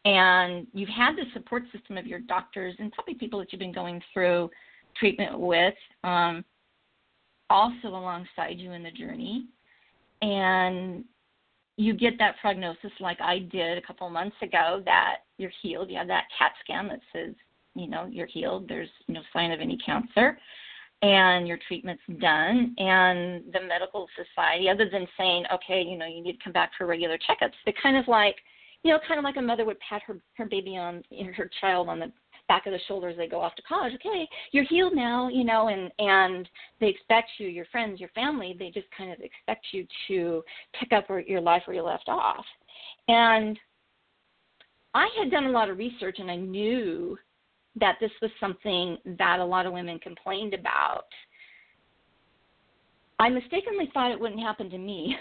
and 0.04 0.66
you've 0.72 0.88
had 0.88 1.16
the 1.16 1.24
support 1.34 1.64
system 1.72 1.98
of 1.98 2.06
your 2.06 2.20
doctors 2.20 2.74
and 2.78 2.90
probably 2.92 3.14
people 3.14 3.38
that 3.40 3.52
you've 3.52 3.58
been 3.58 3.72
going 3.72 4.00
through 4.14 4.48
treatment 4.96 5.38
with 5.38 5.74
um, 6.04 6.42
also 7.50 7.88
alongside 7.88 8.58
you 8.58 8.72
in 8.72 8.82
the 8.82 8.90
journey 8.90 9.46
and 10.22 11.04
you 11.78 11.94
get 11.94 12.18
that 12.18 12.34
prognosis 12.40 12.90
like 12.98 13.20
I 13.20 13.38
did 13.38 13.78
a 13.78 13.82
couple 13.82 14.10
months 14.10 14.34
ago 14.42 14.82
that 14.84 15.18
you're 15.38 15.52
healed. 15.62 15.88
You 15.88 15.98
have 15.98 16.08
that 16.08 16.24
CAT 16.36 16.50
scan 16.64 16.88
that 16.88 16.98
says, 17.12 17.34
you 17.76 17.88
know, 17.88 18.06
you're 18.10 18.26
healed. 18.26 18.68
There's 18.68 18.88
no 19.06 19.20
sign 19.32 19.52
of 19.52 19.60
any 19.60 19.78
cancer. 19.78 20.36
And 21.02 21.46
your 21.46 21.58
treatment's 21.68 22.02
done. 22.20 22.74
And 22.78 23.44
the 23.52 23.60
medical 23.60 24.08
society, 24.16 24.68
other 24.68 24.90
than 24.90 25.06
saying, 25.16 25.44
okay, 25.54 25.80
you 25.80 25.96
know, 25.96 26.06
you 26.06 26.20
need 26.20 26.32
to 26.32 26.44
come 26.44 26.52
back 26.52 26.72
for 26.76 26.84
regular 26.84 27.16
checkups, 27.16 27.52
they 27.64 27.72
kind 27.80 27.96
of 27.96 28.08
like, 28.08 28.34
you 28.82 28.90
know, 28.90 28.98
kind 29.06 29.18
of 29.18 29.24
like 29.24 29.36
a 29.36 29.42
mother 29.42 29.64
would 29.64 29.78
pat 29.78 30.02
her 30.08 30.18
her 30.34 30.46
baby 30.46 30.76
on 30.76 31.04
her 31.36 31.48
child 31.60 31.88
on 31.88 32.00
the 32.00 32.10
back 32.48 32.66
of 32.66 32.72
the 32.72 32.78
shoulders 32.88 33.14
they 33.16 33.28
go 33.28 33.40
off 33.40 33.54
to 33.54 33.62
college 33.62 33.92
okay 33.94 34.26
you're 34.52 34.64
healed 34.64 34.94
now 34.94 35.28
you 35.28 35.44
know 35.44 35.68
and 35.68 35.92
and 35.98 36.48
they 36.80 36.88
expect 36.88 37.30
you 37.38 37.46
your 37.46 37.66
friends 37.66 38.00
your 38.00 38.08
family 38.11 38.56
they 38.58 38.70
just 38.70 38.87
kind 38.96 39.12
of 39.12 39.18
expect 39.20 39.66
you 39.72 39.87
to 40.08 40.42
pick 40.78 40.92
up 40.92 41.08
where, 41.08 41.20
your 41.20 41.40
life 41.40 41.62
where 41.66 41.76
you 41.76 41.82
left 41.82 42.08
off. 42.08 42.44
And 43.08 43.58
i 44.94 45.08
had 45.18 45.30
done 45.30 45.44
a 45.44 45.50
lot 45.50 45.68
of 45.68 45.78
research 45.78 46.18
and 46.18 46.30
i 46.30 46.37
knew 46.37 47.16
that 47.76 47.96
this 48.00 48.11
was 48.20 48.30
something 48.40 48.96
that 49.18 49.38
a 49.38 49.44
lot 49.44 49.66
of 49.66 49.72
women 49.72 49.98
complained 49.98 50.54
about 50.54 51.04
I 53.20 53.28
mistakenly 53.28 53.90
thought 53.92 54.12
it 54.12 54.20
wouldn't 54.20 54.40
happen 54.40 54.70
to 54.70 54.78
me 54.78 55.16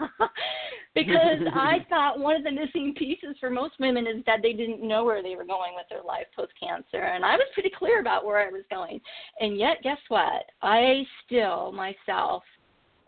because 0.94 1.40
I 1.54 1.84
thought 1.88 2.18
one 2.18 2.36
of 2.36 2.44
the 2.44 2.50
missing 2.50 2.94
pieces 2.96 3.36
for 3.38 3.50
most 3.50 3.74
women 3.78 4.06
is 4.06 4.24
that 4.26 4.40
they 4.42 4.52
didn't 4.52 4.86
know 4.86 5.04
where 5.04 5.22
they 5.22 5.36
were 5.36 5.44
going 5.44 5.74
with 5.74 5.86
their 5.90 6.02
life 6.02 6.26
post 6.34 6.52
cancer. 6.58 7.02
And 7.02 7.24
I 7.24 7.36
was 7.36 7.46
pretty 7.52 7.70
clear 7.76 8.00
about 8.00 8.24
where 8.24 8.38
I 8.38 8.50
was 8.50 8.64
going. 8.70 9.00
And 9.40 9.58
yet, 9.58 9.82
guess 9.82 9.98
what? 10.08 10.44
I 10.62 11.04
still, 11.26 11.72
myself, 11.72 12.42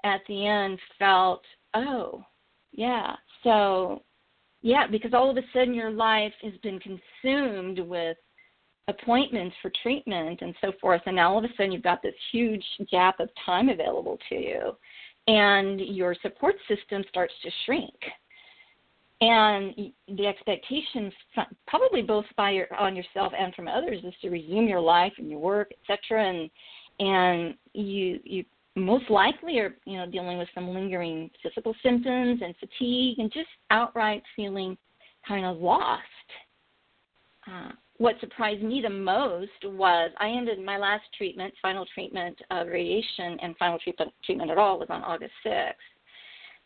at 0.04 0.20
the 0.28 0.46
end 0.46 0.78
felt, 0.98 1.42
oh, 1.74 2.22
yeah. 2.72 3.16
So, 3.42 4.02
yeah, 4.60 4.86
because 4.86 5.14
all 5.14 5.30
of 5.30 5.36
a 5.36 5.42
sudden 5.54 5.72
your 5.72 5.90
life 5.90 6.34
has 6.42 6.52
been 6.62 6.78
consumed 6.80 7.78
with 7.78 8.16
appointments 8.88 9.56
for 9.60 9.70
treatment 9.82 10.40
and 10.42 10.54
so 10.60 10.72
forth 10.80 11.02
and 11.06 11.16
now 11.16 11.32
all 11.32 11.38
of 11.38 11.44
a 11.44 11.48
sudden 11.56 11.72
you've 11.72 11.82
got 11.82 12.02
this 12.02 12.14
huge 12.30 12.64
gap 12.90 13.18
of 13.18 13.28
time 13.44 13.68
available 13.68 14.18
to 14.28 14.36
you 14.36 14.76
and 15.28 15.80
your 15.80 16.14
support 16.22 16.54
system 16.68 17.02
starts 17.08 17.34
to 17.42 17.50
shrink. 17.64 17.94
And 19.22 19.74
the 20.08 20.26
expectation 20.26 21.10
probably 21.66 22.02
both 22.02 22.26
by 22.36 22.50
your, 22.50 22.72
on 22.74 22.94
yourself 22.94 23.32
and 23.38 23.54
from 23.54 23.66
others 23.66 24.04
is 24.04 24.14
to 24.20 24.28
resume 24.28 24.68
your 24.68 24.80
life 24.80 25.14
and 25.18 25.30
your 25.30 25.38
work 25.38 25.70
etc 25.82 26.28
and 26.28 26.50
and 26.98 27.54
you 27.72 28.20
you 28.24 28.44
most 28.74 29.08
likely 29.08 29.58
are 29.58 29.74
you 29.86 29.96
know 29.96 30.06
dealing 30.06 30.36
with 30.36 30.48
some 30.54 30.68
lingering 30.68 31.30
physical 31.42 31.74
symptoms 31.82 32.40
and 32.44 32.54
fatigue 32.60 33.18
and 33.18 33.32
just 33.32 33.48
outright 33.70 34.22
feeling 34.36 34.76
kind 35.26 35.46
of 35.46 35.56
lost. 35.56 36.02
Uh, 37.50 37.70
what 37.98 38.20
surprised 38.20 38.62
me 38.62 38.80
the 38.82 38.90
most 38.90 39.50
was 39.64 40.10
I 40.18 40.28
ended 40.28 40.62
my 40.62 40.76
last 40.76 41.04
treatment, 41.16 41.54
final 41.62 41.86
treatment 41.94 42.38
of 42.50 42.68
radiation 42.68 43.38
and 43.40 43.56
final 43.56 43.78
treatment 43.78 44.12
treatment 44.24 44.50
at 44.50 44.58
all 44.58 44.78
was 44.78 44.88
on 44.90 45.02
August 45.02 45.32
6th. 45.44 45.72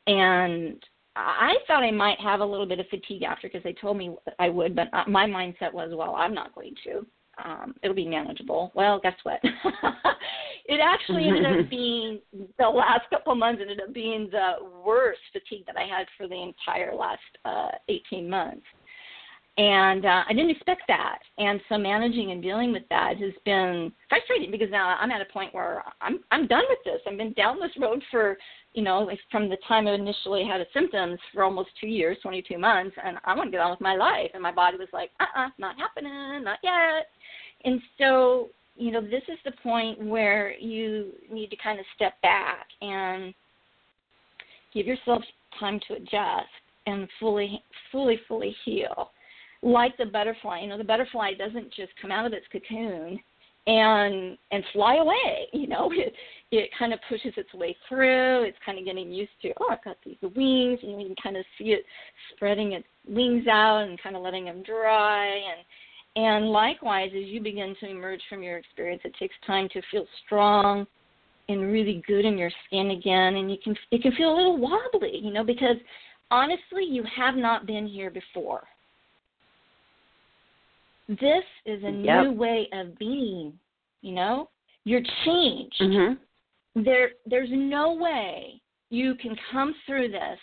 And 0.07 0.83
I 1.17 1.55
thought 1.67 1.83
I 1.83 1.91
might 1.91 2.21
have 2.21 2.41
a 2.41 2.45
little 2.45 2.67
bit 2.67 2.81
of 2.81 2.87
fatigue 2.89 3.23
after 3.23 3.49
because 3.49 3.63
they 3.63 3.75
told 3.75 3.97
me 3.97 4.15
I 4.39 4.49
would, 4.49 4.75
but 4.75 4.89
uh, 4.93 5.05
my 5.07 5.27
mindset 5.27 5.73
was, 5.73 5.91
well, 5.95 6.15
I'm 6.15 6.35
not 6.35 6.55
going 6.55 6.75
to. 6.85 7.07
Um, 7.45 7.75
it'll 7.83 7.95
be 7.95 8.09
manageable. 8.09 8.71
Well, 8.75 9.01
guess 9.01 9.15
what? 9.23 9.41
it 10.67 10.81
actually 10.83 11.27
ended 11.27 11.47
up 11.47 11.71
being 11.71 12.21
the 12.59 12.69
last 12.69 13.09
couple 13.11 13.35
months 13.35 13.63
ended 13.63 13.81
up 13.81 13.95
being 13.95 14.29
the 14.31 14.53
worst 14.85 15.21
fatigue 15.33 15.65
that 15.67 15.77
I 15.77 15.87
had 15.87 16.07
for 16.19 16.29
the 16.29 16.43
entire 16.43 16.95
last 16.95 17.21
uh, 17.45 17.69
18 17.89 18.29
months 18.29 18.65
and 19.61 20.07
uh, 20.07 20.23
I 20.27 20.33
didn't 20.33 20.53
expect 20.53 20.85
that. 20.89 21.19
And 21.37 21.61
so 21.69 21.77
managing 21.77 22.31
and 22.31 22.43
dealing 22.43 22.73
with 22.73 22.85
that 22.89 23.19
has 23.19 23.33
been 23.45 23.93
frustrating 24.09 24.51
because 24.51 24.71
now 24.71 24.97
I'm 24.99 25.11
at 25.11 25.21
a 25.21 25.31
point 25.31 25.55
where 25.55 25.85
I'm 26.01 26.21
I'm 26.31 26.47
done 26.47 26.65
with 26.71 26.79
this. 26.87 27.03
I've 27.07 27.19
been 27.19 27.35
down 27.35 27.61
this 27.61 27.71
road 27.79 28.03
for 28.11 28.39
you 28.73 28.83
know 28.83 29.11
from 29.31 29.51
the 29.51 29.59
time 29.69 29.87
I 29.87 29.93
initially 29.93 30.47
had 30.51 30.63
the 30.63 30.67
symptoms 30.73 31.19
for 31.35 31.45
almost 31.45 31.69
two 31.79 31.89
years, 31.89 32.17
22 32.23 32.57
months, 32.57 32.97
and 33.05 33.19
I 33.25 33.35
want 33.35 33.49
to 33.49 33.51
get 33.51 33.61
on 33.61 33.73
with 33.73 33.83
my 33.83 33.97
life. 33.97 34.31
And 34.33 34.43
my 34.43 34.53
body 34.53 34.79
was 34.79 34.89
like, 34.95 35.11
uh-uh, 35.21 35.49
not 35.59 35.77
happening, 35.77 36.43
not 36.43 36.59
yet. 36.63 37.09
And 37.67 37.83
so 37.99 38.49
you 38.77 38.91
know 38.91 39.03
this 39.03 39.25
is 39.29 39.39
the 39.45 39.53
point 39.63 40.03
where 40.03 40.55
you 40.59 41.13
need 41.31 41.51
to 41.51 41.57
kind 41.57 41.79
of 41.79 41.85
step 41.97 42.15
back 42.23 42.67
and 42.81 43.35
give 44.73 44.87
yourself 44.87 45.23
time 45.59 45.79
to 45.87 45.97
adjust 45.97 46.49
and 46.87 47.07
fully 47.21 47.63
fully 47.93 48.19
fully 48.27 48.57
heal 48.65 49.11
like 49.63 49.97
the 49.97 50.07
butterfly. 50.07 50.61
You 50.61 50.69
know, 50.69 50.79
the 50.79 50.85
butterfly 50.85 51.35
doesn't 51.35 51.73
just 51.75 51.93
come 52.01 52.11
out 52.11 52.27
of 52.27 52.33
its 52.33 52.47
cocoon 52.51 53.21
and 53.67 54.39
and 54.51 54.65
fly 54.73 54.97
away. 54.97 55.47
You 55.53 55.67
know, 55.67 55.91
it 55.93 56.15
it 56.51 56.71
kind 56.79 56.93
of 56.93 57.01
pushes 57.09 57.33
its 57.37 57.53
way 57.55 57.77
through. 57.89 58.45
It's 58.45 58.59
kind 58.65 58.79
of 58.79 58.85
getting 58.85 59.13
used 59.13 59.31
to. 59.43 59.53
Oh, 59.61 59.69
I've 59.71 59.85
got 59.85 59.97
these 60.05 60.17
wings, 60.23 60.81
and 60.83 61.01
you 61.01 61.07
can 61.07 61.17
kind 61.23 61.37
of 61.37 61.45
see 61.59 61.73
it 61.73 61.85
spreading 62.35 62.73
its 62.73 62.87
wings 63.07 63.47
out 63.47 63.83
and 63.83 64.01
kind 64.03 64.17
of 64.17 64.23
letting 64.23 64.47
them 64.47 64.63
dry. 64.63 65.27
And 65.27 65.65
and 66.17 66.47
likewise, 66.51 67.11
as 67.15 67.27
you 67.27 67.41
begin 67.41 67.77
to 67.81 67.91
emerge 67.91 68.21
from 68.29 68.43
your 68.43 68.59
experience, 68.59 69.03
it 69.05 69.15
takes 69.19 69.35
time 69.47 69.69
to 69.73 69.83
feel 69.91 70.07
strong 70.25 70.87
and 71.49 71.71
really 71.73 72.03
good 72.07 72.25
in 72.25 72.39
your 72.39 72.51
skin 72.67 72.93
again. 72.93 73.37
And 73.37 73.51
you 73.51 73.59
can 73.63 73.77
it 73.91 74.03
can 74.03 74.13
feel 74.13 74.35
a 74.35 74.37
little 74.37 74.57
wobbly, 74.57 75.21
you 75.23 75.33
know, 75.33 75.45
because 75.45 75.77
honestly, 76.31 76.85
you 76.89 77.05
have 77.15 77.37
not 77.37 77.67
been 77.67 77.87
here 77.87 78.11
before 78.11 78.67
this 81.19 81.45
is 81.67 81.83
a 81.83 81.91
yep. 81.91 82.25
new 82.25 82.33
way 82.33 82.69
of 82.73 82.97
being 82.99 83.53
you 84.01 84.13
know 84.13 84.49
you're 84.85 85.03
changed 85.25 85.81
mm-hmm. 85.81 86.83
there 86.83 87.11
there's 87.27 87.49
no 87.51 87.95
way 87.95 88.61
you 88.91 89.15
can 89.17 89.37
come 89.51 89.75
through 89.87 90.09
this 90.09 90.39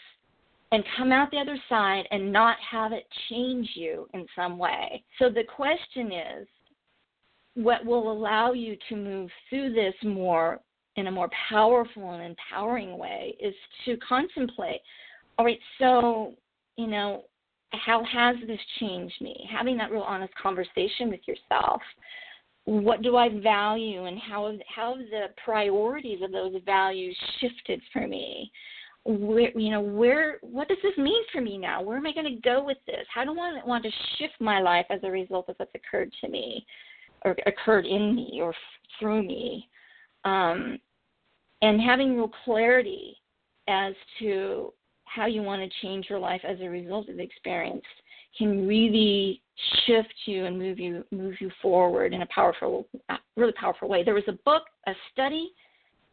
and 0.74 0.84
come 0.97 1.13
out 1.13 1.32
the 1.32 1.38
other 1.38 1.57
side 1.70 2.03
and 2.11 2.32
not 2.32 2.57
have 2.70 2.91
it 2.91 3.05
change 3.30 3.70
you 3.76 4.07
in 4.13 4.26
some 4.36 4.57
way 4.57 5.01
so 5.20 5.30
the 5.30 5.43
question 5.43 6.11
is 6.11 6.47
what 7.55 7.86
will 7.86 8.11
allow 8.11 8.51
you 8.51 8.76
to 8.89 8.95
move 8.95 9.30
through 9.49 9.74
this 9.74 9.95
more 10.03 10.59
in 10.97 11.07
a 11.07 11.11
more 11.11 11.30
powerful 11.49 12.11
and 12.11 12.24
empowering 12.24 12.97
way 12.97 13.38
is 13.39 13.55
to 13.86 13.95
contemplate 13.97 14.82
all 15.38 15.45
right 15.45 15.59
so 15.80 16.34
you 16.76 16.88
know 16.88 17.24
how 17.72 18.03
has 18.03 18.36
this 18.47 18.59
changed 18.80 19.15
me? 19.22 19.47
Having 19.51 19.78
that 19.78 19.91
real 19.91 20.01
honest 20.01 20.34
conversation 20.36 21.09
with 21.09 21.22
yourself. 21.28 21.82
What 22.65 23.01
do 23.01 23.15
I 23.15 23.30
value, 23.30 24.05
and 24.05 24.20
how 24.20 24.51
have, 24.51 24.59
how 24.74 24.95
have 24.97 25.05
the 25.09 25.28
priorities 25.43 26.22
of 26.22 26.34
those 26.34 26.53
values 26.65 27.18
shifted 27.39 27.82
for 27.93 28.07
me? 28.07 28.51
Where 29.05 29.57
you 29.57 29.72
know 29.72 29.80
where 29.80 30.38
what 30.41 30.68
does 30.68 30.78
this 30.84 30.97
mean 30.97 31.24
for 31.32 31.39
me 31.39 31.57
now? 31.57 31.82
Where 31.82 31.95
am 31.95 32.05
I 32.05 32.11
going 32.11 32.26
to 32.26 32.41
go 32.41 32.61
with 32.61 32.78
this? 32.86 33.05
How 33.13 33.24
do 33.24 33.32
I 33.39 33.61
want 33.65 33.84
to 33.86 33.89
shift 34.18 34.34
my 34.41 34.59
life 34.59 34.86
as 34.89 34.99
a 35.03 35.09
result 35.09 35.47
of 35.47 35.55
what's 35.57 35.72
occurred 35.76 36.11
to 36.22 36.30
me, 36.30 36.65
or 37.24 37.38
occurred 37.45 37.86
in 37.86 38.15
me, 38.15 38.39
or 38.41 38.53
through 38.99 39.24
me? 39.24 39.70
Um, 40.26 40.78
and 41.61 41.80
having 41.80 42.18
real 42.18 42.32
clarity 42.43 43.15
as 43.70 43.93
to 44.20 44.74
how 45.14 45.26
you 45.26 45.41
want 45.41 45.62
to 45.62 45.78
change 45.82 46.08
your 46.10 46.20
life 46.20 46.41
as 46.47 46.60
a 46.62 46.70
result 46.70 47.10
of 47.10 47.18
the 47.18 47.24
experience 47.24 47.84
can 48.38 48.68
really 48.68 49.41
shift 49.86 50.14
you 50.26 50.45
and 50.45 50.58
move 50.58 50.78
you 50.78 51.03
move 51.12 51.36
you 51.39 51.49
forward 51.62 52.14
in 52.14 52.22
a 52.22 52.28
powerful 52.28 52.88
really 53.36 53.53
powerful 53.53 53.88
way. 53.88 54.03
There 54.03 54.14
was 54.14 54.28
a 54.28 54.38
book 54.45 54.64
a 54.86 54.93
study 55.12 55.51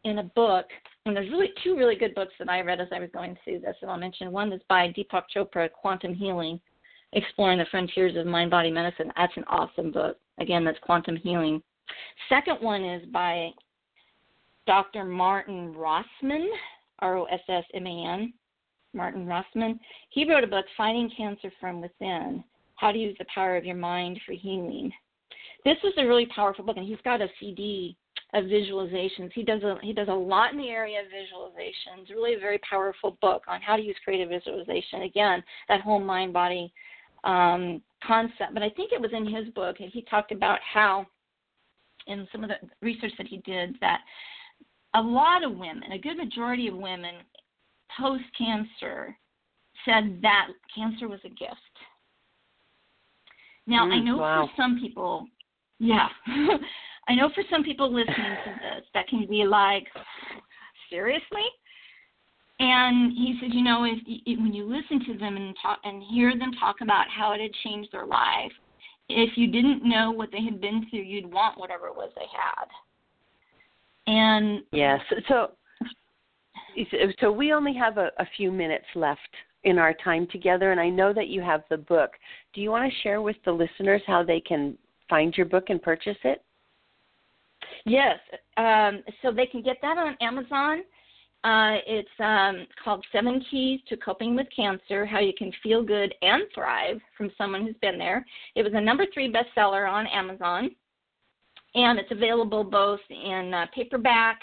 in 0.03 0.19
a 0.19 0.23
book 0.23 0.65
and 1.05 1.15
there's 1.15 1.29
really 1.29 1.49
two 1.63 1.75
really 1.75 1.95
good 1.95 2.13
books 2.13 2.33
that 2.37 2.47
i 2.47 2.61
read 2.61 2.79
as 2.79 2.87
i 2.91 2.99
was 2.99 3.09
going 3.11 3.35
through 3.43 3.59
this 3.59 3.75
and 3.81 3.89
i'll 3.89 3.97
mention 3.97 4.31
one 4.31 4.53
is 4.53 4.61
by 4.69 4.93
deepak 4.95 5.23
chopra 5.35 5.67
quantum 5.71 6.13
healing 6.13 6.59
exploring 7.15 7.57
the 7.57 7.65
frontiers 7.71 8.15
of 8.15 8.25
mind 8.25 8.51
body 8.51 8.69
medicine. 8.69 9.11
That's 9.15 9.35
an 9.37 9.45
awesome 9.47 9.91
book. 9.91 10.17
Again 10.39 10.63
that's 10.63 10.77
quantum 10.81 11.15
healing. 11.15 11.61
Second 12.29 12.57
one 12.61 12.83
is 12.83 13.05
by 13.11 13.51
dr 14.67 15.05
martin 15.05 15.73
rossman 15.73 16.47
r-o-s-s-m-a-n 16.99 18.33
Martin 18.95 19.25
Rossman, 19.25 19.79
he 20.09 20.29
wrote 20.29 20.43
a 20.43 20.47
book, 20.47 20.65
Fighting 20.77 21.11
Cancer 21.15 21.51
from 21.59 21.81
Within 21.81 22.43
How 22.75 22.91
to 22.91 22.97
Use 22.97 23.15
the 23.19 23.25
Power 23.33 23.57
of 23.57 23.65
Your 23.65 23.75
Mind 23.75 24.19
for 24.25 24.33
Healing. 24.33 24.91
This 25.63 25.77
was 25.83 25.93
a 25.97 26.05
really 26.05 26.27
powerful 26.27 26.63
book, 26.63 26.77
and 26.77 26.87
he's 26.87 26.97
got 27.03 27.21
a 27.21 27.27
CD 27.39 27.97
of 28.33 28.45
visualizations. 28.45 29.31
He 29.33 29.43
does 29.43 29.63
a 29.63 29.77
he 29.81 29.93
does 29.93 30.07
a 30.09 30.13
lot 30.13 30.51
in 30.51 30.57
the 30.57 30.69
area 30.69 30.99
of 30.99 31.05
visualizations. 31.07 32.09
Really 32.09 32.35
a 32.35 32.39
very 32.39 32.59
powerful 32.69 33.17
book 33.21 33.43
on 33.47 33.61
how 33.61 33.75
to 33.75 33.81
use 33.81 33.95
creative 34.03 34.29
visualization. 34.29 35.03
Again, 35.03 35.43
that 35.69 35.81
whole 35.81 35.99
mind 35.99 36.33
body 36.33 36.71
um, 37.23 37.81
concept. 38.05 38.53
But 38.53 38.63
I 38.63 38.69
think 38.69 38.91
it 38.91 39.01
was 39.01 39.11
in 39.13 39.25
his 39.25 39.51
book, 39.53 39.77
and 39.79 39.91
he 39.91 40.03
talked 40.03 40.31
about 40.31 40.59
how, 40.61 41.05
in 42.07 42.27
some 42.31 42.43
of 42.43 42.49
the 42.49 42.57
research 42.81 43.13
that 43.17 43.27
he 43.27 43.37
did, 43.37 43.75
that 43.81 43.99
a 44.93 45.01
lot 45.01 45.43
of 45.43 45.57
women, 45.57 45.91
a 45.91 45.97
good 45.97 46.17
majority 46.17 46.67
of 46.67 46.75
women 46.75 47.15
post 47.99 48.23
cancer 48.37 49.15
said 49.85 50.19
that 50.21 50.47
cancer 50.73 51.07
was 51.07 51.19
a 51.25 51.29
gift. 51.29 51.55
Now, 53.67 53.85
mm, 53.85 53.93
I 53.93 53.99
know 53.99 54.17
wow. 54.17 54.47
for 54.47 54.61
some 54.61 54.79
people, 54.79 55.27
yeah, 55.79 56.07
I 57.07 57.15
know 57.15 57.29
for 57.33 57.43
some 57.49 57.63
people 57.63 57.93
listening 57.93 58.15
to 58.45 58.51
this, 58.51 58.85
that 58.93 59.07
can 59.07 59.27
be 59.29 59.45
like, 59.45 59.85
seriously? 60.89 61.45
And 62.59 63.11
he 63.11 63.37
said, 63.41 63.53
you 63.53 63.63
know, 63.63 63.83
if, 63.83 63.99
if 64.07 64.39
when 64.39 64.53
you 64.53 64.65
listen 64.65 65.05
to 65.05 65.19
them 65.19 65.35
and 65.35 65.55
talk 65.61 65.79
and 65.83 66.01
hear 66.03 66.37
them 66.37 66.51
talk 66.59 66.77
about 66.81 67.05
how 67.09 67.33
it 67.33 67.41
had 67.41 67.51
changed 67.63 67.91
their 67.91 68.05
life, 68.05 68.51
if 69.09 69.31
you 69.35 69.51
didn't 69.51 69.87
know 69.87 70.11
what 70.11 70.31
they 70.31 70.41
had 70.41 70.61
been 70.61 70.85
through, 70.89 71.01
you'd 71.01 71.31
want 71.31 71.59
whatever 71.59 71.87
it 71.87 71.95
was 71.95 72.11
they 72.15 72.25
had. 72.31 72.67
And 74.07 74.63
yes, 74.71 75.01
so 75.27 75.51
so 77.19 77.31
we 77.31 77.53
only 77.53 77.73
have 77.73 77.97
a, 77.97 78.11
a 78.17 78.25
few 78.37 78.51
minutes 78.51 78.85
left 78.95 79.19
in 79.63 79.79
our 79.79 79.93
time 79.93 80.27
together, 80.31 80.71
and 80.71 80.79
I 80.79 80.89
know 80.89 81.13
that 81.13 81.27
you 81.27 81.41
have 81.41 81.63
the 81.69 81.77
book. 81.77 82.11
Do 82.53 82.61
you 82.61 82.69
want 82.69 82.89
to 82.89 82.99
share 83.01 83.21
with 83.21 83.35
the 83.45 83.51
listeners 83.51 84.01
how 84.05 84.23
they 84.23 84.39
can 84.39 84.77
find 85.09 85.35
your 85.35 85.47
book 85.47 85.65
and 85.69 85.81
purchase 85.81 86.17
it? 86.23 86.43
Yes. 87.85 88.19
Um, 88.57 89.03
so 89.21 89.31
they 89.31 89.47
can 89.47 89.61
get 89.61 89.77
that 89.81 89.97
on 89.97 90.15
Amazon. 90.21 90.83
Uh, 91.43 91.77
it's 91.85 92.09
um, 92.19 92.65
called 92.83 93.05
Seven 93.11 93.43
Keys 93.51 93.79
to 93.89 93.97
Coping 93.97 94.35
with 94.35 94.47
Cancer 94.55 95.05
How 95.05 95.19
You 95.19 95.33
Can 95.37 95.51
Feel 95.61 95.83
Good 95.83 96.13
and 96.23 96.43
Thrive 96.55 96.99
from 97.15 97.31
someone 97.37 97.63
who's 97.63 97.75
been 97.81 97.99
there. 97.99 98.25
It 98.55 98.63
was 98.63 98.73
a 98.73 98.81
number 98.81 99.05
three 99.13 99.31
bestseller 99.31 99.87
on 99.89 100.07
Amazon, 100.07 100.71
and 101.75 101.99
it's 101.99 102.11
available 102.11 102.63
both 102.63 102.99
in 103.09 103.53
uh, 103.53 103.67
paperback 103.75 104.41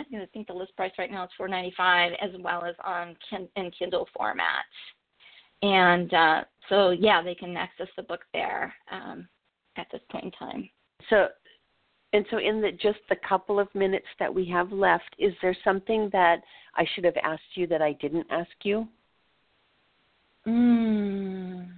I 0.00 0.26
think 0.32 0.46
the 0.46 0.52
list 0.52 0.76
price 0.76 0.92
right 0.98 1.10
now 1.10 1.24
is 1.24 1.30
four 1.36 1.48
ninety 1.48 1.72
five, 1.76 2.12
as 2.20 2.30
well 2.40 2.64
as 2.64 2.74
on 2.84 3.16
in 3.56 3.70
Kindle 3.78 4.08
format. 4.16 4.64
And 5.62 6.12
uh, 6.14 6.40
so, 6.68 6.90
yeah, 6.90 7.22
they 7.22 7.34
can 7.34 7.56
access 7.56 7.88
the 7.96 8.02
book 8.02 8.20
there 8.32 8.74
um, 8.90 9.28
at 9.76 9.86
this 9.92 10.00
point 10.10 10.24
in 10.24 10.30
time. 10.32 10.70
So, 11.10 11.28
and 12.12 12.24
so, 12.30 12.38
in 12.38 12.60
the 12.60 12.72
just 12.72 12.98
the 13.08 13.16
couple 13.28 13.60
of 13.60 13.68
minutes 13.74 14.06
that 14.18 14.34
we 14.34 14.48
have 14.48 14.72
left, 14.72 15.14
is 15.18 15.34
there 15.42 15.56
something 15.62 16.08
that 16.12 16.40
I 16.74 16.86
should 16.94 17.04
have 17.04 17.16
asked 17.22 17.42
you 17.54 17.66
that 17.68 17.82
I 17.82 17.92
didn't 18.00 18.26
ask 18.30 18.50
you? 18.62 18.88
Mm. 20.46 21.68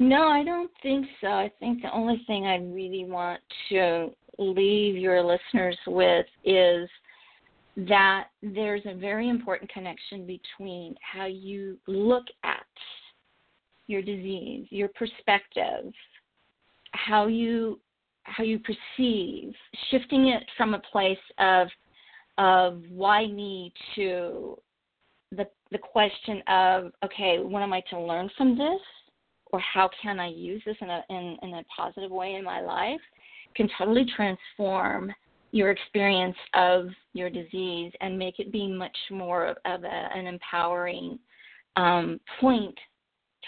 No, 0.00 0.28
I 0.28 0.44
don't 0.44 0.70
think 0.82 1.06
so. 1.20 1.28
I 1.28 1.50
think 1.60 1.82
the 1.82 1.92
only 1.92 2.22
thing 2.26 2.46
I 2.46 2.56
really 2.56 3.04
want 3.04 3.40
to 3.70 4.10
leave 4.38 4.96
your 4.96 5.22
listeners 5.22 5.78
with 5.86 6.26
is 6.44 6.88
that 7.76 8.28
there's 8.42 8.82
a 8.86 8.94
very 8.94 9.28
important 9.28 9.70
connection 9.72 10.26
between 10.26 10.94
how 11.00 11.26
you 11.26 11.76
look 11.86 12.24
at 12.44 12.64
your 13.86 14.00
disease, 14.00 14.66
your 14.70 14.88
perspective, 14.88 15.92
how 16.92 17.26
you 17.26 17.80
how 18.24 18.42
you 18.42 18.58
perceive, 18.58 19.52
shifting 19.90 20.28
it 20.28 20.42
from 20.56 20.74
a 20.74 20.82
place 20.90 21.18
of 21.38 21.68
of 22.38 22.82
why 22.88 23.26
me 23.26 23.72
to 23.94 24.56
the 25.32 25.46
the 25.70 25.78
question 25.78 26.42
of 26.48 26.92
okay, 27.04 27.38
what 27.40 27.62
am 27.62 27.72
I 27.72 27.82
to 27.90 28.00
learn 28.00 28.30
from 28.36 28.56
this, 28.56 28.80
or 29.52 29.60
how 29.60 29.90
can 30.00 30.20
I 30.20 30.28
use 30.28 30.62
this 30.64 30.76
in 30.80 30.88
a 30.88 31.02
in, 31.10 31.36
in 31.42 31.54
a 31.54 31.64
positive 31.76 32.10
way 32.10 32.34
in 32.34 32.44
my 32.44 32.60
life, 32.60 33.00
can 33.54 33.68
totally 33.78 34.06
transform 34.16 35.12
your 35.52 35.70
experience 35.70 36.36
of 36.54 36.86
your 37.12 37.30
disease 37.30 37.92
and 38.00 38.18
make 38.18 38.40
it 38.40 38.50
be 38.50 38.66
much 38.66 38.96
more 39.10 39.54
of, 39.64 39.84
a, 39.84 40.08
an 40.16 40.26
empowering 40.26 41.18
um, 41.76 42.20
point 42.40 42.76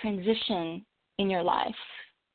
transition 0.00 0.84
in 1.18 1.28
your 1.28 1.42
life. 1.42 1.74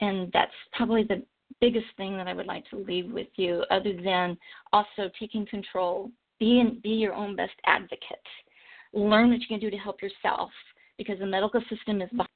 And 0.01 0.29
that's 0.33 0.51
probably 0.73 1.03
the 1.03 1.23
biggest 1.61 1.85
thing 1.95 2.17
that 2.17 2.27
I 2.27 2.33
would 2.33 2.47
like 2.47 2.69
to 2.71 2.77
leave 2.77 3.11
with 3.11 3.27
you, 3.35 3.63
other 3.69 3.93
than 4.03 4.37
also 4.73 5.09
taking 5.19 5.45
control. 5.45 6.09
Be, 6.39 6.59
in, 6.59 6.79
be 6.81 6.89
your 6.89 7.13
own 7.13 7.35
best 7.35 7.53
advocate. 7.65 8.01
Learn 8.93 9.29
what 9.29 9.39
you 9.39 9.47
can 9.47 9.59
do 9.59 9.69
to 9.69 9.77
help 9.77 10.01
yourself 10.01 10.49
because 10.97 11.19
the 11.19 11.25
medical 11.25 11.61
system 11.69 12.01
is 12.01 12.09
behind 12.09 12.27